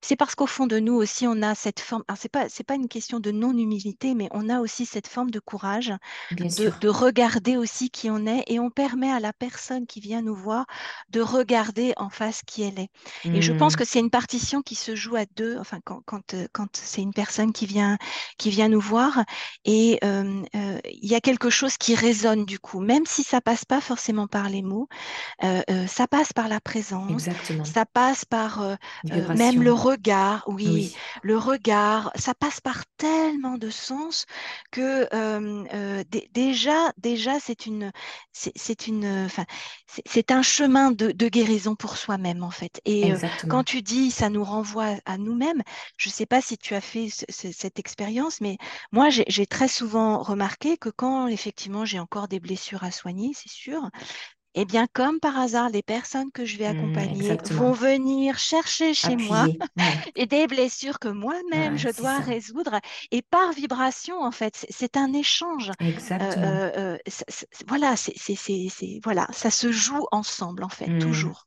c'est 0.03 0.17
parce 0.17 0.35
qu'au 0.35 0.47
fond 0.47 0.67
de 0.67 0.79
nous 0.79 0.95
aussi, 0.95 1.27
on 1.27 1.43
a 1.43 1.55
cette 1.55 1.81
forme. 1.81 2.03
Alors, 2.09 2.19
c'est 2.19 2.31
pas, 2.31 2.49
c'est 2.49 2.65
pas 2.65 2.75
une 2.75 2.89
question 2.89 3.21
de 3.21 3.31
non-humilité, 3.31 4.15
mais 4.15 4.29
on 4.33 4.49
a 4.49 4.61
aussi 4.61 4.87
cette 4.87 5.07
forme 5.07 5.31
de 5.31 5.41
courage, 5.41 5.93
de, 6.33 6.79
de, 6.81 6.89
regarder 6.89 7.57
aussi 7.57 7.91
qui 7.91 8.11
on 8.11 8.27
est, 8.27 8.45
et 8.47 8.59
on 8.59 8.71
permet 8.71 9.11
à 9.11 9.21
la 9.21 9.33
personne 9.33 9.87
qui 9.87 10.01
vient 10.01 10.23
nous 10.23 10.35
voir 10.35 10.67
de 11.11 11.21
regarder 11.21 11.93
en 11.97 12.09
face 12.09 12.43
qui 12.47 12.63
elle 12.63 12.79
est. 12.79 12.89
Et 13.25 13.43
je 13.43 13.53
pense 13.53 13.75
mmh. 13.75 13.77
que 13.77 13.85
c'est 13.85 14.01
une 14.01 14.11
partition 14.11 14.63
qui 14.63 14.75
se 14.75 14.95
joue 14.95 15.17
à 15.17 15.25
deux. 15.37 15.59
Enfin, 15.59 15.81
quand, 15.85 16.01
quand, 16.07 16.35
euh, 16.35 16.47
quand 16.53 16.69
c'est 16.77 17.03
une 17.03 17.13
personne 17.13 17.53
qui 17.53 17.67
vient, 17.67 17.99
qui 18.39 18.51
vient 18.51 18.69
nous 18.69 18.81
voir, 18.81 19.25
et 19.65 19.99
euh, 20.05 20.43
euh, 20.55 20.79
il 20.85 21.11
y 21.11 21.15
a 21.15 21.21
quelque 21.21 21.51
chose 21.51 21.77
qui 21.77 21.95
résonne 21.95 22.45
du 22.47 22.59
coup, 22.59 22.81
même 22.81 23.05
si 23.07 23.23
ça 23.23 23.41
passe 23.41 23.65
pas 23.65 23.81
forcément 23.81 24.27
par 24.27 24.49
les 24.49 24.63
mots, 24.63 24.89
ça 25.41 26.07
passe 26.09 26.33
par 26.33 26.49
la 26.49 26.61
présence, 26.61 27.11
Exactement. 27.11 27.65
ça 27.65 27.85
passe 27.85 28.25
par 28.25 28.79
même 29.05 29.63
le 29.63 29.73
regard, 29.91 30.45
oui, 30.47 30.95
le 31.23 31.37
regard, 31.39 32.11
ça 32.15 32.35
passe 32.35 32.61
par 32.61 32.85
tellement 32.97 33.59
de 33.59 33.71
sens 33.71 34.27
que 34.71 35.09
déjà, 36.33 36.93
déjà, 36.99 37.41
c'est 37.41 37.67
une, 37.67 37.93
c'est 38.33 38.87
une, 38.87 39.25
enfin, 39.27 39.45
c'est 40.07 40.31
un 40.31 40.43
chemin 40.43 40.91
de, 40.91 41.29
guérison 41.29 41.75
pour 41.77 41.97
soi-même 41.97 42.43
en 42.43 42.51
fait. 42.51 42.81
Et 42.85 43.13
quand 43.49 43.65
tu 43.65 43.83
dis, 43.83 44.11
ça 44.11 44.31
nous 44.31 44.45
renvoie 44.45 44.97
à 45.05 45.19
nous-mêmes. 45.19 45.63
Je 45.97 46.09
ne 46.09 46.13
sais 46.13 46.27
pas 46.27 46.41
si 46.41 46.59
tu 46.59 46.75
as 46.75 46.81
fait 46.81 47.09
cette 47.31 47.79
expérience, 47.79 48.41
mais 48.41 48.57
moi, 48.93 49.09
j'ai 49.11 49.47
très 49.47 49.69
souvent 49.69 50.23
remarqué 50.23 50.77
que 50.77 50.89
quand 50.89 51.27
effectivement 51.29 51.85
j'ai 51.85 51.99
encore 51.99 52.29
des 52.29 52.41
blessures 52.41 52.85
à 52.85 52.91
soigner, 52.91 53.33
c'est 53.35 53.51
sûr, 53.51 53.89
eh 54.55 54.65
bien, 54.65 54.87
comme 54.93 55.21
par 55.21 55.39
hasard, 55.39 55.71
les 55.71 55.83
personnes 55.83 56.31
que 56.33 56.45
je 56.45 56.59
vais 56.59 56.73
mmh, 56.73 56.77
accompagner 56.77 57.37
vont 57.53 57.73
venir 57.73 58.39
chercher 58.39 58.95
chez 58.95 59.17
moi 59.17 59.47
des 60.17 60.47
blessures 60.47 60.99
que 60.99 61.09
moi-même 61.09 61.77
je 61.77 61.89
dois 61.91 62.19
résoudre. 62.19 62.81
Et 63.11 63.23
par 63.23 63.53
vibration, 63.53 64.21
en 64.21 64.33
fait, 64.33 64.67
c'est 64.69 64.97
un 64.97 65.13
échange. 65.13 65.71
Exactement. 65.81 66.45
Euh, 66.45 66.71
euh, 66.77 66.99
voilà, 67.69 67.95
c'est 67.97 69.01
voilà, 69.05 69.27
ça 69.33 69.51
se 69.51 69.71
joue 69.71 70.07
ensemble, 70.11 70.65
en 70.65 70.69
fait, 70.69 70.89
mmh. 70.89 70.99
toujours. 70.99 71.47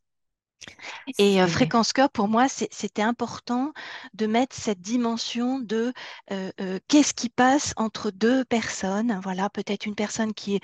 Et 1.17 1.41
euh, 1.41 1.47
Fréquence 1.47 1.93
Cœur, 1.93 2.09
pour 2.09 2.27
moi, 2.27 2.47
c'était 2.47 3.01
important 3.01 3.73
de 4.13 4.25
mettre 4.25 4.55
cette 4.55 4.81
dimension 4.81 5.59
de 5.59 5.93
euh, 6.31 6.51
euh, 6.61 6.79
qu'est-ce 6.87 7.13
qui 7.13 7.29
passe 7.29 7.73
entre 7.77 8.11
deux 8.11 8.45
personnes. 8.45 9.19
Voilà, 9.23 9.49
peut-être 9.49 9.85
une 9.85 9.95
personne 9.95 10.33
qui 10.33 10.55
est 10.55 10.63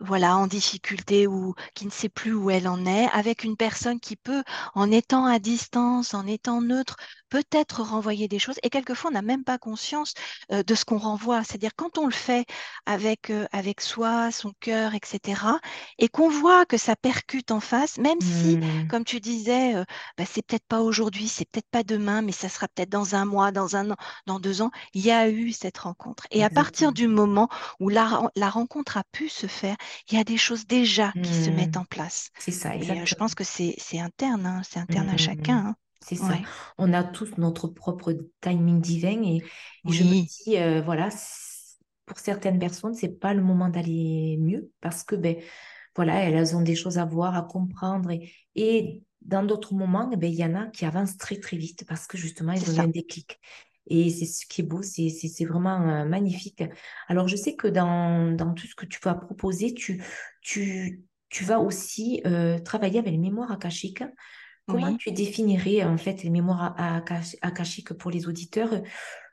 voilà 0.00 0.36
en 0.36 0.46
difficulté 0.46 1.26
ou 1.26 1.54
qui 1.74 1.86
ne 1.86 1.90
sait 1.90 2.08
plus 2.08 2.32
où 2.32 2.50
elle 2.50 2.68
en 2.68 2.86
est, 2.86 3.08
avec 3.12 3.44
une 3.44 3.56
personne 3.56 4.00
qui 4.00 4.16
peut, 4.16 4.42
en 4.74 4.90
étant 4.90 5.26
à 5.26 5.38
distance, 5.38 6.14
en 6.14 6.26
étant 6.26 6.60
neutre, 6.60 6.96
peut-être 7.28 7.82
renvoyer 7.82 8.28
des 8.28 8.38
choses. 8.38 8.56
Et 8.62 8.70
quelquefois, 8.70 9.10
on 9.10 9.14
n'a 9.14 9.22
même 9.22 9.44
pas 9.44 9.58
conscience 9.58 10.14
de 10.50 10.74
ce 10.74 10.84
qu'on 10.84 10.98
renvoie. 10.98 11.42
C'est-à-dire 11.44 11.72
quand 11.76 11.98
on 11.98 12.06
le 12.06 12.12
fait 12.12 12.46
avec 12.86 13.32
avec 13.52 13.80
soi, 13.80 14.30
son 14.30 14.52
cœur, 14.60 14.94
etc., 14.94 15.42
et 15.98 16.08
qu'on 16.08 16.28
voit 16.28 16.66
que 16.66 16.76
ça 16.76 16.96
percute 16.96 17.50
en 17.50 17.60
face, 17.60 17.98
même 17.98 18.20
si 18.20 18.56
mmh 18.56 18.88
comme 18.94 19.04
tu 19.04 19.18
disais, 19.18 19.74
euh, 19.74 19.82
bah, 20.16 20.22
c'est 20.24 20.46
peut-être 20.46 20.68
pas 20.68 20.80
aujourd'hui, 20.80 21.26
c'est 21.26 21.50
peut-être 21.50 21.68
pas 21.68 21.82
demain, 21.82 22.22
mais 22.22 22.30
ça 22.30 22.48
sera 22.48 22.68
peut-être 22.68 22.90
dans 22.90 23.16
un 23.16 23.24
mois, 23.24 23.50
dans 23.50 23.74
un 23.74 23.90
an, 23.90 23.96
dans 24.26 24.38
deux 24.38 24.62
ans. 24.62 24.70
Il 24.92 25.04
y 25.04 25.10
a 25.10 25.28
eu 25.28 25.50
cette 25.50 25.78
rencontre. 25.78 26.28
Et 26.30 26.44
à 26.44 26.48
partir 26.48 26.92
du 26.92 27.08
moment 27.08 27.48
où 27.80 27.88
la, 27.88 28.30
la, 28.36 28.48
rencontre 28.48 28.96
a 28.96 29.02
pu 29.10 29.28
se 29.28 29.48
faire, 29.48 29.74
il 30.08 30.16
y 30.16 30.20
a 30.20 30.22
des 30.22 30.36
choses 30.36 30.68
déjà 30.68 31.10
qui 31.10 31.34
se 31.34 31.50
mettent 31.50 31.74
mmh. 31.74 31.80
en 31.80 31.84
place. 31.86 32.30
C'est 32.38 32.52
ça, 32.52 32.70
euh, 32.70 32.74
exactement. 32.74 33.04
je 33.04 33.14
pense 33.16 33.34
que 33.34 33.42
c'est 33.42 33.98
interne, 33.98 34.46
hein, 34.46 34.62
c'est 34.62 34.78
interne 34.78 35.08
à 35.08 35.12
mmh, 35.12 35.14
mmh, 35.16 35.18
chacun. 35.18 35.56
Hein. 35.56 35.74
C'est 36.00 36.14
ça. 36.14 36.38
On 36.78 36.92
a 36.92 37.02
tous 37.02 37.36
notre 37.36 37.66
propre 37.66 38.16
timing 38.42 38.80
divin 38.80 39.20
et, 39.24 39.42
je 39.88 40.04
me 40.04 40.24
dis, 40.24 40.56
euh, 40.56 40.82
voilà, 40.82 41.08
pour 42.06 42.20
certaines 42.20 42.60
personnes, 42.60 42.94
c'est 42.94 43.18
pas 43.18 43.34
le 43.34 43.42
moment 43.42 43.70
d'aller 43.70 44.36
mieux 44.38 44.70
parce 44.80 45.02
que 45.02 45.16
ben 45.16 45.34
voilà, 45.96 46.20
elles 46.24 46.56
ont 46.56 46.62
des 46.62 46.74
choses 46.74 46.98
à 46.98 47.04
voir, 47.04 47.36
à 47.36 47.42
comprendre. 47.42 48.10
Et, 48.10 48.32
et 48.54 49.02
dans 49.22 49.44
d'autres 49.44 49.74
moments, 49.74 50.10
eh 50.12 50.16
ben, 50.16 50.30
il 50.30 50.36
y 50.36 50.44
en 50.44 50.54
a 50.54 50.66
qui 50.66 50.84
avancent 50.84 51.16
très, 51.16 51.36
très 51.36 51.56
vite 51.56 51.84
parce 51.86 52.06
que 52.06 52.18
justement, 52.18 52.52
ils 52.52 52.70
ont 52.70 52.74
eu 52.74 52.80
un 52.80 52.88
déclic. 52.88 53.40
Et 53.86 54.10
c'est 54.10 54.24
ce 54.24 54.46
qui 54.46 54.62
est 54.62 54.64
beau, 54.64 54.82
c'est 54.82 55.44
vraiment 55.44 55.80
euh, 55.88 56.04
magnifique. 56.04 56.62
Alors, 57.08 57.28
je 57.28 57.36
sais 57.36 57.54
que 57.54 57.68
dans, 57.68 58.32
dans, 58.34 58.54
tout 58.54 58.66
ce 58.66 58.74
que 58.74 58.86
tu 58.86 58.98
vas 59.02 59.14
proposer, 59.14 59.74
tu, 59.74 60.02
tu, 60.40 61.02
tu 61.28 61.44
vas 61.44 61.60
aussi 61.60 62.22
euh, 62.26 62.58
travailler 62.58 62.98
avec 62.98 63.12
les 63.12 63.18
mémoires 63.18 63.52
akashiques. 63.52 64.04
Comment 64.66 64.96
tu 64.96 65.12
définirais 65.12 65.84
en 65.84 65.98
fait 65.98 66.22
les 66.22 66.30
mémoires 66.30 66.74
akashiques 67.42 67.92
pour 67.92 68.10
les 68.10 68.26
auditeurs? 68.26 68.72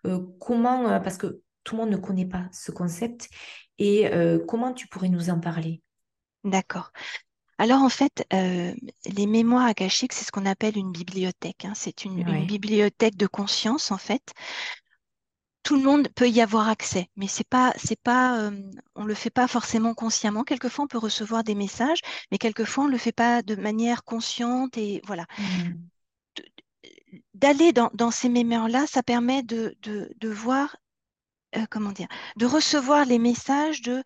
Euh, 0.06 0.20
Comment, 0.42 1.00
parce 1.00 1.16
que 1.16 1.40
tout 1.64 1.76
le 1.76 1.84
monde 1.84 1.92
ne 1.92 1.98
connaît 1.98 2.26
pas 2.26 2.50
ce 2.52 2.74
concept, 2.74 3.30
et 3.78 4.10
comment 4.48 4.74
tu 4.74 4.88
pourrais 4.88 5.10
nous 5.10 5.30
en 5.30 5.40
parler? 5.40 5.82
D'accord. 6.44 6.92
Alors 7.62 7.84
en 7.84 7.90
fait, 7.90 8.26
euh, 8.34 8.74
les 9.06 9.28
mémoires 9.28 9.68
akashiques, 9.68 10.14
c'est 10.14 10.26
ce 10.26 10.32
qu'on 10.32 10.48
appelle 10.48 10.78
une 10.78 10.92
bibliothèque. 10.92 11.66
hein. 11.66 11.74
C'est 11.76 12.06
une, 12.06 12.24
bibliothèque 12.48 13.16
de 13.18 13.28
conscience 13.28 13.92
en 13.92 14.00
fait. 14.00 14.34
Tout 15.62 15.76
le 15.76 15.84
monde 15.84 16.08
peut 16.16 16.28
y 16.28 16.42
avoir 16.42 16.70
accès, 16.70 17.08
mais 17.16 17.28
c'est 17.28 17.48
pas, 17.48 17.72
c'est 17.78 18.02
pas, 18.02 18.40
euh, 18.40 18.72
on 18.96 19.06
le 19.06 19.14
fait 19.14 19.30
pas 19.30 19.48
forcément 19.48 19.94
consciemment. 19.94 20.44
Quelquefois, 20.44 20.86
on 20.86 20.88
peut 20.88 20.98
recevoir 20.98 21.44
des 21.44 21.54
messages, 21.54 22.00
mais 22.32 22.40
quelquefois, 22.40 22.86
on 22.86 22.88
le 22.88 22.98
fait 22.98 23.12
pas 23.12 23.44
de 23.44 23.56
manière 23.56 24.04
consciente 24.04 24.76
et 24.80 25.04
voilà. 25.06 25.28
Mmh. 25.38 25.74
D'aller 27.36 27.74
dans, 27.74 28.10
ces 28.10 28.30
mémoires-là, 28.30 28.88
ça 28.88 29.04
permet 29.04 29.44
de, 29.44 29.76
de, 29.84 30.12
de 30.18 30.30
voir 30.30 30.78
comment 31.70 31.92
dire, 31.92 32.08
de 32.38 32.46
recevoir 32.46 33.06
les 33.06 33.20
messages 33.20 33.82
de 33.82 34.04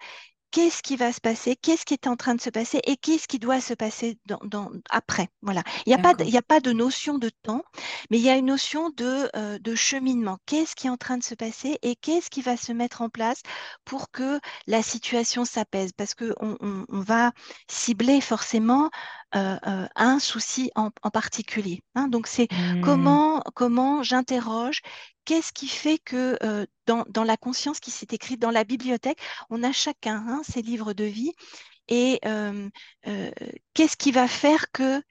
qu'est-ce 0.55 0.81
qui 0.81 0.95
va 0.95 1.11
se 1.11 1.19
passer, 1.19 1.57
qu'est-ce 1.57 1.83
qui 1.83 1.93
est 1.95 2.07
en 2.07 2.15
train 2.15 2.33
de 2.33 2.39
se 2.39 2.49
passer 2.49 2.79
et 2.85 2.95
qu'est-ce 2.95 3.27
qui 3.27 3.39
doit 3.39 3.59
se 3.59 3.73
passer 3.73 4.17
dans, 4.25 4.71
après. 4.89 5.27
Voilà. 5.41 5.63
Il 5.85 5.89
n'y 5.89 5.95
a, 5.95 5.97
pas 5.97 6.13
de, 6.13 6.23
a 6.23 6.41
pas 6.41 6.61
de 6.61 6.71
notion 6.71 7.17
de 7.17 7.29
temps, 7.43 7.61
mais 8.09 8.19
il 8.19 8.23
y 8.23 8.29
a 8.29 8.37
une 8.37 8.45
notion 8.45 8.89
de, 8.91 9.29
euh, 9.35 9.59
de 9.59 9.75
cheminement. 9.75 10.37
Qu'est-ce 10.45 10.73
qui 10.73 10.87
est 10.87 10.89
en 10.89 10.95
train 10.95 11.17
de 11.17 11.23
se 11.23 11.35
passer 11.35 11.77
et 11.81 11.97
qu'est-ce 11.97 12.29
qui 12.29 12.41
va 12.41 12.55
se 12.55 12.71
mettre 12.71 13.01
en 13.01 13.09
place 13.09 13.41
pour 13.83 14.11
que 14.11 14.39
la 14.65 14.81
situation 14.81 15.43
s'apaise? 15.43 15.91
Parce 15.91 16.15
qu'on 16.15 16.33
on, 16.39 16.85
on 16.87 16.99
va 17.01 17.33
cibler 17.69 18.21
forcément 18.21 18.89
euh, 19.35 19.57
euh, 19.67 19.87
un 19.97 20.19
souci 20.19 20.71
en, 20.75 20.89
particulier. 21.11 21.83
Hein. 21.95 22.07
Donc, 22.07 22.27
c'est 22.27 22.49
mmh. 22.49 22.79
comment, 22.79 23.43
comment 23.55 24.03
j'interroge, 24.03 24.79
qu'est-ce 25.25 25.51
qui 25.51 25.67
fait 25.67 25.97
que 25.97 26.37
euh, 26.43 26.65
dans, 26.85 27.23
la 27.23 27.37
conscience 27.37 27.79
qui 27.79 27.91
s'est 27.91 28.07
écrite 28.11 28.39
dans 28.39 28.51
la 28.51 28.63
bibliothèque, 28.63 29.19
on 29.49 29.63
a 29.63 29.71
chacun 29.71 30.23
hein, 30.27 30.41
ses 30.47 30.61
livres 30.61 30.93
de 30.93 31.03
vie 31.03 31.33
et 31.87 32.19
qu'est-ce 33.73 33.97
qui 33.97 34.11
va 34.11 34.27
faire 34.27 34.71
que 34.71 35.01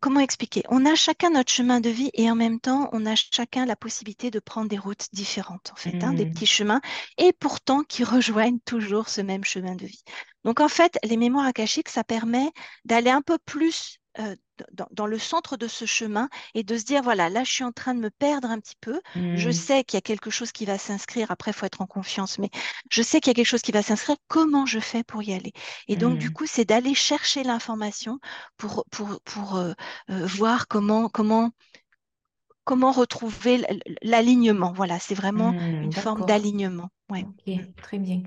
comment 0.00 0.20
expliquer? 0.20 0.62
On 0.68 0.86
a 0.86 0.94
chacun 0.94 1.30
notre 1.30 1.52
chemin 1.52 1.80
de 1.80 1.90
vie 1.90 2.10
et 2.14 2.30
en 2.30 2.34
même 2.34 2.60
temps, 2.60 2.88
on 2.92 3.06
a 3.06 3.14
chacun 3.14 3.66
la 3.66 3.76
possibilité 3.76 4.30
de 4.30 4.40
prendre 4.40 4.68
des 4.68 4.78
routes 4.78 5.06
différentes, 5.12 5.70
en 5.72 5.76
fait, 5.76 6.02
hein, 6.02 6.12
des 6.12 6.26
mmh. 6.26 6.32
petits 6.32 6.46
chemins, 6.46 6.80
et 7.16 7.32
pourtant 7.32 7.82
qui 7.82 8.04
rejoignent 8.04 8.58
toujours 8.64 9.08
ce 9.08 9.20
même 9.20 9.44
chemin 9.44 9.74
de 9.74 9.86
vie. 9.86 10.02
Donc, 10.44 10.60
en 10.60 10.68
fait, 10.68 10.98
les 11.04 11.16
mémoires 11.16 11.46
akashiques, 11.46 11.88
ça 11.88 12.04
permet 12.04 12.50
d'aller 12.84 13.10
un 13.10 13.22
peu 13.22 13.38
plus 13.38 13.98
euh, 14.18 14.36
dans, 14.90 15.06
le 15.06 15.18
centre 15.18 15.56
de 15.56 15.68
ce 15.68 15.84
chemin 15.84 16.28
et 16.54 16.64
de 16.64 16.76
se 16.76 16.84
dire, 16.84 17.02
voilà, 17.02 17.28
là, 17.28 17.44
je 17.44 17.52
suis 17.52 17.64
en 17.64 17.70
train 17.70 17.94
de 17.94 18.00
me 18.00 18.10
perdre 18.10 18.50
un 18.50 18.58
petit 18.58 18.74
peu. 18.80 19.00
Je 19.14 19.48
mmh. 19.48 19.52
sais 19.52 19.84
qu'il 19.84 19.96
y 19.96 19.98
a 19.98 20.02
quelque 20.02 20.30
chose 20.30 20.50
qui 20.50 20.64
va 20.64 20.78
s'inscrire. 20.78 21.30
Après, 21.30 21.52
il 21.52 21.54
faut 21.54 21.66
être 21.66 21.80
en 21.80 21.86
confiance, 21.86 22.38
mais 22.38 22.50
je 22.90 23.02
sais 23.02 23.20
qu'il 23.20 23.30
y 23.30 23.32
a 23.32 23.34
quelque 23.34 23.46
chose 23.46 23.62
qui 23.62 23.70
va 23.70 23.82
s'inscrire. 23.82 24.16
Comment 24.26 24.66
je 24.66 24.80
fais 24.80 25.04
pour 25.04 25.22
y 25.22 25.32
aller? 25.32 25.52
Et 25.86 25.96
donc, 25.96 26.18
du 26.18 26.30
mmh. 26.30 26.32
coup, 26.32 26.46
c'est 26.46 26.64
d'aller 26.64 26.94
chercher 26.94 27.44
l'information 27.44 28.18
pour, 28.56 28.84
pour, 28.90 29.20
pour 29.24 29.56
euh, 29.56 29.72
euh, 30.10 30.26
voir 30.26 30.66
comment, 30.66 31.08
comment, 31.08 31.50
comment 32.64 32.90
retrouver 32.90 33.64
l'alignement. 34.02 34.72
Voilà, 34.72 34.98
c'est 34.98 35.14
vraiment 35.14 35.52
mmh, 35.52 35.82
une 35.82 35.92
forme 35.92 36.26
d'alignement. 36.26 36.88
Ouais. 37.10 37.24
Ok, 37.24 37.74
très 37.76 37.98
bien. 37.98 38.22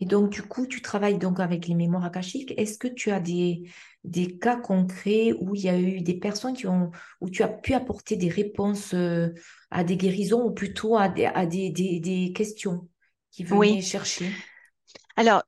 Et 0.00 0.06
donc, 0.06 0.30
du 0.30 0.42
coup, 0.42 0.66
tu 0.66 0.80
travailles 0.80 1.18
donc 1.18 1.40
avec 1.40 1.66
les 1.66 1.74
mémoires 1.74 2.04
akashiques. 2.04 2.54
Est-ce 2.56 2.78
que 2.78 2.88
tu 2.88 3.10
as 3.10 3.20
des, 3.20 3.70
des 4.04 4.38
cas 4.38 4.56
concrets 4.56 5.32
où 5.40 5.54
il 5.54 5.62
y 5.62 5.68
a 5.68 5.78
eu 5.78 6.00
des 6.00 6.14
personnes 6.14 6.54
qui 6.54 6.66
ont, 6.66 6.90
où 7.20 7.28
tu 7.28 7.42
as 7.42 7.48
pu 7.48 7.74
apporter 7.74 8.16
des 8.16 8.28
réponses 8.28 8.94
euh, 8.94 9.28
à 9.70 9.84
des 9.84 9.96
guérisons 9.96 10.42
ou 10.44 10.52
plutôt 10.52 10.96
à 10.96 11.08
des, 11.08 11.26
à 11.26 11.46
des, 11.46 11.70
des, 11.70 12.32
questions 12.32 12.88
qui 13.30 13.44
venaient 13.44 13.82
chercher? 13.82 14.30
Alors, 15.16 15.42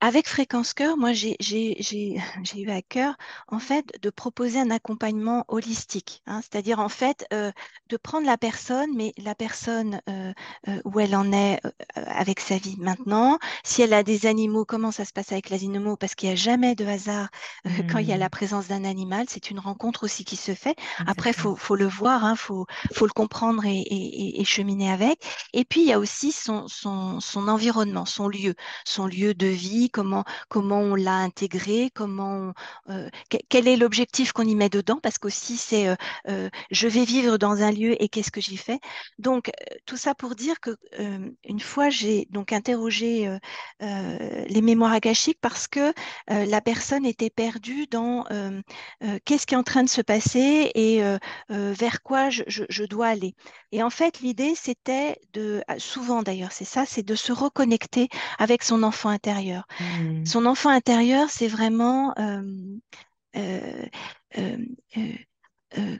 avec 0.00 0.28
Fréquence 0.28 0.74
Cœur, 0.74 0.96
moi, 0.96 1.12
j'ai 1.40 2.20
eu 2.54 2.70
à 2.70 2.82
cœur, 2.82 3.16
en 3.48 3.58
fait, 3.58 3.86
de 4.02 4.10
proposer 4.10 4.60
un 4.60 4.70
accompagnement 4.70 5.44
holistique. 5.48 6.22
Hein. 6.26 6.40
C'est-à-dire, 6.42 6.80
en 6.80 6.88
fait, 6.88 7.26
euh, 7.32 7.50
de 7.88 7.96
prendre 7.96 8.26
la 8.26 8.36
personne, 8.36 8.90
mais 8.94 9.14
la 9.16 9.34
personne 9.34 10.00
euh, 10.08 10.32
euh, 10.68 10.80
où 10.84 11.00
elle 11.00 11.16
en 11.16 11.32
est 11.32 11.60
avec 11.94 12.40
sa 12.40 12.58
vie 12.58 12.76
maintenant. 12.78 13.38
Si 13.64 13.82
elle 13.82 13.94
a 13.94 14.02
des 14.02 14.26
animaux, 14.26 14.64
comment 14.64 14.90
ça 14.90 15.04
se 15.04 15.12
passe 15.12 15.32
avec 15.32 15.50
les 15.50 15.64
animaux? 15.64 15.96
Parce 15.96 16.14
qu'il 16.14 16.28
n'y 16.28 16.34
a 16.34 16.36
jamais 16.36 16.74
de 16.74 16.84
hasard 16.84 17.28
quand 17.90 17.98
il 17.98 18.06
y 18.06 18.12
a 18.12 18.16
la 18.16 18.26
mmh. 18.26 18.30
présence 18.30 18.68
d'un 18.68 18.84
animal. 18.84 19.26
C'est 19.28 19.50
une 19.50 19.58
rencontre 19.58 20.04
aussi 20.04 20.24
qui 20.24 20.36
se 20.36 20.54
fait. 20.54 20.76
Après, 21.06 21.30
il 21.30 21.36
faut, 21.36 21.56
faut, 21.56 21.76
le 21.76 21.86
voir, 21.86 22.22
il 22.22 22.26
hein, 22.26 22.36
faut, 22.36 22.66
faut, 22.92 23.06
le 23.06 23.12
comprendre 23.12 23.64
et, 23.64 23.78
et, 23.78 24.40
et, 24.40 24.44
cheminer 24.44 24.90
avec. 24.90 25.20
Et 25.52 25.64
puis, 25.64 25.80
il 25.80 25.86
y 25.86 25.92
a 25.92 25.98
aussi 25.98 26.32
son, 26.32 26.68
son, 26.68 27.20
son 27.20 27.48
environnement, 27.48 28.04
son 28.04 28.28
lieu, 28.28 28.54
son 28.84 29.06
lieu 29.06 29.34
de 29.34 29.46
vie 29.46 29.85
comment, 29.90 30.24
comment 30.48 30.80
on 30.80 30.94
l'a 30.94 31.16
intégré, 31.16 31.90
comment 31.94 32.52
euh, 32.88 33.08
quel 33.48 33.68
est 33.68 33.76
l'objectif 33.76 34.32
qu'on 34.32 34.44
y 34.44 34.54
met 34.54 34.68
dedans, 34.68 34.98
parce 35.02 35.18
qu'aussi 35.18 35.56
c'est 35.56 35.88
euh, 35.88 35.96
euh, 36.28 36.48
je 36.70 36.88
vais 36.88 37.04
vivre 37.04 37.38
dans 37.38 37.62
un 37.62 37.70
lieu 37.70 38.00
et 38.02 38.08
qu'est-ce 38.08 38.30
que 38.30 38.40
j'y 38.40 38.56
fais? 38.56 38.78
Donc 39.18 39.50
tout 39.86 39.96
ça 39.96 40.14
pour 40.14 40.34
dire 40.34 40.60
que 40.60 40.76
une 41.44 41.60
fois 41.60 41.90
j'ai 41.90 42.26
donc 42.30 42.52
interrogé 42.52 43.38
les 43.80 44.62
mémoires 44.62 44.92
akashiques 44.92 45.38
parce 45.40 45.68
que 45.68 45.92
la 46.28 46.60
personne 46.60 47.04
était 47.06 47.30
perdue 47.30 47.86
dans 47.86 48.24
qu'est-ce 49.24 49.46
qui 49.46 49.54
est 49.54 49.58
en 49.58 49.62
train 49.62 49.82
de 49.82 49.88
se 49.88 50.00
passer 50.00 50.70
et 50.74 51.02
vers 51.48 52.02
quoi 52.02 52.30
je, 52.30 52.42
je, 52.46 52.84
dois 52.84 53.08
aller. 53.08 53.34
Et 53.72 53.82
en 53.82 53.90
fait 53.90 54.20
l'idée 54.20 54.54
c'était 54.54 55.18
de 55.32 55.62
souvent 55.78 56.22
d'ailleurs 56.22 56.52
c'est 56.52 56.64
ça, 56.64 56.84
c'est 56.86 57.02
de 57.02 57.14
se 57.14 57.32
reconnecter 57.32 58.08
avec 58.38 58.62
son 58.62 58.82
enfant 58.82 59.08
intérieur. 59.08 59.66
Mmh. 59.80 60.24
Son 60.26 60.46
enfant 60.46 60.70
intérieur, 60.70 61.30
c'est 61.30 61.48
vraiment 61.48 62.14
euh, 62.18 62.42
euh, 63.36 64.58
euh, 65.76 65.98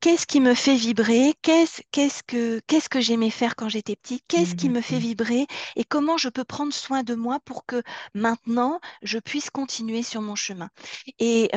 qu'est-ce 0.00 0.26
qui 0.26 0.40
me 0.40 0.54
fait 0.54 0.76
vibrer? 0.76 1.34
Qu'est-ce 1.42 2.22
que, 2.26 2.60
qu'est-ce 2.66 2.88
que 2.88 3.00
j'aimais 3.00 3.30
faire 3.30 3.56
quand 3.56 3.68
j'étais 3.68 3.96
petite? 3.96 4.22
Qu'est-ce 4.28 4.54
qui 4.54 4.68
me 4.68 4.80
fait 4.80 4.96
mmh. 4.96 5.00
vibrer? 5.00 5.46
Et 5.76 5.84
comment 5.84 6.18
je 6.18 6.28
peux 6.28 6.44
prendre 6.44 6.72
soin 6.72 7.02
de 7.02 7.14
moi 7.14 7.40
pour 7.44 7.64
que 7.66 7.82
maintenant, 8.14 8.80
je 9.02 9.18
puisse 9.18 9.50
continuer 9.50 10.02
sur 10.02 10.20
mon 10.20 10.34
chemin? 10.34 10.68
Et 11.18 11.50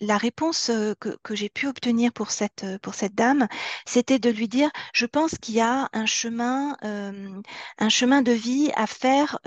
la 0.00 0.18
réponse 0.18 0.70
que, 1.00 1.16
que 1.22 1.34
j'ai 1.34 1.48
pu 1.48 1.66
obtenir 1.66 2.12
pour 2.12 2.30
cette, 2.30 2.66
pour 2.82 2.94
cette 2.94 3.14
dame, 3.14 3.48
c'était 3.86 4.18
de 4.18 4.30
lui 4.30 4.48
dire, 4.48 4.70
je 4.92 5.06
pense 5.06 5.32
qu'il 5.40 5.54
y 5.54 5.60
a 5.60 5.88
un 5.94 6.06
chemin, 6.06 6.76
un 6.82 7.88
chemin 7.88 8.20
de 8.20 8.32
vie 8.32 8.70
à 8.76 8.86
faire 8.86 9.38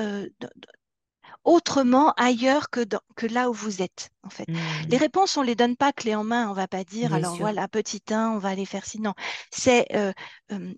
autrement 1.44 2.14
ailleurs 2.14 2.70
que, 2.70 2.82
que 3.16 3.26
là 3.26 3.50
où 3.50 3.54
vous 3.54 3.82
êtes, 3.82 4.10
en 4.24 4.30
fait. 4.30 4.46
Les 4.90 4.98
mmh. 4.98 5.00
réponses, 5.00 5.38
on 5.38 5.42
les 5.42 5.56
donne 5.56 5.76
pas 5.76 5.94
clé 5.94 6.16
en 6.16 6.24
main. 6.24 6.50
On 6.50 6.54
va 6.54 6.68
pas 6.68 6.84
dire, 6.84 7.14
alors 7.14 7.36
voilà, 7.36 7.68
petit 7.68 8.02
1, 8.10 8.32
on 8.32 8.38
va 8.38 8.50
aller 8.50 8.66
faire 8.66 8.86
sinon. 8.86 9.14
C'est 9.52 9.88
euh, 9.96 10.12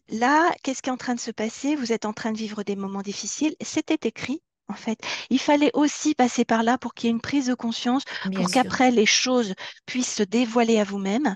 là, 0.10 0.52
qu'est-ce 0.64 0.82
qui 0.82 0.90
est 0.90 0.94
en 0.94 0.98
train 0.98 1.16
de 1.16 1.20
se 1.20 1.32
passer? 1.32 1.76
Vous 1.76 1.92
êtes 1.92 2.06
en 2.06 2.14
train 2.14 2.32
de 2.32 2.38
vivre 2.38 2.64
des 2.64 2.76
moments 2.76 3.02
difficiles. 3.02 3.56
C'était 3.62 4.08
écrit, 4.08 4.42
en 4.72 4.76
fait. 4.76 5.00
Il 5.30 5.40
fallait 5.40 5.72
aussi 5.74 6.16
passer 6.16 6.46
par 6.46 6.64
là 6.64 6.78
pour 6.78 6.94
qu'il 6.94 7.08
y 7.08 7.10
ait 7.10 7.12
une 7.12 7.22
prise 7.22 7.48
de 7.48 7.54
conscience, 7.54 8.04
pour 8.34 8.50
qu'après 8.50 8.90
les 8.92 9.06
choses 9.06 9.54
puissent 9.86 10.16
se 10.16 10.24
dévoiler 10.24 10.80
à 10.80 10.84
vous-même. 10.84 11.36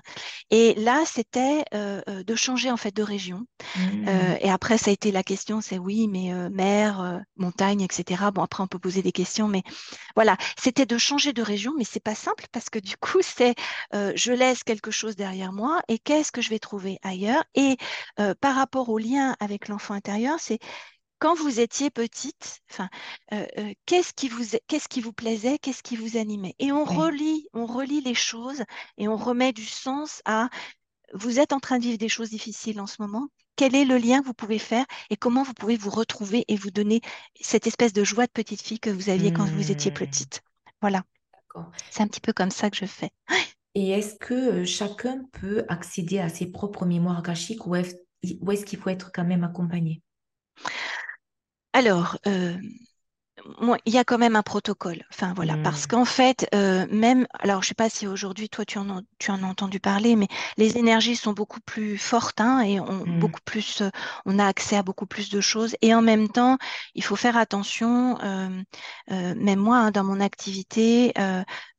Et 0.50 0.74
là, 0.74 1.02
c'était 1.06 1.64
euh, 1.74 2.00
euh, 2.08 2.22
de 2.22 2.34
changer 2.34 2.70
en 2.70 2.76
fait 2.76 2.94
de 2.94 3.02
région. 3.02 3.46
Mmh. 3.76 4.08
Euh, 4.08 4.36
et 4.40 4.50
après, 4.50 4.78
ça 4.78 4.90
a 4.90 4.92
été 4.92 5.12
la 5.12 5.22
question, 5.22 5.60
c'est 5.60 5.78
oui, 5.78 6.08
mais 6.08 6.32
mer, 6.50 7.22
montagne, 7.36 7.82
etc. 7.82 8.30
Bon, 8.32 8.42
après, 8.42 8.62
on 8.62 8.66
peut 8.66 8.78
poser 8.78 9.02
des 9.02 9.12
questions, 9.12 9.48
mais 9.48 9.62
voilà, 10.14 10.36
c'était 10.58 10.86
de 10.86 10.98
changer 10.98 11.32
de 11.32 11.42
région, 11.42 11.72
mais 11.76 11.84
c'est 11.84 12.00
pas 12.00 12.14
simple 12.14 12.46
parce 12.52 12.70
que 12.70 12.78
du 12.78 12.96
coup, 12.96 13.20
c'est 13.22 13.54
je 13.92 14.32
laisse 14.32 14.62
quelque 14.64 14.90
chose 14.90 15.16
derrière 15.16 15.52
moi 15.52 15.80
et 15.88 15.98
qu'est-ce 15.98 16.32
que 16.32 16.40
je 16.40 16.50
vais 16.50 16.58
trouver 16.58 16.98
ailleurs? 17.02 17.44
Et 17.54 17.76
par 18.40 18.54
rapport 18.54 18.88
au 18.88 18.98
lien 18.98 19.36
avec 19.40 19.68
l'enfant 19.68 19.94
intérieur, 19.94 20.36
c'est 20.40 20.58
quand 21.18 21.34
vous 21.34 21.60
étiez 21.60 21.90
petite, 21.90 22.60
enfin, 22.70 22.88
euh, 23.32 23.46
euh, 23.58 23.72
qu'est-ce 23.86 24.12
qui 24.12 24.28
vous 24.28 24.44
qu'est-ce 24.66 24.88
qui 24.88 25.00
vous 25.00 25.12
plaisait, 25.12 25.58
qu'est-ce 25.58 25.82
qui 25.82 25.96
vous 25.96 26.16
animait? 26.16 26.54
Et 26.58 26.72
on 26.72 26.84
relit, 26.84 27.48
on 27.54 27.66
relit 27.66 28.00
les 28.02 28.14
choses 28.14 28.62
et 28.98 29.08
on 29.08 29.16
remet 29.16 29.52
du 29.52 29.64
sens 29.64 30.22
à 30.24 30.48
vous 31.14 31.38
êtes 31.38 31.52
en 31.52 31.60
train 31.60 31.78
de 31.78 31.84
vivre 31.84 31.98
des 31.98 32.08
choses 32.08 32.30
difficiles 32.30 32.80
en 32.80 32.86
ce 32.86 33.00
moment. 33.00 33.28
Quel 33.56 33.74
est 33.74 33.84
le 33.86 33.96
lien 33.96 34.20
que 34.20 34.26
vous 34.26 34.34
pouvez 34.34 34.58
faire 34.58 34.84
et 35.08 35.16
comment 35.16 35.42
vous 35.42 35.54
pouvez 35.54 35.76
vous 35.76 35.90
retrouver 35.90 36.44
et 36.48 36.56
vous 36.56 36.70
donner 36.70 37.00
cette 37.40 37.66
espèce 37.66 37.92
de 37.92 38.04
joie 38.04 38.26
de 38.26 38.32
petite 38.32 38.60
fille 38.60 38.80
que 38.80 38.90
vous 38.90 39.08
aviez 39.08 39.32
quand 39.32 39.46
vous 39.46 39.70
étiez 39.70 39.90
mmh. 39.90 39.94
petite? 39.94 40.42
Voilà. 40.82 41.04
C'est 41.90 42.02
un 42.02 42.08
petit 42.08 42.20
peu 42.20 42.34
comme 42.34 42.50
ça 42.50 42.68
que 42.68 42.76
je 42.76 42.84
fais. 42.84 43.10
Et 43.74 43.90
est-ce 43.90 44.16
que 44.16 44.34
euh, 44.34 44.64
chacun 44.64 45.22
peut 45.32 45.64
accéder 45.68 46.18
à 46.18 46.28
ses 46.28 46.46
propres 46.46 46.84
mémoires 46.84 47.18
akashiques 47.18 47.66
ou 47.66 47.76
est-ce 47.76 48.64
qu'il 48.64 48.78
faut 48.78 48.90
être 48.90 49.10
quand 49.12 49.24
même 49.24 49.44
accompagné? 49.44 50.02
Alors, 51.76 52.16
euh, 52.26 52.56
il 53.84 53.92
y 53.92 53.98
a 53.98 54.04
quand 54.04 54.16
même 54.16 54.34
un 54.34 54.42
protocole. 54.42 55.04
Enfin 55.12 55.34
voilà, 55.36 55.58
parce 55.62 55.84
mmh. 55.84 55.88
qu'en 55.88 56.06
fait, 56.06 56.48
euh, 56.54 56.86
même, 56.90 57.26
alors 57.38 57.62
je 57.62 57.68
sais 57.68 57.74
pas 57.74 57.90
si 57.90 58.06
aujourd'hui 58.06 58.48
toi 58.48 58.64
tu 58.64 58.78
en, 58.78 58.88
as, 58.88 59.02
tu 59.18 59.30
en 59.30 59.42
as 59.42 59.46
entendu 59.46 59.78
parler, 59.78 60.16
mais 60.16 60.26
les 60.56 60.78
énergies 60.78 61.16
sont 61.16 61.34
beaucoup 61.34 61.60
plus 61.60 61.98
fortes 61.98 62.40
hein, 62.40 62.62
et 62.62 62.80
on 62.80 63.04
mmh. 63.04 63.18
beaucoup 63.18 63.42
plus, 63.44 63.82
euh, 63.82 63.90
on 64.24 64.38
a 64.38 64.46
accès 64.46 64.76
à 64.78 64.82
beaucoup 64.82 65.04
plus 65.04 65.28
de 65.28 65.42
choses. 65.42 65.76
Et 65.82 65.94
en 65.94 66.00
même 66.00 66.30
temps, 66.30 66.56
il 66.94 67.04
faut 67.04 67.14
faire 67.14 67.36
attention. 67.36 68.16
même 69.10 69.60
moi, 69.60 69.76
hein, 69.76 69.90
dans 69.90 70.04
mon 70.04 70.20
activité, 70.20 71.12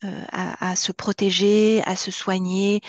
à, 0.03 0.75
se 0.75 0.91
protéger, 0.91 1.81
à 1.85 1.95
se 1.95 2.11
soigner, 2.11 2.81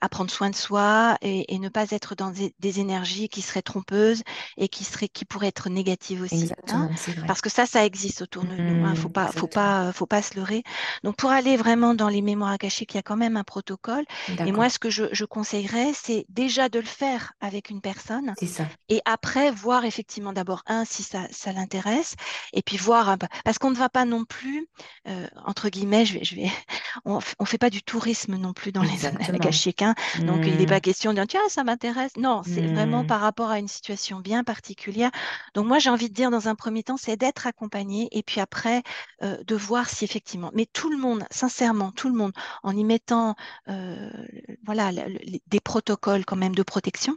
à 0.00 0.08
prendre 0.08 0.30
soin 0.30 0.50
de 0.50 0.54
soi 0.54 1.16
et, 1.20 1.58
ne 1.58 1.68
pas 1.68 1.90
être 1.90 2.14
dans 2.14 2.30
des, 2.30 2.80
énergies 2.80 3.28
qui 3.28 3.42
seraient 3.42 3.62
trompeuses 3.62 4.22
et 4.56 4.68
qui, 4.68 4.84
seraient, 4.84 5.08
qui 5.08 5.24
pourraient 5.24 5.48
être 5.48 5.68
négatives 5.68 6.22
aussi. 6.22 6.50
Hein. 6.68 6.90
Vrai. 6.94 7.26
Parce 7.26 7.40
que 7.40 7.50
ça, 7.50 7.66
ça 7.66 7.84
existe 7.84 8.22
autour 8.22 8.44
de 8.44 8.54
nous. 8.54 8.80
Il 8.80 8.84
hein. 8.84 8.94
faut 8.94 9.08
pas, 9.08 9.28
faut 9.28 9.46
pas, 9.46 9.92
faut 9.92 10.06
pas 10.06 10.22
se 10.22 10.34
leurrer. 10.36 10.62
Donc, 11.02 11.16
pour 11.16 11.30
aller 11.30 11.56
vraiment 11.56 11.94
dans 11.94 12.08
les 12.08 12.22
mémoires 12.22 12.52
akashiques, 12.52 12.94
il 12.94 12.96
y 12.96 13.00
a 13.00 13.02
quand 13.02 13.16
même 13.16 13.36
un 13.36 13.44
protocole. 13.44 14.04
Et 14.44 14.52
moi, 14.52 14.70
ce 14.70 14.78
que 14.78 14.90
je, 14.90 15.04
je 15.12 15.24
conseillerais, 15.24 15.92
c'est 15.94 16.24
déjà 16.28 16.68
de 16.68 16.78
le 16.78 16.86
faire 16.86 17.32
avec 17.40 17.70
une 17.70 17.80
personne. 17.80 18.34
Ça. 18.46 18.66
Et 18.88 19.00
après, 19.04 19.50
voir 19.50 19.84
effectivement 19.84 20.32
d'abord, 20.32 20.62
un, 20.66 20.84
si 20.84 21.02
ça, 21.02 21.26
ça 21.30 21.52
l'intéresse, 21.52 22.14
et 22.52 22.62
puis 22.62 22.76
voir, 22.76 23.16
parce 23.44 23.58
qu'on 23.58 23.70
ne 23.70 23.76
va 23.76 23.88
pas 23.88 24.04
non 24.04 24.24
plus, 24.24 24.68
euh, 25.08 25.26
entre 25.44 25.68
guillemets, 25.68 26.04
je 26.04 26.14
vais, 26.14 26.24
je 26.24 26.34
vais 26.36 26.43
on 27.04 27.18
ne 27.18 27.46
fait 27.46 27.58
pas 27.58 27.70
du 27.70 27.82
tourisme 27.82 28.36
non 28.36 28.52
plus 28.52 28.72
dans 28.72 28.82
les 28.82 29.06
akashiques. 29.34 29.82
Hein. 29.82 29.94
Donc, 30.20 30.46
il 30.46 30.56
n'est 30.56 30.66
pas 30.66 30.78
mmh. 30.78 30.80
question 30.80 31.10
de 31.12 31.16
dire, 31.16 31.26
tiens, 31.26 31.40
ça 31.48 31.64
m'intéresse. 31.64 32.12
Non, 32.16 32.42
c'est 32.44 32.66
vraiment 32.66 33.02
mmh. 33.02 33.06
par 33.06 33.20
rapport 33.20 33.50
à 33.50 33.58
une 33.58 33.68
situation 33.68 34.20
bien 34.20 34.44
particulière. 34.44 35.10
Donc, 35.54 35.66
moi, 35.66 35.78
j'ai 35.78 35.90
envie 35.90 36.08
de 36.08 36.14
dire, 36.14 36.30
dans 36.30 36.48
un 36.48 36.54
premier 36.54 36.82
temps, 36.82 36.96
c'est 36.96 37.16
d'être 37.16 37.46
accompagné, 37.46 38.08
et 38.12 38.22
puis 38.22 38.40
après, 38.40 38.82
euh, 39.22 39.42
de 39.44 39.54
voir 39.54 39.88
si 39.88 40.04
effectivement, 40.04 40.50
mais 40.54 40.66
tout 40.66 40.90
le 40.90 40.96
monde, 40.96 41.24
sincèrement, 41.30 41.92
tout 41.92 42.08
le 42.08 42.14
monde, 42.14 42.32
en 42.62 42.76
y 42.76 42.84
mettant 42.84 43.34
euh, 43.68 44.10
voilà, 44.64 44.90
des 45.46 45.60
protocoles 45.60 46.24
quand 46.24 46.36
même 46.36 46.54
de 46.54 46.62
protection, 46.62 47.16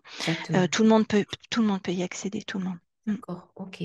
tout, 0.71 0.83
le 0.83 0.89
monde 0.89 1.07
peut, 1.07 1.25
tout 1.49 1.61
le 1.61 1.67
monde 1.67 1.81
peut 1.81 1.91
y 1.91 2.03
accéder, 2.03 2.41
tout 2.43 2.59
le 2.59 2.65
monde. 2.65 2.77
Mmh. 3.05 3.13
D'accord, 3.13 3.51
ok. 3.55 3.83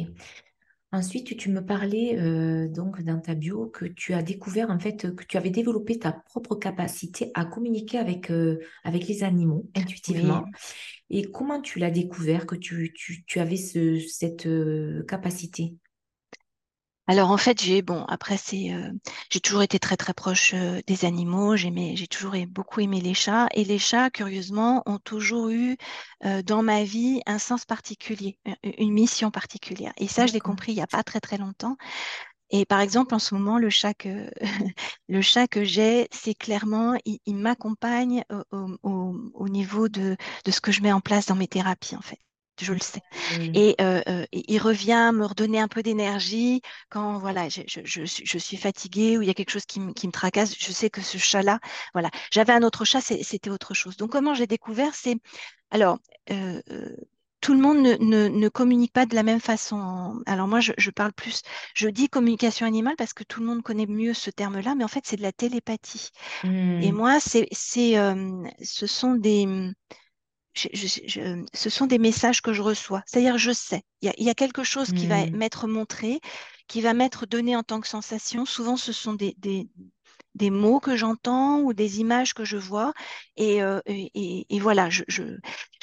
Ensuite, 0.94 1.38
tu 1.38 1.50
me 1.50 1.64
parlais 1.64 2.18
euh, 2.18 2.68
donc 2.68 3.02
dans 3.02 3.18
ta 3.18 3.34
bio 3.34 3.66
que 3.68 3.86
tu 3.86 4.12
as 4.12 4.22
découvert 4.22 4.70
en 4.70 4.78
fait 4.78 5.14
que 5.14 5.24
tu 5.24 5.38
avais 5.38 5.48
développé 5.48 5.98
ta 5.98 6.12
propre 6.12 6.54
capacité 6.54 7.30
à 7.32 7.46
communiquer 7.46 7.96
avec, 7.98 8.30
euh, 8.30 8.58
avec 8.84 9.08
les 9.08 9.24
animaux 9.24 9.70
intuitivement. 9.74 10.44
Et 11.08 11.30
comment 11.30 11.62
tu 11.62 11.78
l'as 11.78 11.90
découvert 11.90 12.44
que 12.44 12.56
tu, 12.56 12.92
tu, 12.94 13.40
avais 13.40 13.56
ce, 13.56 13.98
cette 14.00 14.44
euh, 14.44 15.02
capacité? 15.04 15.74
Alors 17.08 17.30
en 17.32 17.36
fait, 17.36 17.60
j'ai 17.60 17.82
bon 17.82 18.04
après 18.04 18.36
c'est 18.36 18.72
euh, 18.72 18.90
j'ai 19.30 19.40
toujours 19.40 19.62
été 19.62 19.78
très 19.80 19.96
très 19.96 20.14
proche 20.14 20.54
euh, 20.54 20.80
des 20.86 21.04
animaux. 21.04 21.56
J'ai 21.56 21.72
j'ai 21.96 22.06
toujours 22.06 22.34
beaucoup 22.48 22.80
aimé 22.80 23.00
les 23.00 23.14
chats 23.14 23.48
et 23.54 23.64
les 23.64 23.78
chats 23.78 24.10
curieusement 24.10 24.82
ont 24.86 24.98
toujours 24.98 25.48
eu 25.50 25.76
euh, 26.24 26.42
dans 26.42 26.62
ma 26.62 26.84
vie 26.84 27.20
un 27.26 27.38
sens 27.38 27.64
particulier, 27.64 28.38
une 28.78 28.92
mission 28.92 29.30
particulière. 29.32 29.92
Et 29.96 30.06
ça, 30.08 30.26
je 30.26 30.32
l'ai 30.32 30.40
compris 30.40 30.72
il 30.72 30.76
n'y 30.76 30.82
a 30.82 30.86
pas 30.86 31.02
très 31.02 31.20
très 31.20 31.38
longtemps. 31.38 31.76
Et 32.50 32.66
par 32.66 32.80
exemple, 32.80 33.14
en 33.14 33.18
ce 33.18 33.34
moment, 33.34 33.58
le 33.58 33.70
chat 33.70 33.94
que, 33.94 34.30
le 35.08 35.22
chat 35.22 35.48
que 35.48 35.64
j'ai, 35.64 36.08
c'est 36.12 36.34
clairement, 36.34 36.96
il, 37.04 37.36
m'accompagne 37.36 38.24
au, 38.52 39.16
au, 39.34 39.48
niveau 39.48 39.88
de, 39.88 40.16
de 40.44 40.50
ce 40.50 40.60
que 40.60 40.72
je 40.72 40.82
mets 40.82 40.92
en 40.92 41.00
place 41.00 41.26
dans 41.26 41.36
mes 41.36 41.48
thérapies, 41.48 41.96
en 41.96 42.02
fait 42.02 42.18
je 42.60 42.72
le 42.72 42.80
sais. 42.80 43.00
Mmh. 43.38 43.52
Et 43.54 43.76
il 44.32 44.58
revient 44.58 45.12
me 45.14 45.24
redonner 45.24 45.60
un 45.60 45.68
peu 45.68 45.82
d'énergie 45.82 46.60
quand 46.90 47.18
voilà, 47.18 47.48
je, 47.48 47.62
je, 47.66 48.04
je, 48.04 48.38
suis 48.38 48.56
fatiguée 48.56 49.18
ou 49.18 49.22
il 49.22 49.28
y 49.28 49.30
a 49.30 49.34
quelque 49.34 49.50
chose 49.50 49.66
qui, 49.66 49.80
qui, 49.94 50.06
me 50.06 50.12
tracasse. 50.12 50.54
Je 50.58 50.72
sais 50.72 50.90
que 50.90 51.00
ce 51.00 51.18
chat-là, 51.18 51.58
voilà. 51.94 52.10
J'avais 52.30 52.52
un 52.52 52.62
autre 52.62 52.84
chat, 52.84 53.00
c'était 53.00 53.50
autre 53.50 53.74
chose. 53.74 53.96
Donc 53.96 54.10
comment 54.10 54.34
j'ai 54.34 54.46
découvert, 54.46 54.94
c'est 54.94 55.16
alors 55.70 55.98
tout 57.42 57.54
le 57.54 57.60
monde 57.60 57.78
ne, 57.78 57.96
ne, 57.96 58.28
ne, 58.28 58.48
communique 58.48 58.92
pas 58.92 59.04
de 59.04 59.14
la 59.14 59.24
même 59.24 59.40
façon. 59.40 60.22
Alors 60.26 60.46
moi, 60.46 60.60
je, 60.60 60.72
je, 60.78 60.90
parle 60.90 61.12
plus, 61.12 61.42
je 61.74 61.88
dis 61.88 62.08
communication 62.08 62.66
animale 62.66 62.94
parce 62.96 63.12
que 63.12 63.24
tout 63.24 63.40
le 63.40 63.46
monde 63.46 63.62
connaît 63.62 63.86
mieux 63.86 64.14
ce 64.14 64.30
terme-là, 64.30 64.74
mais 64.76 64.84
en 64.84 64.88
fait, 64.88 65.02
c'est 65.04 65.16
de 65.16 65.22
la 65.22 65.32
télépathie. 65.32 66.10
Et 66.44 66.48
mmh. 66.48 66.94
moi, 66.94 67.18
c'est, 67.20 67.48
ce 67.52 68.86
sont 68.86 69.14
des, 69.16 69.72
ce 70.54 71.70
sont 71.70 71.86
des 71.86 71.98
messages 71.98 72.42
que 72.42 72.52
je 72.52 72.62
reçois. 72.62 73.02
C'est-à-dire, 73.06 73.38
je 73.38 73.52
sais, 73.52 73.82
il 74.02 74.12
y, 74.18 74.30
a, 74.30 74.34
quelque 74.34 74.64
chose 74.64 74.92
qui 74.92 75.06
va 75.06 75.26
mmh. 75.26 75.36
m'être 75.36 75.66
montré, 75.66 76.20
qui 76.68 76.80
va 76.80 76.94
m'être 76.94 77.26
donné 77.26 77.56
en 77.56 77.62
tant 77.62 77.80
que 77.80 77.88
sensation. 77.88 78.44
Souvent, 78.44 78.76
ce 78.76 78.92
sont 78.92 79.14
des, 79.14 79.34
des, 79.38 80.50
mots 80.50 80.80
que 80.80 80.96
j'entends 80.96 81.60
ou 81.60 81.72
des 81.72 82.00
images 82.00 82.34
que 82.34 82.44
je 82.44 82.56
vois. 82.56 82.92
Et, 83.36 83.62
euh, 83.62 83.80
et, 83.86 84.60
voilà, 84.60 84.90
je, 84.90 85.02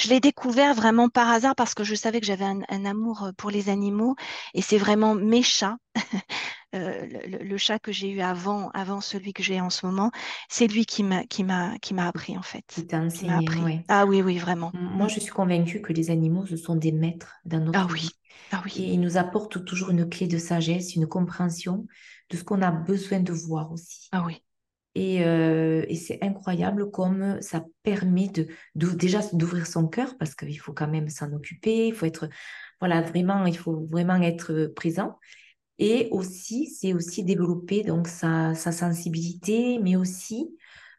l'ai 0.08 0.20
découvert 0.20 0.74
vraiment 0.74 1.10
par 1.10 1.30
hasard 1.30 1.56
parce 1.56 1.74
que 1.74 1.84
je 1.84 1.96
savais 1.96 2.20
que 2.20 2.28
j'avais 2.28 2.46
un, 2.46 2.62
un, 2.70 2.86
amour 2.86 3.32
pour 3.38 3.52
les 3.52 3.70
animaux. 3.70 4.16
Et 4.54 4.62
c'est 4.62 4.78
vraiment 4.78 5.16
mes 5.16 5.44
chats. 5.44 5.78
Euh, 6.76 7.08
le, 7.28 7.58
chat 7.58 7.80
que 7.80 7.92
j'ai 7.92 8.10
eu 8.12 8.22
avant, 8.22 8.70
avant 8.72 9.02
celui 9.02 9.34
que 9.34 9.42
j'ai 9.42 9.60
en 9.60 9.72
ce 9.72 9.88
moment, 9.88 10.12
c'est 10.50 10.68
lui 10.68 10.86
qui 10.86 11.04
m'a, 11.04 11.24
qui 11.24 11.44
m'a, 11.44 11.80
qui 11.80 11.96
m'a 11.96 12.08
appris 12.08 12.38
en 12.38 12.44
fait. 12.44 12.64
Qui 12.68 12.96
enseigné. 12.96 13.84
Ah 13.88 14.06
oui, 14.06 14.22
oui, 14.22 14.38
vraiment. 14.38 14.72
Moi, 14.76 15.08
je 15.08 15.20
suis 15.20 15.32
convaincue 15.32 15.82
que 15.82 15.94
les 15.94 16.12
animaux, 16.12 16.46
ce 16.46 16.58
sont 16.58 16.76
des 16.76 16.92
maîtres 16.92 17.38
dans 17.46 17.60
notre 17.60 17.80
ah, 17.80 17.88
oui. 17.92 18.10
Ah 18.52 18.62
oui. 18.64 18.74
Et 18.78 18.94
ils 18.94 19.02
nous 19.02 19.18
apportent 19.18 19.66
toujours 19.66 19.90
une 19.90 20.08
clé 20.08 20.28
de 20.28 20.38
sagesse, 20.38 20.96
une 20.96 21.08
compréhension 21.08 21.88
de 22.30 22.38
ce 22.38 22.44
qu'on 22.44 22.62
a 22.62 22.72
besoin 22.72 23.20
de 23.20 23.34
voir 23.34 23.72
aussi. 23.72 24.08
Ah 24.12 24.24
oui. 24.26 24.44
Et, 24.94 25.24
euh, 25.24 25.86
et 25.88 25.96
c'est 25.96 26.20
incroyable 26.24 26.92
comme 26.92 27.42
ça 27.42 27.64
permet 27.84 28.28
de, 28.28 28.48
de 28.76 28.88
déjà 28.90 29.22
d'ouvrir 29.34 29.66
son 29.66 29.88
cœur 29.88 30.18
parce 30.18 30.36
qu'il 30.36 30.60
faut 30.60 30.74
quand 30.74 30.88
même 30.88 31.10
s'en 31.10 31.32
occuper, 31.32 31.88
il 31.88 31.94
faut 31.94 32.08
être 32.08 32.28
voilà 32.82 33.02
vraiment 33.02 33.46
il 33.46 33.58
faut 33.58 33.86
vraiment 33.86 34.16
être 34.16 34.74
présent 34.76 35.20
et 35.80 36.10
aussi, 36.12 36.68
c'est 36.68 36.94
aussi 36.94 37.24
développer 37.24 37.84
donc 37.84 38.10
sa, 38.10 38.54
sensibilité, 38.54 39.80
mais 39.80 39.96
aussi, 39.96 40.56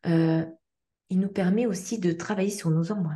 euh, 0.07 0.45
il 1.11 1.20
nous 1.20 1.28
permet 1.28 1.66
aussi 1.66 1.99
de 1.99 2.12
travailler 2.12 2.51
sur 2.51 2.70
nos 2.70 2.91
ombres. 2.91 3.12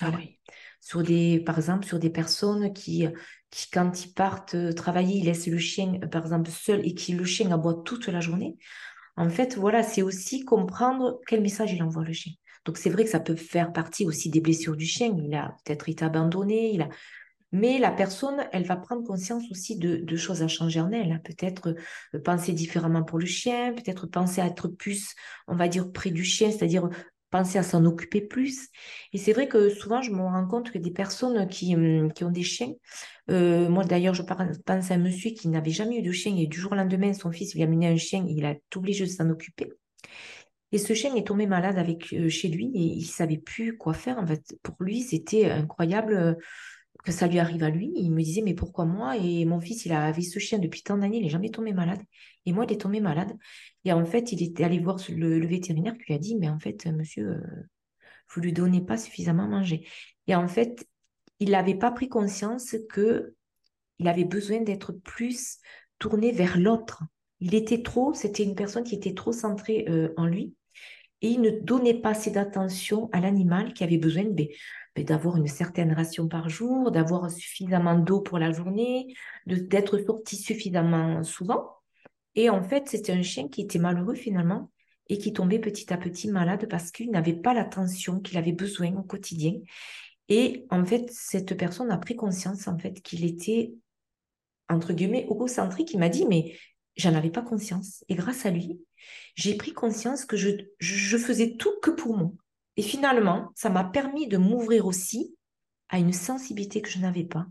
Ah 0.00 0.12
oui. 0.16 0.38
Sur 0.80 1.02
des, 1.02 1.40
par 1.40 1.58
exemple, 1.58 1.84
sur 1.84 1.98
des 1.98 2.10
personnes 2.10 2.72
qui, 2.72 3.06
qui, 3.50 3.70
quand 3.70 4.04
ils 4.04 4.14
partent 4.14 4.74
travailler, 4.76 5.18
ils 5.18 5.24
laissent 5.24 5.48
le 5.48 5.58
chien, 5.58 5.98
par 6.12 6.22
exemple, 6.22 6.48
seul 6.48 6.86
et 6.86 6.94
qui 6.94 7.12
le 7.12 7.24
chien 7.24 7.50
aboie 7.50 7.82
toute 7.84 8.06
la 8.06 8.20
journée. 8.20 8.56
En 9.16 9.28
fait, 9.28 9.56
voilà, 9.56 9.82
c'est 9.82 10.02
aussi 10.02 10.44
comprendre 10.44 11.20
quel 11.26 11.42
message 11.42 11.72
il 11.72 11.82
envoie 11.82 12.04
le 12.04 12.12
chien. 12.12 12.32
Donc, 12.64 12.78
c'est 12.78 12.90
vrai 12.90 13.04
que 13.04 13.10
ça 13.10 13.20
peut 13.20 13.36
faire 13.36 13.72
partie 13.72 14.06
aussi 14.06 14.30
des 14.30 14.40
blessures 14.40 14.76
du 14.76 14.86
chien. 14.86 15.14
Il 15.18 15.34
a 15.34 15.56
peut-être 15.64 15.88
été 15.88 16.04
abandonné, 16.04 16.72
il 16.72 16.82
a 16.82 16.88
mais 17.52 17.78
la 17.78 17.90
personne, 17.90 18.46
elle 18.52 18.64
va 18.64 18.76
prendre 18.76 19.04
conscience 19.04 19.42
aussi 19.50 19.76
de, 19.76 20.16
choses 20.16 20.42
à 20.42 20.48
changer 20.48 20.80
en 20.80 20.92
elle. 20.92 21.12
Hein. 21.12 21.20
Peut-être 21.24 21.74
euh, 22.14 22.20
penser 22.20 22.52
différemment 22.52 23.02
pour 23.02 23.18
le 23.18 23.26
chien, 23.26 23.72
peut-être 23.72 24.06
penser 24.06 24.40
à 24.40 24.46
être 24.46 24.68
plus, 24.68 25.14
on 25.48 25.56
va 25.56 25.68
dire, 25.68 25.90
près 25.90 26.10
du 26.10 26.24
chien, 26.24 26.50
c'est-à-dire 26.50 26.88
penser 27.30 27.58
à 27.58 27.62
s'en 27.62 27.84
occuper 27.84 28.20
plus. 28.20 28.68
Et 29.12 29.18
c'est 29.18 29.32
vrai 29.32 29.48
que 29.48 29.70
souvent, 29.70 30.02
je 30.02 30.10
me 30.10 30.20
rends 30.20 30.46
compte 30.46 30.70
que 30.70 30.78
des 30.78 30.90
personnes 30.90 31.48
qui, 31.48 31.74
hum, 31.74 32.12
ont 32.22 32.30
des 32.30 32.42
chiens, 32.42 32.72
euh, 33.30 33.68
moi 33.68 33.84
d'ailleurs, 33.84 34.14
je 34.14 34.22
pense 34.22 34.90
à 34.90 34.94
un 34.94 34.98
monsieur 34.98 35.30
qui 35.30 35.48
n'avait 35.48 35.70
jamais 35.70 35.98
eu 35.98 36.02
de 36.02 36.12
chien 36.12 36.36
et 36.36 36.46
du 36.46 36.58
jour 36.58 36.72
au 36.72 36.74
lendemain, 36.74 37.12
son 37.12 37.30
fils 37.30 37.54
lui 37.54 37.62
a 37.62 37.66
amené 37.66 37.88
un 37.88 37.96
chien 37.96 38.24
et 38.26 38.32
il 38.32 38.44
a 38.44 38.52
été 38.52 38.62
obligé 38.76 39.04
de 39.04 39.10
s'en 39.10 39.30
occuper. 39.30 39.72
Et 40.72 40.78
ce 40.78 40.94
chien 40.94 41.14
est 41.16 41.26
tombé 41.26 41.46
malade 41.46 41.78
avec 41.78 42.12
euh, 42.12 42.28
chez 42.28 42.48
lui 42.48 42.70
et 42.74 42.80
il 42.80 43.06
savait 43.06 43.38
plus 43.38 43.76
quoi 43.76 43.94
faire. 43.94 44.18
En 44.18 44.26
fait, 44.26 44.56
pour 44.62 44.76
lui, 44.80 45.00
c'était 45.00 45.50
incroyable 45.50 46.36
que 47.04 47.12
ça 47.12 47.26
lui 47.26 47.38
arrive 47.38 47.62
à 47.62 47.70
lui. 47.70 47.92
Il 47.96 48.10
me 48.10 48.22
disait, 48.22 48.42
mais 48.42 48.54
pourquoi 48.54 48.84
moi? 48.84 49.16
Et 49.16 49.44
mon 49.44 49.60
fils, 49.60 49.86
il 49.86 49.92
avait 49.92 50.22
ce 50.22 50.38
chien 50.38 50.58
depuis 50.58 50.82
tant 50.82 50.98
d'années, 50.98 51.18
il 51.18 51.22
n'est 51.24 51.28
jamais 51.30 51.50
tombé 51.50 51.72
malade. 51.72 52.02
Et 52.46 52.52
moi, 52.52 52.64
il 52.68 52.72
est 52.72 52.80
tombé 52.80 53.00
malade. 53.00 53.32
Et 53.84 53.92
en 53.92 54.04
fait, 54.04 54.32
il 54.32 54.42
était 54.42 54.64
allé 54.64 54.78
voir 54.78 54.98
le, 55.08 55.46
vétérinaire 55.46 55.94
qui 55.94 56.04
lui 56.08 56.14
a 56.14 56.18
dit, 56.18 56.36
mais 56.36 56.48
en 56.48 56.58
fait, 56.58 56.86
monsieur, 56.86 57.28
euh, 57.28 57.68
vous 58.30 58.40
ne 58.40 58.46
lui 58.46 58.52
donnez 58.52 58.80
pas 58.80 58.96
suffisamment 58.96 59.44
à 59.44 59.48
manger. 59.48 59.86
Et 60.26 60.34
en 60.34 60.48
fait, 60.48 60.86
il 61.38 61.50
n'avait 61.50 61.74
pas 61.74 61.90
pris 61.90 62.08
conscience 62.08 62.76
que 62.90 63.34
il 63.98 64.08
avait 64.08 64.24
besoin 64.24 64.60
d'être 64.60 64.92
plus 64.92 65.58
tourné 65.98 66.32
vers 66.32 66.58
l'autre. 66.58 67.02
Il 67.40 67.54
était 67.54 67.82
trop, 67.82 68.14
c'était 68.14 68.44
une 68.44 68.54
personne 68.54 68.84
qui 68.84 68.94
était 68.94 69.14
trop 69.14 69.32
centrée 69.32 69.84
euh, 69.88 70.12
en 70.16 70.26
lui 70.26 70.54
et 71.22 71.28
il 71.28 71.40
ne 71.40 71.50
donnait 71.50 72.00
pas 72.00 72.10
assez 72.10 72.30
d'attention 72.30 73.08
à 73.12 73.20
l'animal 73.20 73.72
qui 73.74 73.84
avait 73.84 73.98
besoin 73.98 74.24
de, 74.24 74.48
d'avoir 74.96 75.36
une 75.36 75.46
certaine 75.46 75.92
ration 75.92 76.28
par 76.28 76.48
jour, 76.48 76.90
d'avoir 76.90 77.30
suffisamment 77.30 77.98
d'eau 77.98 78.20
pour 78.20 78.38
la 78.38 78.52
journée, 78.52 79.14
d'être 79.46 79.98
sorti 79.98 80.36
suffisamment 80.36 81.22
souvent. 81.22 81.76
Et 82.34 82.50
en 82.50 82.62
fait, 82.62 82.88
c'était 82.88 83.12
un 83.12 83.22
chien 83.22 83.48
qui 83.48 83.62
était 83.62 83.78
malheureux 83.78 84.14
finalement 84.14 84.70
et 85.08 85.18
qui 85.18 85.32
tombait 85.32 85.58
petit 85.58 85.92
à 85.92 85.96
petit 85.96 86.28
malade 86.28 86.68
parce 86.68 86.90
qu'il 86.90 87.10
n'avait 87.10 87.34
pas 87.34 87.54
l'attention 87.54 88.20
qu'il 88.20 88.38
avait 88.38 88.52
besoin 88.52 88.94
au 88.96 89.02
quotidien. 89.02 89.54
Et 90.28 90.66
en 90.70 90.84
fait, 90.84 91.10
cette 91.10 91.56
personne 91.56 91.90
a 91.90 91.98
pris 91.98 92.14
conscience 92.14 92.68
en 92.68 92.78
fait 92.78 93.00
qu'il 93.02 93.24
était 93.24 93.74
entre 94.68 94.92
guillemets 94.92 95.24
égocentrique. 95.24 95.92
Il 95.92 95.98
m'a 95.98 96.08
dit 96.08 96.26
mais 96.26 96.56
j'en 96.96 97.14
avais 97.14 97.30
pas 97.30 97.42
conscience. 97.42 98.04
Et 98.08 98.14
grâce 98.14 98.46
à 98.46 98.50
lui, 98.50 98.80
j'ai 99.34 99.56
pris 99.56 99.72
conscience 99.72 100.24
que 100.24 100.36
je 100.36 101.16
faisais 101.16 101.56
tout 101.56 101.72
que 101.82 101.90
pour 101.90 102.16
moi. 102.16 102.30
Et 102.80 102.82
finalement, 102.82 103.52
ça 103.54 103.68
m'a 103.68 103.84
permis 103.84 104.26
de 104.26 104.38
m'ouvrir 104.38 104.86
aussi 104.86 105.36
à 105.90 105.98
une 105.98 106.14
sensibilité 106.14 106.80
que 106.80 106.88
je 106.88 106.98
n'avais 106.98 107.24
pas, 107.24 107.44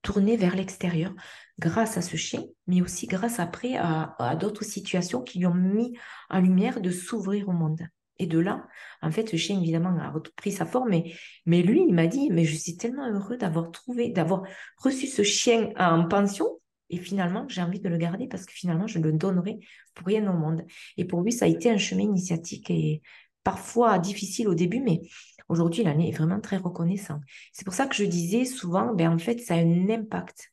tournée 0.00 0.36
vers 0.36 0.54
l'extérieur 0.54 1.12
grâce 1.58 1.96
à 1.96 2.02
ce 2.02 2.16
chien, 2.16 2.44
mais 2.68 2.82
aussi 2.82 3.08
grâce 3.08 3.40
après 3.40 3.74
à, 3.78 4.36
d'autres 4.38 4.62
situations 4.62 5.22
qui 5.22 5.40
lui 5.40 5.46
ont 5.46 5.54
mis 5.54 5.98
en 6.30 6.38
lumière 6.38 6.80
de 6.80 6.92
s'ouvrir 6.92 7.48
au 7.48 7.52
monde. 7.52 7.80
Et 8.20 8.28
de 8.28 8.38
là, 8.38 8.64
en 9.02 9.10
fait, 9.10 9.28
ce 9.28 9.36
chien, 9.36 9.60
évidemment, 9.60 9.98
a 9.98 10.08
repris 10.08 10.52
sa 10.52 10.64
forme. 10.64 10.90
Mais, 10.90 11.62
lui, 11.62 11.84
il 11.88 11.92
m'a 11.92 12.06
dit, 12.06 12.30
mais 12.30 12.44
je 12.44 12.54
suis 12.54 12.76
tellement 12.76 13.10
heureux 13.10 13.38
d'avoir 13.38 13.72
trouvé, 13.72 14.10
d'avoir 14.10 14.44
reçu 14.76 15.08
ce 15.08 15.24
chien 15.24 15.70
en 15.76 16.06
pension. 16.06 16.46
Et 16.90 16.98
finalement, 16.98 17.44
j'ai 17.48 17.60
envie 17.60 17.80
de 17.80 17.88
le 17.88 17.96
garder 17.96 18.28
parce 18.28 18.46
que 18.46 18.52
finalement, 18.52 18.86
je 18.86 19.00
le 19.00 19.10
donnerai 19.10 19.58
pour 19.94 20.06
rien 20.06 20.32
au 20.32 20.36
monde. 20.36 20.64
Et 20.96 21.04
pour 21.04 21.22
lui, 21.22 21.32
ça 21.32 21.46
a 21.46 21.48
été 21.48 21.68
un 21.68 21.78
chemin 21.78 22.04
initiatique 22.04 22.70
et 22.70 23.02
parfois 23.46 24.00
difficile 24.00 24.48
au 24.48 24.56
début, 24.56 24.80
mais 24.80 25.02
aujourd'hui, 25.48 25.84
il 25.84 25.88
est 25.88 26.10
vraiment 26.10 26.40
très 26.40 26.56
reconnaissant. 26.56 27.20
C'est 27.52 27.64
pour 27.64 27.74
ça 27.74 27.86
que 27.86 27.94
je 27.94 28.02
disais 28.02 28.44
souvent, 28.44 28.92
ben, 28.92 29.12
en 29.12 29.18
fait, 29.18 29.38
ça 29.38 29.54
a 29.54 29.58
un 29.58 29.88
impact 29.88 30.52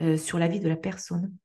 euh, 0.00 0.16
sur 0.16 0.38
la 0.38 0.48
vie 0.48 0.58
de 0.58 0.68
la 0.70 0.76
personne, 0.76 1.36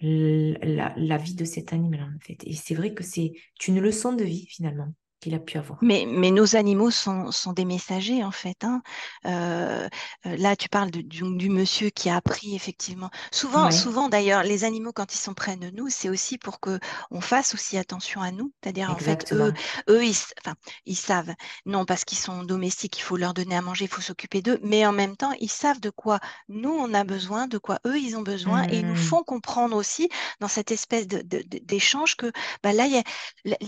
la, 0.00 0.92
la, 0.96 1.16
vie 1.18 1.36
de 1.36 1.44
cet 1.44 1.72
animal, 1.72 2.02
en 2.02 2.18
fait. 2.18 2.38
Et 2.42 2.54
c'est 2.54 2.74
vrai 2.74 2.94
que 2.94 3.04
c'est 3.04 3.32
une 3.68 3.78
leçon 3.78 4.12
de 4.12 4.24
vie, 4.24 4.46
finalement 4.48 4.92
qu'il 5.20 5.34
a 5.34 5.38
pu 5.38 5.58
avoir. 5.58 5.78
Mais, 5.82 6.06
mais 6.08 6.30
nos 6.30 6.56
animaux 6.56 6.90
sont, 6.90 7.30
sont, 7.30 7.52
des 7.52 7.64
messagers, 7.64 8.24
en 8.24 8.30
fait. 8.30 8.64
Hein. 8.64 8.82
Euh, 9.26 9.88
euh, 10.26 10.36
là, 10.36 10.56
tu 10.56 10.68
parles 10.68 10.90
de, 10.90 11.00
du, 11.02 11.50
monsieur 11.50 11.90
qui 11.90 12.08
a 12.08 12.16
appris, 12.16 12.54
effectivement. 12.54 13.10
Souvent, 13.30 13.70
souvent 13.70 14.08
d'ailleurs, 14.08 14.42
les 14.42 14.64
animaux, 14.64 14.92
quand 14.92 15.14
ils 15.14 15.18
sont 15.18 15.34
près 15.34 15.56
de 15.56 15.70
nous, 15.70 15.88
c'est 15.88 16.08
aussi 16.08 16.38
pour 16.38 16.58
qu'on 16.60 17.20
fasse 17.20 17.54
aussi 17.54 17.76
attention 17.76 18.22
à 18.22 18.30
nous. 18.30 18.52
C'est-à-dire, 18.62 18.90
en 18.90 18.96
fait, 18.96 19.32
eux, 19.32 19.52
eux 19.88 20.04
ils, 20.04 20.16
enfin, 20.44 20.54
ils 20.86 20.96
savent, 20.96 21.34
non 21.66 21.84
parce 21.84 22.04
qu'ils 22.04 22.18
sont 22.18 22.42
domestiques, 22.42 22.98
il 22.98 23.02
faut 23.02 23.16
leur 23.16 23.34
donner 23.34 23.56
à 23.56 23.62
manger, 23.62 23.84
il 23.84 23.90
faut 23.90 24.00
s'occuper 24.00 24.42
d'eux, 24.42 24.58
mais 24.62 24.86
en 24.86 24.92
même 24.92 25.16
temps, 25.16 25.32
ils 25.40 25.50
savent 25.50 25.80
de 25.80 25.90
quoi 25.90 26.18
nous, 26.48 26.70
on 26.70 26.94
a 26.94 27.04
besoin, 27.04 27.46
de 27.46 27.58
quoi 27.58 27.78
eux, 27.86 27.98
ils 27.98 28.16
ont 28.16 28.22
besoin, 28.22 28.66
et 28.68 28.78
ils 28.78 28.86
nous 28.86 28.94
mmh. 28.94 28.96
font 28.96 29.22
comprendre 29.22 29.76
aussi, 29.76 30.08
dans 30.40 30.48
cette 30.48 30.70
espèce 30.70 31.06
d'échange, 31.06 32.16
de, 32.16 32.28
que 32.28 32.32
bah, 32.62 32.72
là, 32.72 32.86
il 32.86 32.92
y 32.92 32.98
a, 32.98 33.04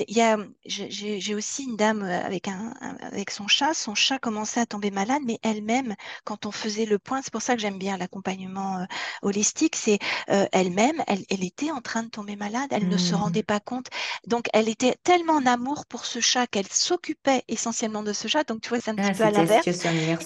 y 0.09 0.21
a 0.21 0.39
j'ai 0.65 1.35
aussi 1.35 1.42
une 1.59 1.77
dame 1.77 2.03
euh, 2.03 2.25
avec, 2.25 2.49
un, 2.49 2.75
avec 3.01 3.31
son 3.31 3.47
chat. 3.49 3.75
Son 3.75 3.95
chat 3.95 4.19
commençait 4.19 4.61
à 4.61 4.67
tomber 4.67 4.91
malade, 4.91 5.23
mais 5.25 5.39
elle-même, 5.43 5.95
quand 6.25 6.47
on 6.47 6.53
faisait 6.53 6.87
le 6.87 6.99
point, 6.99 7.21
c'est 7.23 7.33
pour 7.33 7.43
ça 7.43 7.55
que 7.55 7.61
j'aime 7.61 7.79
bien 7.79 7.97
l'accompagnement 7.97 8.79
euh, 8.79 8.85
holistique, 9.23 9.77
c'est 9.77 9.99
euh, 10.31 10.47
elle-même, 10.53 11.03
elle, 11.07 11.25
elle, 11.31 11.45
était 11.45 11.71
en 11.71 11.81
train 11.81 12.03
de 12.03 12.09
tomber 12.09 12.37
malade, 12.37 12.69
elle 12.71 12.89
ne 12.89 12.97
se 12.97 13.13
mmh. 13.13 13.17
rendait 13.17 13.43
pas 13.43 13.61
compte. 13.61 13.89
Donc, 14.27 14.47
elle 14.53 14.69
était 14.69 14.97
tellement 15.03 15.35
en 15.35 15.47
amour 15.47 15.87
pour 15.87 16.07
ce 16.07 16.21
chat 16.21 16.47
qu'elle 16.47 16.69
s'occupait 16.69 17.45
essentiellement 17.49 18.03
de 18.03 18.13
ce 18.13 18.29
chat. 18.29 18.45
Donc, 18.45 18.61
tu 18.63 18.69
vois, 18.69 18.81
c'est 18.81 18.91
un 18.91 18.97
petit 18.97 19.11
ah, 19.11 19.15
peu 19.15 19.25
à 19.25 19.31
l'inverse. 19.31 19.69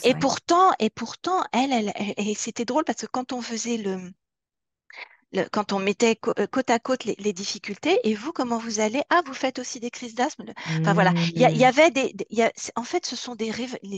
Et 0.05 0.15
pourtant, 0.15 0.73
et 0.79 0.91
pourtant, 0.91 1.43
elle, 1.53 1.73
elle, 1.73 1.93
et 2.17 2.35
c'était 2.35 2.65
drôle 2.65 2.85
parce 2.85 3.01
que 3.01 3.07
quand 3.07 3.33
on 3.33 3.41
faisait 3.41 3.77
le, 3.77 4.13
quand 5.53 5.73
on 5.73 5.79
mettait 5.79 6.19
euh, 6.39 6.47
côte 6.47 6.71
à 6.71 6.79
côte 6.79 7.05
les, 7.05 7.33
difficultés, 7.33 7.99
et 8.05 8.15
vous, 8.15 8.33
comment 8.33 8.59
vous 8.59 8.81
allez? 8.81 9.03
Ah, 9.11 9.21
vous 9.27 9.35
faites 9.35 9.59
aussi 9.59 9.81
des 9.81 9.91
crises 9.91 10.15
d'asthme. 10.15 10.45
Enfin 10.81 10.95
voilà, 10.95 11.13
il 11.35 11.41
y, 11.41 11.45
mmh. 11.45 11.65
avait 11.65 11.91
des, 11.91 12.15
en 12.77 12.83
fait, 12.83 13.07
ce 13.07 13.17
sont 13.17 13.35
des 13.35 13.53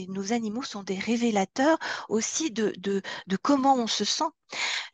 nos 0.07 0.33
animaux 0.33 0.63
sont 0.63 0.83
des 0.83 0.97
révélateurs 0.97 1.77
aussi 2.09 2.51
de, 2.51 2.73
de, 2.77 3.01
comment 3.41 3.75
on 3.75 3.87
se 3.87 4.05
sent, 4.05 4.23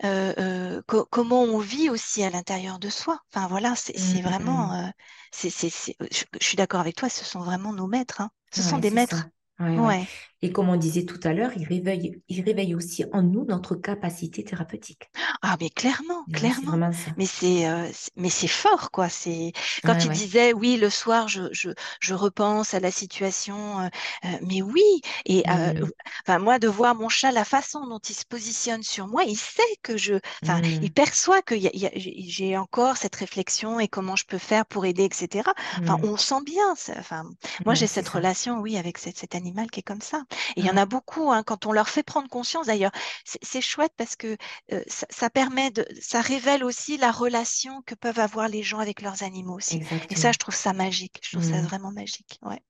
euh, 0.04 0.34
euh, 0.38 0.82
comment 1.10 1.44
on 1.44 1.60
vit 1.60 1.90
aussi 1.90 2.24
à 2.24 2.30
l'intérieur 2.30 2.80
de 2.80 2.90
soi. 2.90 3.20
Enfin 3.34 3.48
voilà, 3.48 3.76
c'est 3.76 3.98
mmh, 3.98 4.22
vraiment, 4.22 4.68
mmh. 4.68 4.92
c'est, 5.32 5.50
je, 5.50 6.24
suis 6.42 6.58
d'accord 6.58 6.80
avec 6.80 6.96
toi, 6.96 7.10
ce 7.10 7.26
sont 7.26 7.40
vraiment 7.40 7.74
nos 7.74 7.88
maîtres. 7.88 8.22
Hein. 8.22 8.30
Ce 8.52 8.62
sont 8.62 8.78
des 8.78 8.92
maîtres. 8.92 9.26
Ouais, 9.60 10.06
Et 10.46 10.52
comme 10.52 10.70
on 10.70 10.76
disait 10.76 11.06
tout 11.06 11.20
à 11.24 11.34
l'heure, 11.34 11.50
il 11.58 11.68
réveille, 11.68 12.22
il 12.30 12.42
réveille 12.44 12.76
aussi 12.76 13.04
en 13.12 13.24
nous 13.24 13.46
notre 13.46 13.74
capacité 13.74 14.44
thérapeutique. 14.44 15.10
Ah, 15.42 15.56
mais 15.60 15.72
clairement, 15.72 16.24
clairement. 16.32 16.92
Mais 17.18 17.26
c'est, 17.26 17.68
euh, 17.68 17.88
mais 18.16 18.30
c'est 18.30 18.48
fort, 18.48 18.92
quoi. 18.92 19.10
C'est 19.10 19.54
quand 19.84 20.06
il 20.06 20.12
disait, 20.12 20.54
oui, 20.54 20.78
le 20.78 20.92
soir, 20.92 21.28
je, 21.28 21.50
je, 21.52 21.72
je 22.00 22.14
repense 22.14 22.76
à 22.76 22.80
la 22.80 22.92
situation. 22.92 23.80
Euh, 23.80 23.88
euh, 24.26 24.38
mais 24.48 24.62
oui. 24.62 24.84
Et 25.26 25.44
mmh. 25.48 25.90
enfin, 26.28 26.38
moi, 26.38 26.60
de 26.60 26.68
voir 26.68 26.94
mon 26.94 27.10
chat, 27.10 27.32
la 27.32 27.44
façon 27.44 27.88
dont 27.88 27.98
il 27.98 28.14
se 28.14 28.26
positionne 28.26 28.84
sur 28.84 29.08
moi, 29.08 29.24
il 29.24 29.38
sait 29.38 29.64
que 29.82 29.98
je, 29.98 30.14
enfin, 30.44 30.62
il 30.62 30.80
mmh. 30.80 30.90
perçoit 30.92 31.42
que 31.42 31.56
j'ai 31.96 32.56
encore 32.56 32.98
cette 32.98 33.16
réflexion 33.16 33.80
et 33.80 33.88
comment 33.88 34.16
je 34.16 34.26
peux 34.26 34.38
faire 34.38 34.68
pour 34.68 34.86
aider, 34.86 35.06
etc. 35.06 35.50
Enfin, 35.82 35.98
mmh. 35.98 36.06
on 36.06 36.18
sent 36.18 36.44
bien. 36.46 36.72
Enfin, 37.00 37.24
moi, 37.66 37.74
j'ai 37.74 37.88
cette 37.88 38.10
relation, 38.10 38.60
oui, 38.60 38.78
avec 38.78 39.00
cet 39.00 39.34
animal 39.34 39.72
qui 39.72 39.80
est 39.80 39.84
comme 39.84 40.02
ça. 40.02 40.22
Et 40.56 40.62
il 40.62 40.66
y 40.66 40.70
en 40.70 40.78
a 40.78 40.86
beaucoup, 40.86 41.32
hein, 41.32 41.44
quand 41.44 41.66
on 41.66 41.72
leur 41.72 41.90
fait 41.90 42.04
prendre 42.04 42.30
conscience, 42.30 42.68
d'ailleurs, 42.68 42.92
c'est 43.24 43.62
chouette 43.62 43.94
parce 43.98 44.16
que 44.16 44.38
euh, 44.72 44.82
ça, 44.88 45.30
permet 45.30 45.72
de, 45.72 45.86
ça 46.02 46.22
révèle 46.22 46.64
aussi 46.64 46.98
la 46.98 47.12
relation 47.12 47.82
que 47.86 47.96
peuvent 47.96 48.20
avoir 48.20 48.48
les 48.48 48.64
gens 48.64 48.80
avec 48.80 49.02
leurs 49.02 49.24
animaux 49.24 49.56
aussi. 49.56 49.82
Et 50.10 50.16
ça, 50.16 50.32
je 50.32 50.38
trouve 50.38 50.56
ça 50.56 50.74
magique. 50.74 51.20
Je 51.24 51.38
trouve 51.38 51.50
ça 51.50 51.62
mmh. 51.62 51.66
vraiment 51.66 51.92
magique. 51.92 52.40
Ouais. 52.42 52.62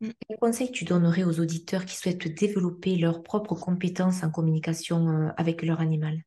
Mmh. 0.00 0.10
Quel 0.28 0.38
conseil 0.38 0.70
tu 0.70 0.84
donnerais 0.84 1.24
aux 1.24 1.40
auditeurs 1.40 1.84
qui 1.84 1.96
souhaitent 1.96 2.28
développer 2.28 2.96
leurs 2.96 3.22
propres 3.22 3.54
compétences 3.54 4.22
en 4.22 4.30
communication 4.30 5.32
avec 5.36 5.62
leur 5.62 5.80
animal? 5.80 6.22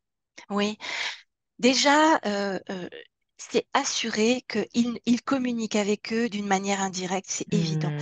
Oui. 0.50 0.78
Déjà, 1.58 2.18
euh, 2.26 2.58
c'est 3.36 3.66
assurer 3.72 4.44
qu'ils 4.48 4.98
il 5.06 5.22
communiquent 5.22 5.76
avec 5.76 6.12
eux 6.12 6.28
d'une 6.28 6.46
manière 6.46 6.80
indirecte, 6.80 7.28
c'est 7.28 7.52
évident. 7.52 7.92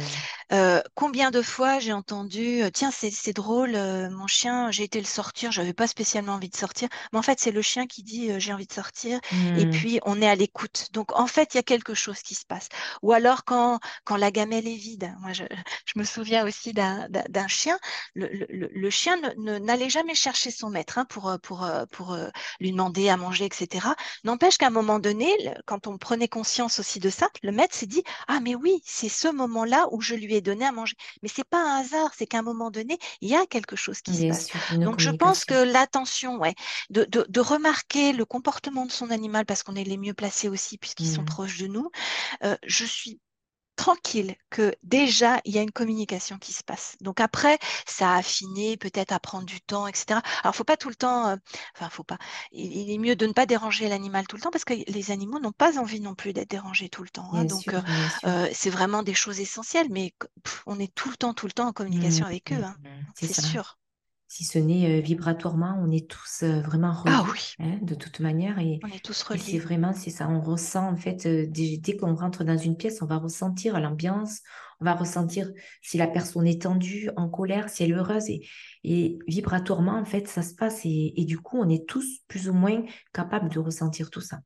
Euh, 0.53 0.83
combien 0.95 1.31
de 1.31 1.41
fois 1.41 1.79
j'ai 1.79 1.93
entendu, 1.93 2.63
euh, 2.63 2.71
tiens, 2.71 2.91
c'est 2.91 3.33
drôle, 3.33 3.75
euh, 3.75 4.11
mon 4.11 4.27
chien, 4.27 4.71
j'ai 4.71 4.85
été 4.85 4.99
le 5.01 5.07
sortir, 5.07 5.51
j'avais 5.51 5.73
pas 5.73 5.87
spécialement 5.87 6.35
envie 6.35 6.51
de 6.51 6.57
sortir, 6.57 6.89
mais 7.13 7.19
en 7.19 7.23
fait, 7.23 7.41
c'est 7.41 7.53
le 7.53 7.63
chien 7.63 7.87
qui 7.87 8.03
dit, 8.03 8.31
j'ai 8.39 8.53
envie 8.53 8.67
de 8.67 8.73
sortir, 8.73 9.19
et 9.57 9.65
mmh. 9.65 9.71
puis 9.71 10.01
on 10.05 10.21
est 10.21 10.29
à 10.29 10.35
l'écoute. 10.35 10.89
Donc, 10.93 11.19
en 11.19 11.27
fait, 11.27 11.55
il 11.55 11.57
y 11.57 11.61
a 11.61 11.63
quelque 11.63 11.95
chose 11.95 12.21
qui 12.21 12.35
se 12.35 12.45
passe. 12.45 12.69
Ou 13.01 13.13
alors, 13.13 13.45
quand, 13.45 13.81
quand 14.05 14.17
la 14.17 14.31
gamelle 14.31 14.69
est 14.69 14.77
vide, 14.77 15.15
moi, 15.21 15.33
je, 15.33 15.45
je 15.87 15.99
me 15.99 16.05
souviens 16.05 16.47
aussi 16.47 16.73
d'un 16.75 17.49
chien, 17.49 17.79
le, 18.15 18.29
le, 18.29 18.69
le 18.71 18.91
chien 18.91 19.17
n'allait 19.39 19.91
jamais 19.91 20.15
chercher 20.15 20.51
son 20.51 20.69
maître 20.69 20.99
hein, 20.99 21.07
pour, 21.07 21.33
pour, 21.43 21.67
pour 21.91 22.17
lui 22.61 22.73
demander 22.73 23.09
à 23.09 23.17
manger, 23.17 23.47
etc. 23.47 23.87
N'empêche 24.25 24.59
qu'à 24.59 24.67
un 24.67 24.71
moment 24.71 24.99
donné, 24.99 25.31
quand 25.67 25.87
on 25.87 25.97
prenait 25.97 26.29
conscience 26.29 26.79
aussi 26.79 27.01
de 27.01 27.09
ça, 27.09 27.29
le 27.43 27.53
maître 27.53 27.75
s'est 27.75 27.87
dit 27.87 28.03
Ah, 28.29 28.41
mais 28.41 28.55
oui, 28.55 28.83
c'est 28.85 29.09
ce 29.09 29.29
moment-là 29.29 29.87
où 29.93 30.01
je 30.01 30.15
lui 30.15 30.35
ai 30.35 30.42
donné 30.43 30.65
à 30.65 30.73
manger. 30.73 30.95
Mais 31.23 31.29
c'est 31.29 31.45
pas 31.45 31.63
un 31.63 31.81
hasard, 31.81 32.13
c'est 32.17 32.27
qu'à 32.27 32.39
un 32.39 32.43
moment 32.43 32.71
donné, 32.71 32.99
il 33.21 33.29
y 33.29 33.35
a 33.35 33.47
quelque 33.47 33.77
chose 33.77 34.01
qui 34.01 34.15
se 34.15 34.27
passe. 34.27 34.79
Donc, 34.79 35.01
je 35.01 35.11
pense 35.11 35.45
que 35.45 35.55
l'attention, 35.55 36.39
ouais, 36.39 36.55
de, 36.91 37.05
de, 37.05 37.41
remarquer 37.41 38.13
le 38.13 38.25
comportement 38.25 38.87
de 38.87 38.93
son 38.93 39.11
animal, 39.11 39.47
parce 39.47 39.63
qu'on 39.63 39.75
est 39.75 39.85
les 39.85 39.97
mieux 39.97 40.15
placés 40.15 40.49
aussi, 40.49 40.79
puisqu'ils 40.79 41.11
sont 41.11 41.23
mmh. 41.23 41.27
proches 41.27 41.59
de 41.59 41.67
nous, 41.67 41.91
euh, 42.45 42.57
je 42.65 42.85
suis 42.85 43.21
tranquille 43.77 44.37
que 44.51 44.75
déjà 44.83 45.41
il 45.45 45.55
y 45.55 45.59
a 45.59 45.63
une 45.63 45.71
communication 45.71 46.39
qui 46.39 46.53
se 46.53 46.63
passe. 46.63 46.97
Donc 47.01 47.21
après, 47.21 47.59
ça 47.87 48.13
a 48.13 48.19
affiné, 48.19 48.77
peut-être 48.77 49.13
à 49.13 49.21
prendre 49.21 49.47
du 49.47 49.61
temps, 49.61 49.87
etc. 49.87 50.21
Alors 50.43 50.55
faut 50.55 50.65
pas 50.65 50.77
tout 50.77 50.89
le 50.89 50.95
temps, 50.95 51.29
euh, 51.29 51.37
enfin 51.75 51.89
faut 51.89 52.05
pas. 52.05 52.19
Il, 52.53 52.91
est 52.91 52.99
mieux 52.99 53.17
de 53.17 53.27
ne 53.27 53.33
pas 53.33 53.47
déranger 53.47 53.89
l'animal 53.89 54.27
tout 54.27 54.37
le 54.37 54.43
temps 54.43 54.51
parce 54.51 54.65
que 54.65 54.75
les 54.75 55.11
animaux 55.11 55.41
n'ont 55.41 55.53
pas 55.53 55.79
envie 55.79 56.01
non 56.01 56.15
plus 56.15 56.33
d'être 56.33 56.51
dérangés 56.51 56.89
tout 56.89 57.03
le 57.03 57.09
temps. 57.09 57.31
Hein. 57.33 57.45
donc 57.45 57.69
euh, 57.69 57.81
euh, 58.25 58.49
c'est 58.53 58.71
vraiment 58.71 59.03
des 59.03 59.15
choses 59.15 59.41
essentielles, 59.41 59.89
mais 59.91 60.15
on 60.67 60.79
est 60.79 60.95
tout 60.95 61.11
le 61.11 61.17
temps, 61.17 61.35
tout 61.35 61.47
le 61.47 61.53
temps 61.53 61.69
en 61.69 61.73
communication 61.73 62.25
mmh, 62.25 62.29
avec 62.29 62.53
eux. 62.53 62.57
Mmh, 62.57 62.65
hein. 62.65 62.77
mmh. 62.83 62.89
C'est 63.15 63.41
sûr 63.41 63.79
si 64.33 64.45
ce 64.45 64.59
n'est 64.59 65.03
vibratoirement, 65.03 65.79
on 65.83 65.91
est 65.91 66.09
tous 66.09 66.43
vraiment 66.43 66.95
reliés 66.95 67.15
ah 67.15 67.27
oui. 67.31 67.53
Hein, 67.59 67.79
de 67.83 67.95
toute 67.95 68.19
manière. 68.21 68.59
Et, 68.61 68.81
on 68.83 68.87
est 68.87 69.05
tous 69.05 69.23
reliés. 69.25 69.43
C'est 69.43 69.59
vraiment, 69.59 69.93
c'est 69.93 70.09
ça, 70.09 70.27
on 70.27 70.41
ressent 70.41 70.91
en 70.91 70.97
fait, 70.97 71.29
dès, 71.29 71.97
qu'on 71.99 72.15
rentre 72.15 72.43
dans 72.43 72.57
une 72.57 72.79
pièce, 72.79 73.03
on 73.03 73.07
va 73.07 73.19
ressentir 73.19 73.79
l'ambiance, 73.79 74.41
on 74.81 74.87
va 74.87 74.95
ressentir 74.95 75.53
si 75.83 75.99
la 75.99 76.07
personne 76.07 76.47
est 76.47 76.63
tendue, 76.63 77.11
en 77.17 77.29
colère, 77.29 77.69
si 77.69 77.83
elle 77.83 77.91
est 77.91 77.95
heureuse. 77.95 78.31
Et, 78.31 78.49
et 78.85 79.19
vibratoirement, 79.29 79.99
en 79.99 80.07
fait, 80.07 80.27
ça 80.29 80.41
se 80.41 80.55
passe. 80.55 80.81
Et, 80.87 81.13
et, 81.21 81.27
du 81.27 81.39
coup, 81.39 81.59
on 81.61 81.69
est 81.69 81.87
tous 81.87 82.21
plus 82.27 82.49
ou 82.49 82.55
moins 82.55 82.83
capables 83.13 83.51
de 83.51 83.59
ressentir 83.59 84.09
tout 84.09 84.23
ça. 84.23 84.39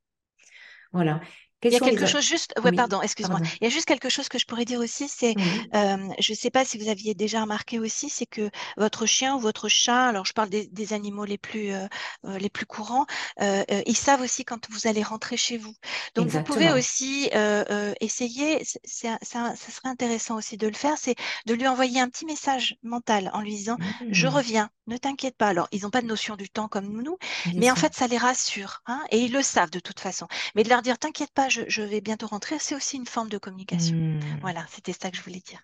Voilà. 0.91 1.21
Il 1.63 1.71
y 1.71 1.75
a 1.75 1.79
quelque 1.79 2.05
chose 2.05 2.23
juste, 2.23 2.53
ouais, 2.63 2.71
pardon, 2.71 3.01
excuse-moi. 3.01 3.39
Il 3.61 3.63
y 3.63 3.67
a 3.67 3.69
juste 3.69 3.85
quelque 3.85 4.09
chose 4.09 4.29
que 4.29 4.37
je 4.37 4.45
pourrais 4.45 4.65
dire 4.65 4.79
aussi, 4.79 5.07
c'est, 5.07 5.33
euh, 5.73 5.97
je 6.19 6.31
ne 6.31 6.37
sais 6.37 6.51
pas 6.51 6.63
si 6.63 6.77
vous 6.77 6.87
aviez 6.87 7.15
déjà 7.15 7.41
remarqué 7.41 7.79
aussi, 7.79 8.09
c'est 8.09 8.27
que 8.27 8.49
votre 8.77 9.05
chien 9.07 9.35
ou 9.35 9.39
votre 9.39 9.67
chat, 9.67 10.07
alors 10.07 10.25
je 10.25 10.33
parle 10.33 10.49
des, 10.49 10.67
des 10.67 10.93
animaux 10.93 11.25
les 11.25 11.39
plus, 11.39 11.71
euh, 11.71 11.87
les 12.23 12.49
plus 12.49 12.65
courants, 12.65 13.07
euh, 13.41 13.63
ils 13.87 13.97
savent 13.97 14.21
aussi 14.21 14.45
quand 14.45 14.69
vous 14.69 14.87
allez 14.87 15.01
rentrer 15.01 15.37
chez 15.37 15.57
vous. 15.57 15.73
Donc 16.13 16.27
vous 16.27 16.43
pouvez 16.43 16.71
aussi 16.71 17.29
euh, 17.33 17.93
essayer, 18.01 18.63
ça, 18.83 19.17
ça, 19.21 19.55
serait 19.55 19.89
intéressant 19.89 20.35
aussi 20.37 20.57
de 20.57 20.67
le 20.67 20.75
faire, 20.75 20.95
c'est 20.97 21.15
de 21.45 21.53
lui 21.53 21.67
envoyer 21.67 21.99
un 21.99 22.09
petit 22.09 22.25
message 22.25 22.75
mental 22.83 23.31
en 23.33 23.41
lui 23.41 23.55
disant, 23.55 23.77
je 24.09 24.27
mmh. 24.27 24.29
reviens, 24.29 24.69
ne 24.87 24.97
t'inquiète 24.97 25.37
pas. 25.37 25.47
Alors 25.47 25.67
ils 25.71 25.81
n'ont 25.83 25.89
pas 25.89 26.01
de 26.01 26.07
notion 26.07 26.35
du 26.35 26.49
temps 26.49 26.67
comme 26.67 27.01
nous, 27.01 27.17
mais 27.55 27.71
en 27.71 27.75
fait 27.75 27.93
ça 27.93 28.07
les 28.07 28.17
rassure, 28.17 28.81
hein, 28.85 29.03
et 29.11 29.19
ils 29.19 29.31
le 29.31 29.41
savent 29.41 29.71
de 29.71 29.79
toute 29.79 29.99
façon. 29.99 30.27
Mais 30.55 30.63
de 30.63 30.69
leur 30.69 30.81
dire, 30.81 30.97
t'inquiète 30.97 31.31
pas 31.31 31.49
je, 31.49 31.81
vais 31.81 32.01
bientôt 32.01 32.27
rentrer, 32.27 32.57
c'est 32.59 32.75
aussi 32.75 32.97
une 32.97 33.05
forme 33.05 33.29
de 33.29 33.37
communication. 33.37 33.95
Mmh. 33.95 34.39
Voilà, 34.41 34.65
c'était 34.69 34.93
ça 34.93 35.11
que 35.11 35.17
je 35.17 35.21
voulais 35.21 35.41
dire. 35.45 35.61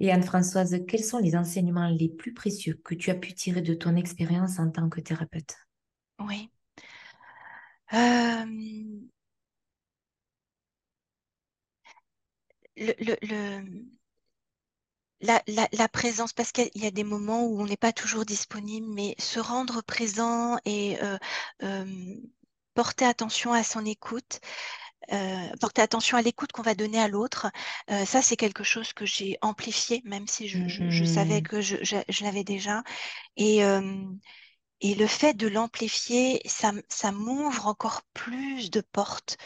Et 0.00 0.10
Anne-Françoise, 0.10 0.80
quels 0.88 1.04
sont 1.04 1.18
les 1.18 1.36
enseignements 1.36 1.88
les 1.88 2.08
plus 2.08 2.34
précieux 2.34 2.80
que 2.84 2.94
tu 2.94 3.10
as 3.10 3.14
pu 3.14 3.32
tirer 3.32 3.62
de 3.62 3.74
ton 3.74 3.94
expérience 3.96 4.58
en 4.58 4.70
tant 4.70 4.88
que 4.88 5.00
thérapeute? 5.00 5.54
Oui. 6.18 6.50
Euh, 7.92 8.44
le, 12.76 13.93
la, 15.24 15.88
présence, 15.88 16.32
parce 16.32 16.52
qu'il 16.52 16.70
y 16.74 16.86
a 16.86 16.90
des 16.90 17.04
moments 17.04 17.44
où 17.44 17.60
on 17.60 17.66
n'est 17.66 17.76
pas 17.76 17.92
toujours 17.92 18.24
disponible, 18.24 18.86
mais 18.88 19.14
se 19.18 19.40
rendre 19.40 19.82
présent 19.82 20.56
et 20.64 21.02
euh, 21.02 21.18
euh, 21.62 22.14
porter 22.74 23.04
attention 23.04 23.52
à 23.52 23.62
son 23.62 23.84
écoute, 23.84 24.40
euh, 25.12 25.48
porter 25.60 25.82
attention 25.82 26.16
à 26.16 26.22
l'écoute 26.22 26.52
qu'on 26.52 26.62
va 26.62 26.74
donner 26.74 27.00
à 27.00 27.08
l'autre, 27.08 27.50
ça 27.88 28.22
c'est 28.22 28.36
quelque 28.36 28.64
chose 28.64 28.92
que 28.92 29.06
j'ai 29.06 29.38
amplifié, 29.42 30.02
même 30.04 30.26
si 30.26 30.48
je, 30.48 31.04
savais 31.04 31.40
mm-hmm. 31.40 31.42
que 31.42 31.60
je, 31.60 32.24
l'avais 32.24 32.44
déjà. 32.44 32.82
Et, 33.36 33.60
et 34.80 34.94
le 34.94 35.06
fait 35.06 35.34
de 35.34 35.46
l'amplifier, 35.46 36.40
ça, 36.46 36.72
ça 36.88 37.12
m'ouvre 37.12 37.66
encore 37.66 38.02
plus 38.12 38.70
de 38.70 38.80
portes 38.80 39.36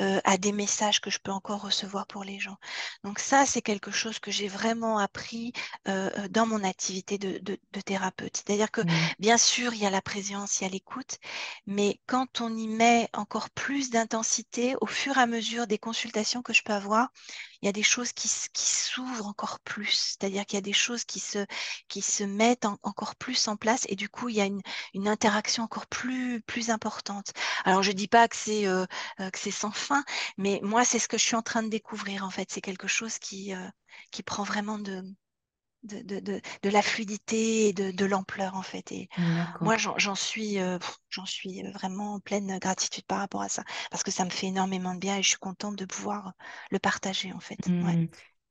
euh, 0.00 0.20
à 0.24 0.38
des 0.38 0.50
messages 0.50 1.00
que 1.00 1.08
je 1.10 1.20
peux 1.20 1.30
encore 1.30 1.62
recevoir 1.62 2.06
pour 2.06 2.24
les 2.24 2.40
gens. 2.40 2.56
Donc 3.04 3.20
ça, 3.20 3.46
c'est 3.46 3.62
quelque 3.62 3.92
chose 3.92 4.18
que 4.18 4.32
j'ai 4.32 4.48
vraiment 4.48 4.98
appris 4.98 5.52
euh, 5.86 6.10
euh, 6.18 6.28
dans 6.28 6.46
mon 6.46 6.64
activité 6.64 7.16
de, 7.16 7.58
thérapeute. 7.84 8.36
C'est-à-dire 8.36 8.70
que 8.70 8.80
mmh. 8.80 8.90
bien 9.20 9.38
sûr, 9.38 9.72
il 9.72 9.80
y 9.80 9.86
a 9.86 9.90
la 9.90 10.02
présence, 10.02 10.60
il 10.60 10.64
y 10.64 10.66
a 10.66 10.70
l'écoute, 10.70 11.18
mais 11.66 12.00
quand 12.06 12.40
on 12.40 12.56
y 12.56 12.66
met 12.66 13.08
encore 13.12 13.50
plus 13.50 13.90
d'intensité 13.90 14.74
au 14.80 14.86
fur 14.86 15.16
et 15.16 15.20
à 15.20 15.26
mesure 15.26 15.66
des 15.66 15.78
consultations 15.78 16.42
que 16.42 16.52
je 16.52 16.62
peux 16.64 16.72
avoir, 16.72 17.10
il 17.64 17.66
y 17.66 17.70
a 17.70 17.72
des 17.72 17.82
choses 17.82 18.12
qui, 18.12 18.28
s'ouvrent 18.28 19.26
encore 19.26 19.58
plus, 19.60 20.18
c'est-à-dire 20.18 20.44
qu'il 20.44 20.58
y 20.58 20.58
a 20.58 20.60
des 20.60 20.74
choses 20.74 21.04
qui 21.06 21.18
se, 21.18 22.24
mettent 22.24 22.66
encore 22.82 23.16
plus 23.16 23.48
en 23.48 23.56
place 23.56 23.86
et 23.88 23.96
du 23.96 24.10
coup, 24.10 24.28
il 24.28 24.36
y 24.36 24.42
a 24.42 24.44
une, 24.44 25.08
interaction 25.08 25.64
encore 25.64 25.86
plus, 25.86 26.42
importante. 26.68 27.32
Alors, 27.64 27.82
je 27.82 27.90
ne 27.90 27.96
dis 27.96 28.06
pas 28.06 28.28
que 28.28 28.36
c'est 28.36 28.66
euh, 28.66 28.84
euh, 29.20 29.30
que 29.30 29.38
c'est 29.38 29.50
sans 29.50 29.70
fin, 29.70 30.04
mais 30.36 30.60
moi, 30.62 30.84
c'est 30.84 30.98
ce 30.98 31.08
que 31.08 31.16
je 31.16 31.24
suis 31.24 31.36
en 31.36 31.42
train 31.42 31.62
de 31.62 31.68
découvrir 31.70 32.24
en 32.24 32.30
fait. 32.30 32.50
C'est 32.50 32.60
quelque 32.60 32.86
chose 32.86 33.18
qui, 33.18 33.54
euh, 33.54 33.68
qui 34.10 34.22
prend 34.22 34.44
vraiment 34.44 34.78
de, 34.78 35.02
de, 35.84 36.00
de, 36.00 36.40
de, 36.62 36.68
la 36.70 36.82
fluidité 36.82 37.68
et 37.68 37.72
de, 37.72 38.04
l'ampleur 38.04 38.56
en 38.56 38.62
fait. 38.62 38.90
Et 38.92 39.08
moi, 39.60 39.76
j'en 39.76 40.14
suis, 40.14 40.58
euh, 40.58 40.78
j'en 41.08 41.26
suis 41.26 41.62
vraiment 41.72 42.20
pleine 42.20 42.58
gratitude 42.58 43.04
par 43.04 43.18
rapport 43.18 43.42
à 43.42 43.48
ça, 43.48 43.64
parce 43.90 44.02
que 44.02 44.10
ça 44.10 44.24
me 44.24 44.30
fait 44.30 44.48
énormément 44.48 44.94
de 44.94 45.00
bien 45.00 45.18
et 45.18 45.22
je 45.22 45.28
suis 45.28 45.38
contente 45.38 45.76
de 45.76 45.84
pouvoir 45.84 46.32
le 46.70 46.78
partager 46.78 47.32
en 47.32 47.40
fait. 47.40 47.68
Mmh. 47.68 48.06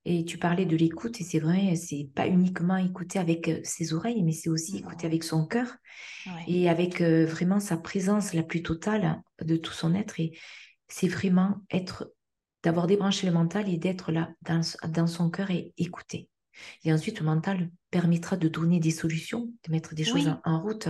Et 0.06 0.26
tu 0.26 0.38
parlais 0.38 0.66
de 0.66 0.76
l'écoute, 0.76 1.22
et 1.22 1.24
c'est 1.24 1.40
vrai, 1.40 1.76
c'est 1.76 2.10
pas 2.14 2.28
uniquement 2.28 2.76
écouter 2.76 3.20
avec 3.20 3.50
ses 3.64 3.94
oreilles, 3.94 4.22
mais 4.22 4.34
c'est 4.34 4.50
aussi 4.50 4.80
écouter 4.80 5.08
avec 5.08 5.24
son 5.24 5.46
cœur 5.46 5.78
et 6.48 6.70
avec 6.70 7.00
euh, 7.02 7.26
vraiment 7.26 7.62
sa 7.62 7.78
présence 7.78 8.34
la 8.34 8.44
plus 8.44 8.64
totale 8.64 9.22
de 9.42 9.56
tout 9.56 9.72
son 9.72 9.96
être. 9.96 10.20
Et 10.20 10.38
c'est 10.90 11.08
vraiment 11.08 11.56
être, 11.72 12.12
d'avoir 12.64 12.88
débranché 12.88 13.28
le 13.28 13.34
mental 13.34 13.70
et 13.70 13.78
d'être 13.78 14.12
là 14.12 14.30
dans, 14.42 14.62
dans 14.90 15.08
son 15.08 15.30
cœur 15.30 15.52
et 15.52 15.74
écouter. 15.78 16.28
Et 16.84 16.94
ensuite, 16.94 17.20
le 17.20 17.26
mental 17.26 17.72
permettra 17.92 18.38
de 18.38 18.48
donner 18.48 18.80
des 18.80 18.92
solutions, 18.92 19.52
de 19.66 19.72
mettre 19.72 19.96
des 19.96 20.04
choses 20.04 20.34
en, 20.44 20.62
route. 20.62 20.90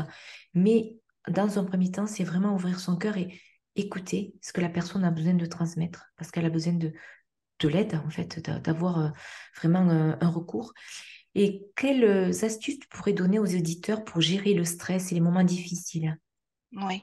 Mais 0.53 0.97
dans 1.29 1.59
un 1.59 1.63
premier 1.63 1.91
temps, 1.91 2.07
c'est 2.07 2.23
vraiment 2.23 2.53
ouvrir 2.53 2.79
son 2.79 2.95
cœur 2.95 3.17
et 3.17 3.39
écouter 3.75 4.35
ce 4.41 4.53
que 4.53 4.61
la 4.61 4.69
personne 4.69 5.03
a 5.03 5.11
besoin 5.11 5.33
de 5.33 5.45
transmettre, 5.45 6.05
parce 6.15 6.31
qu'elle 6.31 6.45
a 6.45 6.49
besoin 6.49 6.73
de, 6.73 6.93
de 7.59 7.67
l'aide, 7.67 7.99
en 8.05 8.09
fait, 8.09 8.39
d'avoir 8.39 8.99
euh, 8.99 9.09
vraiment 9.57 9.89
euh, 9.89 10.13
un, 10.19 10.29
recours. 10.29 10.73
Et 11.35 11.65
quelles 11.75 12.45
astuces 12.45 12.79
tu 12.79 12.87
pourrais 12.87 13.13
donner 13.13 13.39
aux 13.39 13.45
éditeurs 13.45 14.03
pour 14.03 14.21
gérer 14.21 14.53
le 14.53 14.65
stress 14.65 15.11
et 15.11 15.15
les 15.15 15.21
moments 15.21 15.43
difficiles? 15.43 16.19
Oui. 16.73 17.01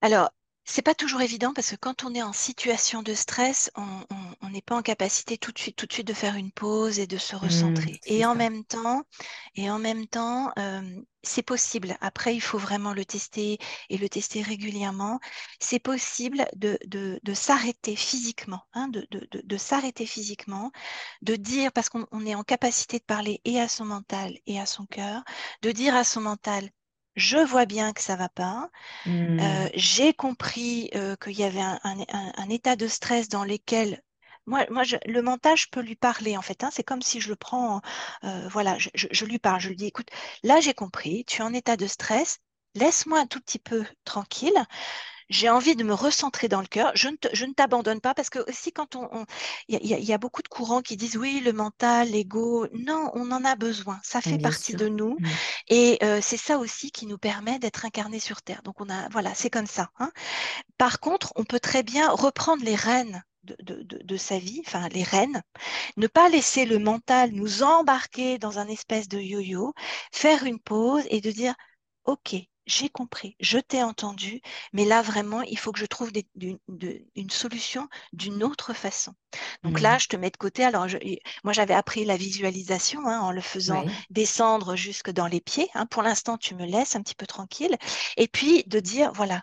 Alors, 0.00 0.30
c'est 0.64 0.82
pas 0.82 0.94
toujours 0.94 1.22
évident 1.22 1.52
parce 1.54 1.70
que 1.70 1.76
quand 1.76 2.04
on 2.04 2.14
est 2.14 2.22
en 2.22 2.32
situation 2.32 3.02
de 3.02 3.14
stress, 3.14 3.70
on 3.76 4.48
n'est 4.50 4.62
pas 4.62 4.76
en 4.76 4.82
capacité 4.82 5.36
tout 5.38 5.52
de 5.52 5.58
suite, 5.58 5.76
tout 5.76 5.86
de 5.86 5.92
suite 5.92 6.06
de 6.06 6.12
faire 6.12 6.36
une 6.36 6.52
pause 6.52 6.98
et 6.98 7.06
de 7.06 7.18
se 7.18 7.34
mmh, 7.34 7.38
recentrer. 7.38 8.00
et, 8.04 8.24
en 8.24 8.34
même 8.34 8.64
temps, 8.64 9.02
et 9.54 9.70
en 9.70 9.78
même 9.78 10.06
temps, 10.06 10.52
c'est 11.22 11.42
possible. 11.42 11.96
Après, 12.00 12.34
il 12.34 12.40
faut 12.40 12.58
vraiment 12.58 12.92
le 12.92 13.04
tester 13.04 13.58
et 13.90 13.98
le 13.98 14.08
tester 14.08 14.42
régulièrement. 14.42 15.20
C'est 15.58 15.78
possible 15.78 16.46
de, 16.54 16.78
de, 16.86 17.34
s'arrêter 17.34 17.96
physiquement, 17.96 18.62
hein, 18.74 18.88
de, 18.88 19.06
de 19.10 19.56
s'arrêter 19.56 20.06
physiquement, 20.06 20.70
de 21.22 21.36
dire, 21.36 21.72
parce 21.72 21.88
qu'on 21.88 22.26
est 22.26 22.34
en 22.34 22.44
capacité 22.44 22.98
de 22.98 23.04
parler 23.04 23.40
et 23.44 23.60
à 23.60 23.68
son 23.68 23.84
mental 23.84 24.38
et 24.46 24.60
à 24.60 24.66
son 24.66 24.86
cœur, 24.86 25.22
de 25.62 25.72
dire 25.72 25.96
à 25.96 26.04
son 26.04 26.20
mental, 26.20 26.70
je 27.16 27.38
vois 27.38 27.66
bien 27.66 27.92
que 27.92 28.00
ça 28.00 28.16
va 28.16 28.28
pas. 28.28 28.70
Euh, 29.06 29.10
mmh. 29.10 29.70
J'ai 29.74 30.12
compris 30.14 30.90
euh, 30.94 31.16
qu'il 31.16 31.38
y 31.38 31.44
avait 31.44 31.60
un, 31.60 32.48
état 32.50 32.76
de 32.76 32.86
stress 32.86 33.28
dans 33.28 33.44
lequel 33.44 34.02
moi, 34.46 34.66
moi 34.70 34.82
le 35.06 35.22
mental, 35.22 35.56
je 35.56 35.68
peux 35.70 35.80
lui 35.80 35.94
parler 35.96 36.36
en 36.36 36.42
fait. 36.42 36.64
Hein. 36.64 36.70
c'est 36.72 36.82
comme 36.82 37.02
si 37.02 37.20
je 37.20 37.28
le 37.28 37.36
prends, 37.36 37.80
euh, 38.24 38.48
voilà, 38.48 38.76
je, 38.78 39.24
lui 39.24 39.38
parle, 39.38 39.60
je 39.60 39.68
lui 39.68 39.76
dis, 39.76 39.86
écoute, 39.86 40.08
là 40.42 40.60
j'ai 40.60 40.74
compris, 40.74 41.24
tu 41.26 41.42
es 41.42 41.44
en 41.44 41.54
état 41.54 41.76
de 41.76 41.86
stress, 41.86 42.40
laisse-moi 42.74 43.20
un 43.20 43.26
tout 43.26 43.40
petit 43.40 43.58
peu 43.58 43.84
tranquille 44.04 44.58
j'ai 45.32 45.48
envie 45.48 45.76
de 45.76 45.82
me 45.82 45.94
recentrer 45.94 46.48
dans 46.48 46.60
le 46.60 46.66
cœur. 46.66 46.92
Je 46.94 47.08
ne, 47.08 47.52
t'abandonne 47.52 48.00
pas 48.00 48.14
parce 48.14 48.30
que 48.30 48.38
aussi 48.48 48.72
quand 48.72 48.96
on, 48.96 49.24
il 49.68 49.84
y, 49.84 50.12
a 50.12 50.18
beaucoup 50.18 50.42
de 50.42 50.48
courants 50.48 50.82
qui 50.82 50.96
disent 50.96 51.16
oui, 51.16 51.40
le 51.40 51.52
mental, 51.52 52.10
l'ego. 52.10 52.66
Non, 52.72 53.10
on 53.14 53.30
en 53.32 53.44
a 53.44 53.56
besoin. 53.56 53.98
Ça 54.02 54.20
fait 54.20 54.38
partie 54.38 54.74
de 54.74 54.88
nous 54.88 55.16
mmh. 55.18 55.26
et 55.68 55.98
euh, 56.02 56.20
c'est 56.22 56.36
ça 56.36 56.58
aussi 56.58 56.90
qui 56.90 57.06
nous 57.06 57.18
permet 57.18 57.58
d'être 57.58 57.84
incarnés 57.84 58.20
sur 58.20 58.42
terre. 58.42 58.62
Donc 58.62 58.80
on 58.80 58.88
a, 58.88 59.08
voilà, 59.10 59.34
c'est 59.34 59.50
comme 59.50 59.66
ça. 59.66 59.90
Hein. 59.98 60.12
Par 60.78 61.00
contre, 61.00 61.32
on 61.36 61.44
peut 61.44 61.60
très 61.60 61.82
bien 61.82 62.10
reprendre 62.10 62.64
les 62.64 62.76
rênes 62.76 63.22
de, 63.44 63.82
de, 63.82 64.16
sa 64.16 64.38
vie, 64.38 64.62
enfin 64.66 64.88
les 64.90 65.02
rênes, 65.02 65.42
ne 65.96 66.06
pas 66.06 66.28
laisser 66.28 66.64
le 66.64 66.78
mental 66.78 67.32
nous 67.32 67.62
embarquer 67.62 68.38
dans 68.38 68.58
un 68.58 68.68
espèce 68.68 69.08
de 69.08 69.18
yo-yo, 69.18 69.74
faire 70.12 70.44
une 70.44 70.60
pause 70.60 71.02
et 71.10 71.20
de 71.20 71.30
dire, 71.30 71.54
OK, 72.04 72.36
j'ai 72.66 72.88
compris, 72.88 73.36
je 73.40 73.58
t'ai 73.58 73.82
entendu, 73.82 74.40
mais 74.72 74.84
là 74.84 75.02
vraiment, 75.02 75.42
il 75.42 75.58
faut 75.58 75.72
que 75.72 75.78
je 75.78 75.86
trouve 75.86 76.10
une 76.36 77.30
solution 77.30 77.88
d'une 78.12 78.42
autre 78.42 78.72
façon. 78.72 79.14
Donc 79.62 79.80
là, 79.80 79.96
mmh. 79.96 80.00
je 80.00 80.08
te 80.08 80.16
mets 80.16 80.30
de 80.30 80.36
côté. 80.36 80.64
Alors, 80.64 80.86
moi, 81.44 81.52
j'avais 81.52 81.74
appris 81.74 82.04
la 82.04 82.16
visualisation 82.16 83.06
hein, 83.06 83.20
en 83.20 83.32
le 83.32 83.40
faisant 83.40 83.84
descendre 84.10 84.76
jusque 84.76 85.10
dans 85.10 85.26
les 85.26 85.40
pieds. 85.40 85.68
Hein. 85.74 85.86
Pour 85.86 86.02
l'instant, 86.02 86.36
tu 86.36 86.54
me 86.54 86.66
laisses 86.66 86.96
un 86.96 87.02
petit 87.02 87.14
peu 87.14 87.26
tranquille. 87.26 87.76
Et 88.16 88.28
puis 88.28 88.64
de 88.66 88.80
dire, 88.80 89.12
voilà, 89.12 89.42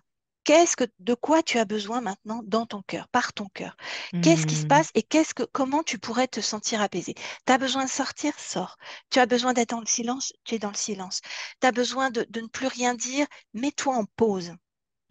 qu'est-ce 0.50 0.76
que, 0.76 0.86
de 0.98 1.14
quoi 1.14 1.44
tu 1.44 1.60
as 1.60 1.66
besoin 1.66 2.02
maintenant 2.02 2.42
dans 2.44 2.66
ton 2.66 2.82
cœur, 2.82 3.08
par 3.10 3.34
ton 3.34 3.46
cœur? 3.50 3.78
Qu'est-ce 4.24 4.48
qui 4.48 4.56
se 4.56 4.66
mmh. 4.66 4.68
passe 4.68 4.90
et 4.96 5.04
qu'est-ce 5.04 5.36
que, 5.36 5.44
comment 5.44 5.84
tu 5.84 6.00
pourrais 6.00 6.28
te 6.28 6.42
sentir 6.42 6.82
apaisé. 6.82 7.14
Tu 7.46 7.54
as 7.54 7.60
besoin 7.60 7.86
de 7.86 7.90
sortir, 7.90 8.34
sors. 8.40 8.80
Tu 9.12 9.20
as 9.20 9.28
besoin 9.28 9.54
d'être 9.54 9.70
dans 9.70 9.80
le 9.80 9.86
silence, 9.86 10.34
tu 10.46 10.56
es 10.56 10.60
dans 10.60 10.72
le 10.72 10.76
silence. 10.76 11.22
Tu 11.62 11.68
as 11.68 11.72
besoin 11.72 12.10
de, 12.10 12.26
ne 12.36 12.48
plus 12.48 12.66
rien 12.66 12.96
dire, 12.96 13.28
mets-toi 13.54 13.96
en 13.96 14.06
pause. 14.16 14.54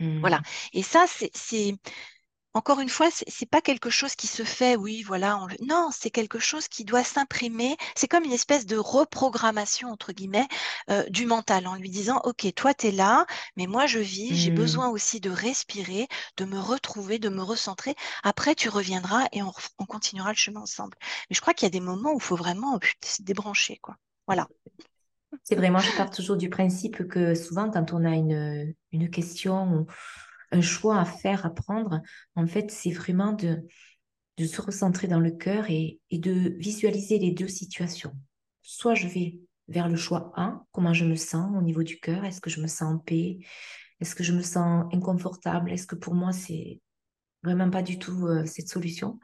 Voilà. 0.01 0.39
Mmh. 0.39 0.43
Et 0.72 0.82
ça, 0.82 1.07
c'est, 1.07 1.76
encore 2.59 2.80
une 2.80 2.88
fois, 2.88 3.06
c'est 3.12 3.48
pas 3.48 3.61
quelque 3.61 3.88
chose 3.88 4.16
qui 4.16 4.26
se 4.26 4.42
fait, 4.42 4.74
oui, 4.74 5.04
voilà. 5.04 5.38
Non, 5.64 5.90
c'est 5.92 6.11
quelque 6.11 6.40
chose 6.40 6.66
qui 6.66 6.84
doit 6.84 7.04
s'imprimer. 7.04 7.76
C'est 7.94 8.09
comme 8.09 8.24
une 8.24 8.32
espèce 8.32 8.66
de 8.66 8.76
reprogrammation, 8.76 9.90
entre 9.90 10.12
guillemets, 10.12 10.48
euh, 10.90 11.04
du 11.09 11.24
mental, 11.24 11.68
en 11.68 11.76
lui 11.76 11.88
disant, 11.88 12.20
OK, 12.24 12.52
toi, 12.56 12.74
tu 12.74 12.88
es 12.88 12.90
là, 12.90 13.26
mais 13.56 13.68
moi, 13.68 13.86
je 13.86 14.00
vis, 14.00 14.34
j'ai 14.34 14.50
mmh. 14.50 14.56
besoin 14.56 14.88
aussi 14.88 15.20
de 15.20 15.30
respirer, 15.30 16.09
de 16.36 16.44
me 16.46 16.59
retrouver, 16.59 17.20
de 17.20 17.28
me 17.28 17.42
recentrer. 17.42 17.94
Après, 18.24 18.56
tu 18.56 18.68
reviendras 18.68 19.28
et 19.30 19.40
on, 19.40 19.52
continuera 19.86 20.30
le 20.30 20.36
chemin 20.36 20.62
ensemble. 20.62 20.96
Mais 21.30 21.36
je 21.36 21.40
crois 21.40 21.54
qu'il 21.54 21.64
y 21.64 21.70
a 21.70 21.78
des 21.78 21.78
moments 21.78 22.11
où 22.11 22.18
il 22.18 22.24
faut 22.24 22.34
vraiment 22.34 22.80
se 23.04 23.22
débrancher, 23.22 23.78
quoi. 23.80 23.94
Voilà. 24.26 24.48
C'est 25.44 25.54
vraiment, 25.54 25.78
je 25.78 25.96
pars 25.96 26.11
toujours 26.11 26.36
du 26.36 26.50
principe 26.50 27.06
que 27.06 27.36
souvent, 27.36 27.70
quand 27.70 27.92
on 27.92 28.04
a 28.04 28.16
une, 28.16 28.74
une 28.90 29.11
question 29.11 29.86
un 30.51 30.61
choix 30.61 31.01
à 31.01 31.05
faire, 31.05 31.44
à 31.46 31.51
prendre, 31.51 32.01
en 32.34 32.46
fait, 32.46 32.70
c'est 32.70 32.90
vraiment 32.90 33.32
de, 33.32 33.66
de 34.38 34.46
se 34.46 34.62
recentrer 34.62 35.09
dans 35.09 35.20
le 35.20 35.32
cœur 35.32 35.68
et, 35.68 36.01
de 36.12 36.55
visualiser 36.59 37.18
les 37.18 37.32
deux 37.32 37.49
situations. 37.49 38.12
Soit 38.62 38.94
je 38.94 39.09
vais 39.09 39.40
vers 39.66 39.88
le 39.88 39.96
choix 39.96 40.32
1, 40.36 40.64
comment 40.72 40.94
je 40.94 41.05
me 41.05 41.16
sens 41.16 41.51
au 41.57 41.62
niveau 41.62 41.82
du 41.82 41.99
cœur, 41.99 42.24
est-ce 42.24 42.40
que 42.40 42.51
je 42.51 42.61
me 42.61 42.68
sens 42.68 42.94
en 42.94 42.99
paix, 42.99 43.38
est-ce 44.01 44.14
que 44.14 44.24
je 44.24 44.32
me 44.32 44.42
sens 44.42 44.86
inconfortable, 44.92 45.70
est-ce 45.72 45.86
que 45.86 45.96
pour 45.96 46.14
moi 46.14 46.32
c'est 46.32 46.80
vraiment 47.42 47.68
pas 47.68 47.82
du 47.82 47.99
tout 47.99 48.26
euh, 48.26 48.46
cette 48.46 48.68
solution, 48.68 49.18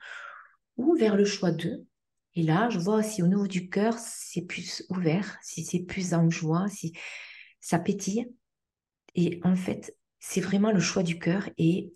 ou 0.77 0.97
vers 0.97 1.17
le 1.17 1.25
choix 1.25 1.53
2. 1.53 1.87
Et 2.35 2.43
là, 2.43 2.69
je 2.69 2.79
vois 2.79 3.03
si 3.03 3.23
au 3.23 3.29
niveau 3.29 3.47
du 3.47 3.69
cœur, 3.69 3.95
c'est 3.99 4.43
plus 4.43 4.85
ouvert, 4.89 5.39
si 5.43 5.65
c'est 5.65 5.81
plus 5.81 6.15
en 6.15 6.29
joie, 6.29 6.67
si 6.69 6.93
ça 7.61 7.79
pétille. 7.79 8.29
Et 9.15 9.41
en 9.45 9.55
fait, 9.55 9.97
c'est 10.27 10.41
vraiment 10.41 10.73
le 10.73 10.81
choix 10.81 11.03
du 11.03 11.19
cœur 11.19 11.51
et 11.59 11.93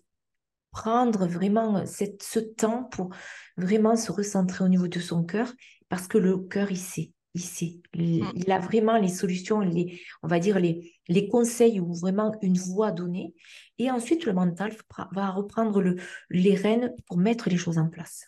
prendre 0.71 1.25
vraiment 1.25 1.85
cette, 1.87 2.21
ce 2.21 2.39
temps 2.39 2.83
pour 2.83 3.09
vraiment 3.57 3.95
se 3.95 4.11
recentrer 4.11 4.63
au 4.63 4.67
niveau 4.67 4.87
de 4.87 4.99
son 4.99 5.23
cœur 5.23 5.51
parce 5.89 6.07
que 6.07 6.19
le 6.19 6.37
cœur, 6.37 6.69
il 6.71 6.77
sait. 6.77 7.11
Il 7.33 7.41
sait. 7.41 7.79
Il, 7.95 8.23
Mm. 8.23 8.31
il 8.35 8.51
a 8.51 8.59
vraiment 8.59 8.97
les 8.97 9.07
solutions, 9.07 9.61
les, 9.61 9.99
on 10.21 10.27
va 10.27 10.39
dire 10.39 10.59
les, 10.59 10.93
les 11.07 11.27
conseils 11.27 11.79
ou 11.79 11.93
vraiment 11.95 12.35
une 12.43 12.57
voie 12.57 12.91
donnée. 12.91 13.33
Et 13.79 13.89
ensuite, 13.89 14.25
le 14.25 14.33
mental 14.33 14.75
va 15.11 15.31
reprendre 15.31 15.81
le, 15.81 15.95
les 16.29 16.53
rênes 16.53 16.93
pour 17.07 17.17
mettre 17.17 17.49
les 17.49 17.57
choses 17.57 17.79
en 17.79 17.89
place. 17.89 18.25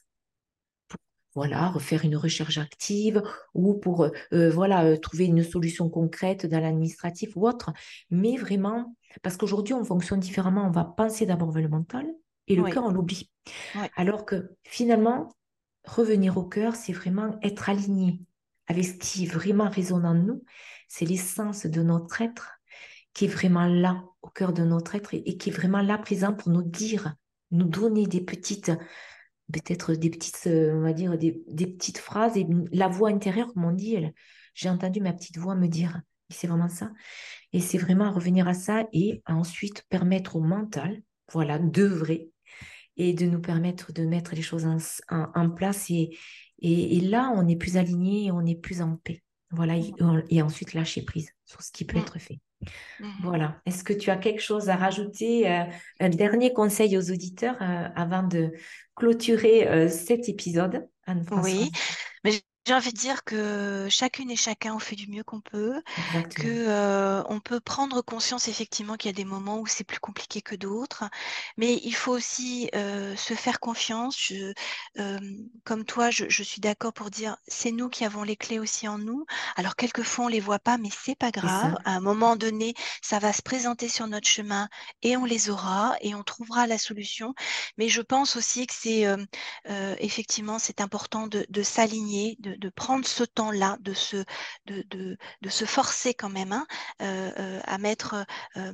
Voilà, 1.35 1.69
refaire 1.69 2.03
une 2.03 2.17
recherche 2.17 2.57
active 2.57 3.21
ou 3.53 3.75
pour 3.75 4.03
euh, 4.03 4.09
euh, 4.33 4.49
voilà, 4.49 4.83
euh, 4.83 4.97
trouver 4.97 5.25
une 5.25 5.43
solution 5.43 5.89
concrète 5.89 6.45
dans 6.45 6.59
l'administratif 6.59 7.37
ou 7.37 7.47
autre. 7.47 7.71
Mais 8.09 8.35
vraiment, 8.35 8.95
parce 9.21 9.37
qu'aujourd'hui, 9.37 9.73
on 9.73 9.83
fonctionne 9.83 10.19
différemment. 10.19 10.65
On 10.65 10.71
va 10.71 10.85
penser 10.85 11.25
d'abord 11.25 11.51
vers 11.51 11.63
le 11.63 11.69
mental 11.69 12.05
et 12.47 12.55
le 12.55 12.63
Oui. 12.63 12.71
cœur, 12.71 12.83
on 12.85 12.91
l'oublie. 12.91 13.31
Oui. 13.75 13.87
Alors 13.95 14.25
que 14.25 14.55
finalement, 14.63 15.29
revenir 15.85 16.37
au 16.37 16.43
cœur, 16.43 16.75
c'est 16.75 16.93
vraiment 16.93 17.37
être 17.41 17.69
aligné 17.69 18.21
avec 18.67 18.85
ce 18.85 18.93
qui 18.93 19.25
vraiment 19.25 19.69
résonne 19.69 20.05
en 20.05 20.13
nous. 20.13 20.43
C'est 20.87 21.05
l'essence 21.05 21.65
de 21.65 21.81
notre 21.81 22.21
être 22.21 22.51
qui 23.13 23.25
est 23.25 23.27
vraiment 23.27 23.65
là, 23.65 24.03
au 24.21 24.29
cœur 24.29 24.53
de 24.53 24.63
notre 24.63 24.95
être, 24.95 25.13
et, 25.13 25.17
et 25.29 25.37
qui 25.37 25.49
est 25.49 25.53
vraiment 25.53 25.81
là, 25.81 25.97
présent 25.97 26.33
pour 26.33 26.49
nous 26.49 26.61
dire, 26.61 27.15
nous 27.51 27.65
donner 27.65 28.07
des 28.07 28.21
petites, 28.21 28.71
peut-être 29.51 29.93
des 29.95 30.09
petites, 30.09 30.47
euh, 30.47 30.73
on 30.75 30.81
va 30.81 30.93
dire, 30.93 31.17
des, 31.17 31.43
des 31.47 31.67
petites 31.67 31.97
phrases, 31.97 32.37
et 32.37 32.47
la 32.71 32.87
voix 32.87 33.09
intérieure, 33.09 33.53
comme 33.53 33.65
on 33.65 33.73
dit, 33.73 33.97
j'ai 34.53 34.69
entendu 34.69 35.01
ma 35.01 35.11
petite 35.13 35.37
voix 35.37 35.55
me 35.55 35.67
dire, 35.67 36.01
c'est 36.33 36.47
vraiment 36.47 36.69
ça. 36.69 36.91
Et 37.53 37.59
c'est 37.59 37.77
vraiment 37.77 38.11
revenir 38.11 38.47
à 38.47 38.53
ça 38.53 38.87
et 38.93 39.21
ensuite 39.27 39.83
permettre 39.89 40.35
au 40.35 40.41
mental, 40.41 41.01
voilà, 41.31 41.59
d'œuvrer 41.59 42.29
et 42.97 43.13
de 43.13 43.25
nous 43.25 43.41
permettre 43.41 43.93
de 43.93 44.05
mettre 44.05 44.35
les 44.35 44.41
choses 44.41 44.65
en, 44.65 44.77
en- 45.09 45.31
en 45.33 45.49
place. 45.49 45.89
Et, 45.89 46.17
et, 46.59 46.97
et 46.97 47.01
là, 47.01 47.33
on 47.35 47.47
est 47.47 47.55
plus 47.55 47.77
aligné 47.77 48.25
et 48.25 48.31
on 48.31 48.45
est 48.45 48.55
plus 48.55 48.81
en 48.81 48.95
paix. 48.97 49.21
Voilà, 49.51 49.75
et, 49.75 49.91
et 50.29 50.41
ensuite 50.41 50.73
lâcher 50.73 51.01
prise 51.01 51.29
sur 51.45 51.61
ce 51.61 51.71
qui 51.71 51.83
peut 51.83 51.97
être 51.97 52.19
fait. 52.19 52.39
Voilà. 53.21 53.59
Est-ce 53.65 53.83
que 53.83 53.91
tu 53.91 54.09
as 54.11 54.15
quelque 54.15 54.41
chose 54.41 54.69
à 54.69 54.75
rajouter, 54.75 55.51
euh, 55.51 55.63
un 55.99 56.09
dernier 56.09 56.53
conseil 56.53 56.97
aux 56.97 57.11
auditeurs 57.11 57.57
euh, 57.61 57.89
avant 57.95 58.23
de 58.23 58.51
clôturer 58.95 59.67
euh, 59.67 59.89
cet 59.89 60.29
épisode, 60.29 60.87
Anne-Françoise? 61.05 61.53
Oui, 61.53 61.71
mais 62.23 62.39
j'ai 62.67 62.73
envie 62.75 62.93
de 62.93 62.97
dire 62.97 63.23
que 63.23 63.87
chacune 63.89 64.29
et 64.31 64.35
chacun 64.35 64.73
on 64.75 64.79
fait 64.79 64.95
du 64.95 65.07
mieux 65.09 65.23
qu'on 65.23 65.41
peut, 65.41 65.81
que 66.35 66.47
Exactement. 66.47 66.63
euh, 66.67 67.23
on 67.27 67.39
peut 67.39 67.59
prendre 67.59 68.01
conscience 68.01 68.47
effectivement 68.47 68.97
qu'il 68.97 69.09
y 69.09 69.13
a 69.13 69.15
des 69.15 69.25
moments 69.25 69.59
où 69.59 69.65
c'est 69.67 69.83
plus 69.83 69.99
compliqué 69.99 70.41
que 70.41 70.55
d'autres, 70.55 71.05
mais 71.57 71.79
il 71.83 71.93
faut 71.95 72.11
aussi 72.13 72.69
euh, 72.75 73.15
se 73.15 73.33
faire 73.33 73.59
confiance. 73.59 74.15
Je, 74.19 74.53
euh, 74.99 75.19
comme 75.63 75.85
toi, 75.85 76.11
je, 76.11 76.25
je 76.29 76.43
suis 76.43 76.61
d'accord 76.61 76.93
pour 76.93 77.09
dire 77.09 77.37
c'est 77.47 77.71
nous 77.71 77.89
qui 77.89 78.05
avons 78.05 78.23
les 78.23 78.35
clés 78.35 78.59
aussi 78.59 78.87
en 78.87 78.97
nous. 78.97 79.25
Alors 79.55 79.75
quelquefois 79.75 80.25
on 80.25 80.27
les 80.27 80.39
voit 80.39 80.59
pas, 80.59 80.77
mais 80.77 80.89
c'est 80.91 81.15
pas 81.15 81.31
C'est 81.33 81.49
grave. 81.49 81.73
ça. 81.73 81.81
À 81.85 81.91
un 81.95 81.99
moment 82.01 82.35
donné, 82.35 82.73
ça 83.01 83.19
va 83.19 83.33
se 83.33 83.41
présenter 83.41 83.89
sur 83.89 84.07
notre 84.07 84.27
chemin 84.27 84.69
et 85.01 85.17
on 85.17 85.25
les 85.25 85.49
aura 85.49 85.95
et 86.01 86.15
on 86.15 86.23
trouvera 86.23 86.67
la 86.67 86.77
solution. 86.77 87.33
Mais 87.77 87.89
je 87.89 88.01
pense 88.01 88.35
aussi 88.35 88.67
que 88.67 88.73
c'est 88.75 89.05
euh, 89.07 89.17
euh, 89.69 89.95
effectivement, 89.99 90.59
c'est 90.59 90.81
important 90.81 91.27
de, 91.27 91.45
de 91.49 91.63
s'aligner, 91.63 92.35
de, 92.39 92.50
de 92.57 92.69
prendre 92.69 93.05
ce 93.05 93.23
temps-là, 93.23 93.77
de 93.81 93.93
se, 93.93 94.17
de, 94.65 94.83
de, 94.89 95.17
de 95.41 95.49
se 95.49 95.65
forcer 95.65 96.13
quand 96.13 96.29
même 96.29 96.51
hein, 96.53 96.65
euh, 97.01 97.31
euh, 97.39 97.59
à 97.65 97.77
mettre 97.77 98.25
euh, 98.57 98.71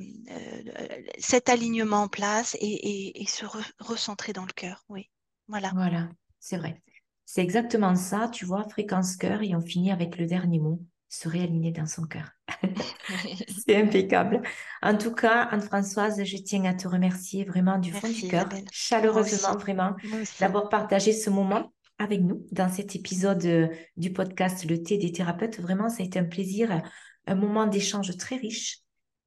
cet 1.18 1.48
alignement 1.48 2.02
en 2.02 2.08
place 2.08 2.56
et, 2.60 2.66
et, 2.66 3.22
et 3.22 3.26
se 3.26 3.44
re- 3.44 3.72
recentrer 3.78 4.32
dans 4.32 4.44
le 4.46 4.52
cœur. 4.52 4.84
Oui, 4.88 5.10
voilà. 5.48 5.74
Voilà, 5.74 6.08
c'est 6.40 6.56
vrai. 6.56 6.82
C'est 7.24 7.42
exactement 7.42 7.94
ça, 7.94 8.28
tu 8.32 8.46
vois, 8.46 8.64
fréquence 8.68 9.16
cœur, 9.16 9.42
et 9.42 9.54
on 9.54 9.60
finit 9.60 9.92
avec 9.92 10.16
le 10.16 10.26
dernier 10.26 10.58
mot, 10.58 10.80
se 11.10 11.28
réaligner 11.28 11.72
dans 11.72 11.86
son 11.86 12.04
cœur. 12.04 12.30
C'est 13.48 13.76
impeccable. 13.76 14.42
En 14.82 14.96
tout 14.96 15.14
cas, 15.14 15.42
Anne-Françoise, 15.42 16.24
je 16.24 16.36
tiens 16.38 16.64
à 16.64 16.74
te 16.74 16.88
remercier 16.88 17.44
vraiment 17.44 17.78
du 17.78 17.92
fond 17.92 18.08
du 18.08 18.26
cœur, 18.26 18.48
chaleureusement, 18.70 19.56
vraiment, 19.56 19.94
d'avoir 20.38 20.68
partagé 20.68 21.12
ce 21.12 21.28
moment 21.30 21.72
avec 21.98 22.20
nous 22.22 22.46
dans 22.52 22.68
cet 22.68 22.94
épisode 22.96 23.44
euh, 23.44 23.68
du 23.96 24.12
podcast 24.12 24.68
Le 24.68 24.82
thé 24.82 24.98
des 24.98 25.12
thérapeutes. 25.12 25.58
Vraiment, 25.60 25.88
ça 25.88 26.02
a 26.02 26.06
été 26.06 26.18
un 26.18 26.24
plaisir, 26.24 26.82
un 27.26 27.34
moment 27.34 27.66
d'échange 27.66 28.16
très 28.16 28.36
riche, 28.36 28.80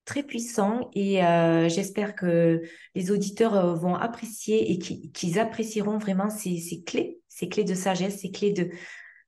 très 0.05 0.23
puissant, 0.23 0.89
et 0.93 1.23
euh, 1.23 1.69
j'espère 1.69 2.15
que 2.15 2.61
les 2.95 3.11
auditeurs 3.11 3.55
euh, 3.55 3.75
vont 3.75 3.95
apprécier 3.95 4.71
et 4.71 4.79
qui- 4.79 5.11
qu'ils 5.11 5.37
apprécieront 5.39 5.97
vraiment 5.97 6.29
ces, 6.29 6.83
clés, 6.85 7.19
ces 7.27 7.49
clés 7.49 7.63
de 7.65 7.75
sagesse, 7.75 8.21
ces 8.21 8.31
clés 8.31 8.53
de, 8.53 8.69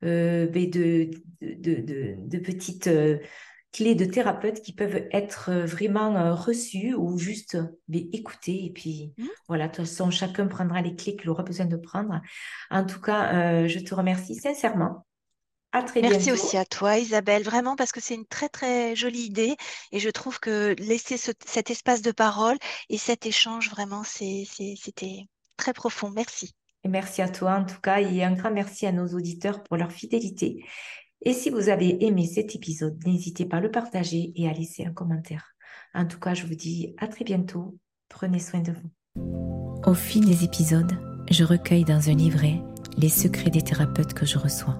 ben 0.01 0.69
de, 0.69 2.37
petites 2.39 2.89
clés 3.73 3.95
de 3.95 4.05
thérapeute 4.05 4.61
qui 4.61 4.73
peuvent 4.73 5.03
être 5.11 5.49
euh, 5.51 5.65
vraiment 5.65 6.15
euh, 6.15 6.33
reçues 6.33 6.93
ou 6.95 7.17
juste 7.17 7.57
écoutées. 7.91 8.65
Et 8.65 8.71
puis 8.71 9.13
Mhm. 9.17 9.29
voilà, 9.49 9.67
de 9.67 9.75
toute 9.75 9.85
façon, 9.85 10.11
chacun 10.11 10.47
prendra 10.47 10.81
les 10.81 10.95
clés 10.95 11.15
qu'il 11.17 11.29
aura 11.29 11.43
besoin 11.43 11.65
de 11.65 11.75
prendre. 11.77 12.21
En 12.71 12.85
tout 12.85 13.01
cas, 13.01 13.33
euh, 13.63 13.67
je 13.67 13.79
te 13.79 13.93
remercie 13.95 14.35
sincèrement. 14.35 15.05
À 15.71 15.81
très 15.83 16.01
Merci 16.01 16.29
bientôt. 16.29 16.45
aussi 16.45 16.55
à 16.57 16.65
toi, 16.65 16.99
Isabelle, 16.99 17.41
vraiment 17.43 17.75
parce 17.75 17.91
que 17.91 17.99
c'est 17.99 18.13
une 18.13 18.27
très 18.27 18.47
très 18.47 18.95
jolie 18.95 19.23
idée 19.23 19.55
et 19.91 19.99
je 19.99 20.09
trouve 20.09 20.39
que 20.39 20.75
laisser 20.77 21.17
ce- 21.17 21.31
cet 21.47 21.71
espace 21.71 22.03
de 22.03 22.11
parole 22.11 22.57
et 22.89 22.99
cet 22.99 23.25
échange, 23.25 23.71
vraiment, 23.71 24.03
c'était 24.03 25.25
très 25.57 25.73
profond. 25.73 26.11
Merci. 26.11 26.51
Et 26.83 26.89
merci 26.89 27.21
à 27.21 27.29
toi 27.29 27.55
en 27.55 27.65
tout 27.65 27.79
cas 27.81 28.01
et 28.01 28.23
un 28.23 28.33
grand 28.33 28.51
merci 28.51 28.85
à 28.85 28.91
nos 28.91 29.07
auditeurs 29.07 29.63
pour 29.63 29.77
leur 29.77 29.91
fidélité. 29.91 30.63
Et 31.25 31.33
si 31.33 31.49
vous 31.49 31.69
avez 31.69 32.05
aimé 32.05 32.25
cet 32.25 32.53
épisode, 32.55 32.97
n'hésitez 33.05 33.45
pas 33.45 33.57
à 33.57 33.61
le 33.61 33.71
partager 33.71 34.33
et 34.35 34.47
à 34.49 34.53
laisser 34.53 34.85
un 34.85 34.91
commentaire. 34.91 35.55
En 35.93 36.05
tout 36.05 36.19
cas, 36.19 36.33
je 36.33 36.45
vous 36.45 36.55
dis 36.55 36.93
à 36.97 37.07
très 37.07 37.23
bientôt. 37.23 37.77
Prenez 38.09 38.39
soin 38.39 38.59
de 38.59 38.73
vous. 38.73 39.89
Au 39.89 39.93
fil 39.93 40.25
des 40.25 40.43
épisodes, 40.43 40.91
je 41.31 41.43
recueille 41.43 41.85
dans 41.85 42.09
un 42.09 42.15
livret 42.15 42.61
les 42.97 43.09
secrets 43.09 43.49
des 43.49 43.61
thérapeutes 43.61 44.13
que 44.13 44.25
je 44.25 44.37
reçois. 44.37 44.79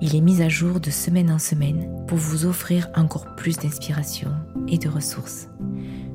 Il 0.00 0.14
est 0.14 0.20
mis 0.20 0.42
à 0.42 0.48
jour 0.48 0.80
de 0.80 0.90
semaine 0.90 1.30
en 1.30 1.38
semaine 1.38 2.04
pour 2.06 2.18
vous 2.18 2.46
offrir 2.46 2.88
encore 2.94 3.34
plus 3.34 3.56
d'inspiration 3.56 4.30
et 4.68 4.78
de 4.78 4.88
ressources. 4.88 5.48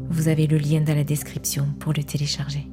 Vous 0.09 0.27
avez 0.27 0.47
le 0.47 0.57
lien 0.57 0.81
dans 0.81 0.95
la 0.95 1.03
description 1.03 1.67
pour 1.79 1.93
le 1.93 2.03
télécharger. 2.03 2.67